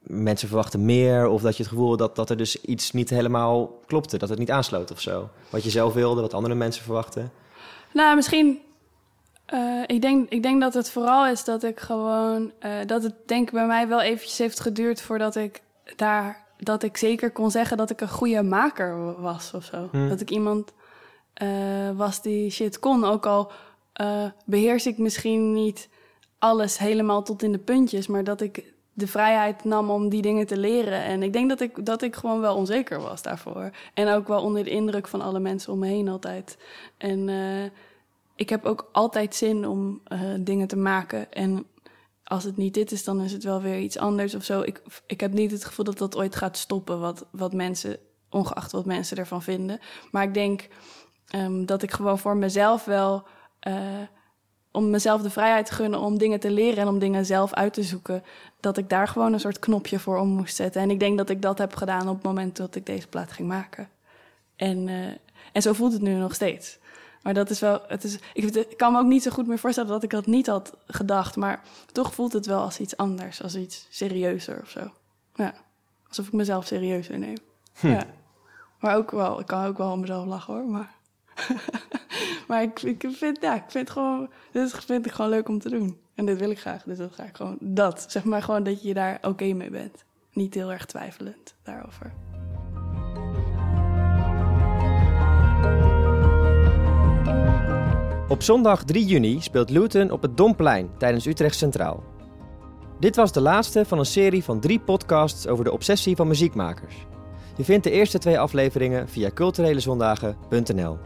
mensen 0.00 0.48
verwachten 0.48 0.84
meer. 0.84 1.26
Of 1.28 1.42
dat 1.42 1.56
je 1.56 1.62
het 1.62 1.72
gevoel 1.72 1.88
had 1.88 1.98
dat, 1.98 2.16
dat 2.16 2.30
er 2.30 2.36
dus 2.36 2.60
iets 2.60 2.92
niet 2.92 3.10
helemaal 3.10 3.80
klopte. 3.86 4.18
Dat 4.18 4.28
het 4.28 4.38
niet 4.38 4.50
aansloot 4.50 4.90
of 4.92 5.00
zo. 5.00 5.28
Wat 5.50 5.64
je 5.64 5.70
zelf 5.70 5.94
wilde, 5.94 6.20
wat 6.20 6.34
andere 6.34 6.54
mensen 6.54 6.82
verwachten. 6.84 7.32
Nou, 7.92 8.16
misschien. 8.16 8.60
eh, 9.46 9.82
ik, 9.86 10.02
denk, 10.02 10.28
ik 10.30 10.42
denk 10.42 10.60
dat 10.60 10.74
het 10.74 10.90
vooral 10.90 11.26
is 11.26 11.44
dat 11.44 11.62
ik 11.62 11.80
gewoon. 11.80 12.52
eh, 12.58 12.70
dat 12.86 13.02
het 13.02 13.14
denk 13.26 13.46
ik 13.46 13.52
bij 13.54 13.66
mij 13.66 13.88
wel 13.88 14.00
eventjes 14.00 14.38
heeft 14.38 14.60
geduurd 14.60 15.00
voordat 15.00 15.36
ik 15.36 15.62
daar. 15.96 16.46
Dat 16.58 16.82
ik 16.82 16.96
zeker 16.96 17.30
kon 17.30 17.50
zeggen 17.50 17.76
dat 17.76 17.90
ik 17.90 18.00
een 18.00 18.08
goede 18.08 18.42
maker 18.42 19.20
was 19.20 19.52
of 19.54 19.64
zo. 19.64 19.88
Hmm. 19.90 20.08
Dat 20.08 20.20
ik 20.20 20.30
iemand 20.30 20.72
was 21.96 22.22
die 22.22 22.50
shit 22.50 22.78
kon. 22.78 23.04
Ook 23.04 23.26
al 23.26 23.50
eh, 23.98 24.24
beheers 24.44 24.86
ik 24.86 24.98
misschien 24.98 25.52
niet 25.52 25.88
alles 26.38 26.78
helemaal 26.78 27.22
tot 27.22 27.42
in 27.42 27.52
de 27.52 27.58
puntjes, 27.58 28.06
maar 28.06 28.24
dat 28.24 28.40
ik 28.40 28.72
de 28.92 29.06
vrijheid 29.06 29.64
nam 29.64 29.90
om 29.90 30.08
die 30.08 30.22
dingen 30.22 30.46
te 30.46 30.56
leren. 30.56 31.02
En 31.02 31.22
ik 31.22 31.32
denk 31.32 31.48
dat 31.48 31.60
ik, 31.60 31.86
dat 31.86 32.02
ik 32.02 32.16
gewoon 32.16 32.40
wel 32.40 32.56
onzeker 32.56 33.00
was 33.00 33.22
daarvoor. 33.22 33.70
En 33.94 34.08
ook 34.08 34.28
wel 34.28 34.42
onder 34.42 34.64
de 34.64 34.70
indruk 34.70 35.08
van 35.08 35.20
alle 35.20 35.40
mensen 35.40 35.72
om 35.72 35.78
me 35.78 35.86
heen 35.86 36.08
altijd. 36.08 36.58
En 36.96 37.28
eh, 37.28 37.70
ik 38.36 38.48
heb 38.48 38.64
ook 38.64 38.88
altijd 38.92 39.34
zin 39.34 39.66
om 39.66 40.00
eh, 40.04 40.20
dingen 40.40 40.68
te 40.68 40.76
maken. 40.76 41.32
En 41.32 41.66
als 42.24 42.44
het 42.44 42.56
niet 42.56 42.74
dit 42.74 42.92
is, 42.92 43.04
dan 43.04 43.20
is 43.20 43.32
het 43.32 43.44
wel 43.44 43.62
weer 43.62 43.78
iets 43.78 43.98
anders 43.98 44.34
of 44.34 44.44
zo. 44.44 44.60
Ik, 44.60 44.82
ik 45.06 45.20
heb 45.20 45.32
niet 45.32 45.50
het 45.50 45.64
gevoel 45.64 45.84
dat 45.84 45.98
dat 45.98 46.16
ooit 46.16 46.36
gaat 46.36 46.56
stoppen, 46.56 47.00
wat, 47.00 47.26
wat 47.30 47.52
mensen, 47.52 47.98
ongeacht 48.30 48.72
wat 48.72 48.84
mensen 48.84 49.16
ervan 49.16 49.42
vinden. 49.42 49.80
Maar 50.10 50.22
ik 50.22 50.34
denk 50.34 50.68
ehm, 51.26 51.64
dat 51.64 51.82
ik 51.82 51.92
gewoon 51.92 52.18
voor 52.18 52.36
mezelf 52.36 52.84
wel. 52.84 53.26
Eh, 53.68 54.06
om 54.72 54.90
mezelf 54.90 55.22
de 55.22 55.30
vrijheid 55.30 55.66
te 55.66 55.74
gunnen 55.74 56.00
om 56.00 56.18
dingen 56.18 56.40
te 56.40 56.50
leren 56.50 56.78
en 56.78 56.88
om 56.88 56.98
dingen 56.98 57.26
zelf 57.26 57.52
uit 57.52 57.72
te 57.72 57.82
zoeken, 57.82 58.22
dat 58.60 58.76
ik 58.76 58.88
daar 58.88 59.08
gewoon 59.08 59.32
een 59.32 59.40
soort 59.40 59.58
knopje 59.58 59.98
voor 59.98 60.18
om 60.18 60.28
moest 60.28 60.56
zetten. 60.56 60.82
En 60.82 60.90
ik 60.90 61.00
denk 61.00 61.18
dat 61.18 61.30
ik 61.30 61.42
dat 61.42 61.58
heb 61.58 61.74
gedaan 61.74 62.08
op 62.08 62.14
het 62.14 62.24
moment 62.24 62.56
dat 62.56 62.74
ik 62.74 62.86
deze 62.86 63.08
plaat 63.08 63.32
ging 63.32 63.48
maken. 63.48 63.88
En, 64.56 64.88
eh, 64.88 65.06
en 65.52 65.62
zo 65.62 65.72
voelt 65.72 65.92
het 65.92 66.02
nu 66.02 66.14
nog 66.14 66.34
steeds. 66.34 66.78
Maar 67.22 67.34
dat 67.34 67.50
is 67.50 67.60
wel, 67.60 67.82
het 67.88 68.04
is, 68.04 68.18
ik, 68.34 68.76
kan 68.76 68.92
me 68.92 68.98
ook 68.98 69.06
niet 69.06 69.22
zo 69.22 69.30
goed 69.30 69.46
meer 69.46 69.58
voorstellen 69.58 69.90
dat 69.90 70.02
ik 70.02 70.10
dat 70.10 70.26
niet 70.26 70.46
had 70.46 70.76
gedacht. 70.86 71.36
Maar 71.36 71.62
toch 71.92 72.14
voelt 72.14 72.32
het 72.32 72.46
wel 72.46 72.60
als 72.60 72.78
iets 72.78 72.96
anders, 72.96 73.42
als 73.42 73.56
iets 73.56 73.86
serieuzer 73.90 74.60
of 74.62 74.68
zo. 74.68 74.90
Ja, 75.34 75.54
alsof 76.08 76.26
ik 76.26 76.32
mezelf 76.32 76.66
serieuzer 76.66 77.18
neem. 77.18 77.36
Ja. 77.80 78.06
Maar 78.80 78.96
ook 78.96 79.10
wel, 79.10 79.40
ik 79.40 79.46
kan 79.46 79.64
ook 79.64 79.78
wel 79.78 79.92
om 79.92 80.00
mezelf 80.00 80.26
lachen 80.26 80.54
hoor. 80.54 80.64
Maar, 80.64 80.94
maar 82.48 82.62
ik, 82.62 82.78
vind, 83.08 83.38
ja, 83.40 83.54
ik 83.54 83.64
vind 83.66 83.90
gewoon, 83.90 84.30
dit 84.52 84.84
vind 84.84 85.06
ik 85.06 85.12
gewoon 85.12 85.30
leuk 85.30 85.48
om 85.48 85.58
te 85.58 85.70
doen. 85.70 85.98
En 86.14 86.26
dit 86.26 86.38
wil 86.38 86.50
ik 86.50 86.58
graag, 86.58 86.82
dus 86.82 86.98
dat 86.98 87.12
ga 87.12 87.24
ik 87.24 87.36
gewoon, 87.36 87.56
dat. 87.60 88.04
Zeg 88.08 88.24
maar 88.24 88.42
gewoon 88.42 88.62
dat 88.62 88.82
je 88.82 88.94
daar 88.94 89.18
oké 89.22 89.52
mee 89.52 89.70
bent. 89.70 90.04
Niet 90.32 90.54
heel 90.54 90.72
erg 90.72 90.86
twijfelend 90.86 91.54
daarover. 91.62 92.12
Op 98.28 98.42
zondag 98.42 98.84
3 98.84 99.04
juni 99.04 99.40
speelt 99.40 99.70
Luton 99.70 100.10
op 100.10 100.22
het 100.22 100.36
Domplein 100.36 100.90
tijdens 100.98 101.26
Utrecht 101.26 101.56
Centraal. 101.56 102.04
Dit 103.00 103.16
was 103.16 103.32
de 103.32 103.40
laatste 103.40 103.84
van 103.84 103.98
een 103.98 104.06
serie 104.06 104.44
van 104.44 104.60
drie 104.60 104.80
podcasts 104.80 105.46
over 105.46 105.64
de 105.64 105.72
obsessie 105.72 106.16
van 106.16 106.28
muziekmakers. 106.28 106.94
Je 107.56 107.64
vindt 107.64 107.84
de 107.84 107.90
eerste 107.90 108.18
twee 108.18 108.38
afleveringen 108.38 109.08
via 109.08 109.30
culturelezondagen.nl. 109.30 110.98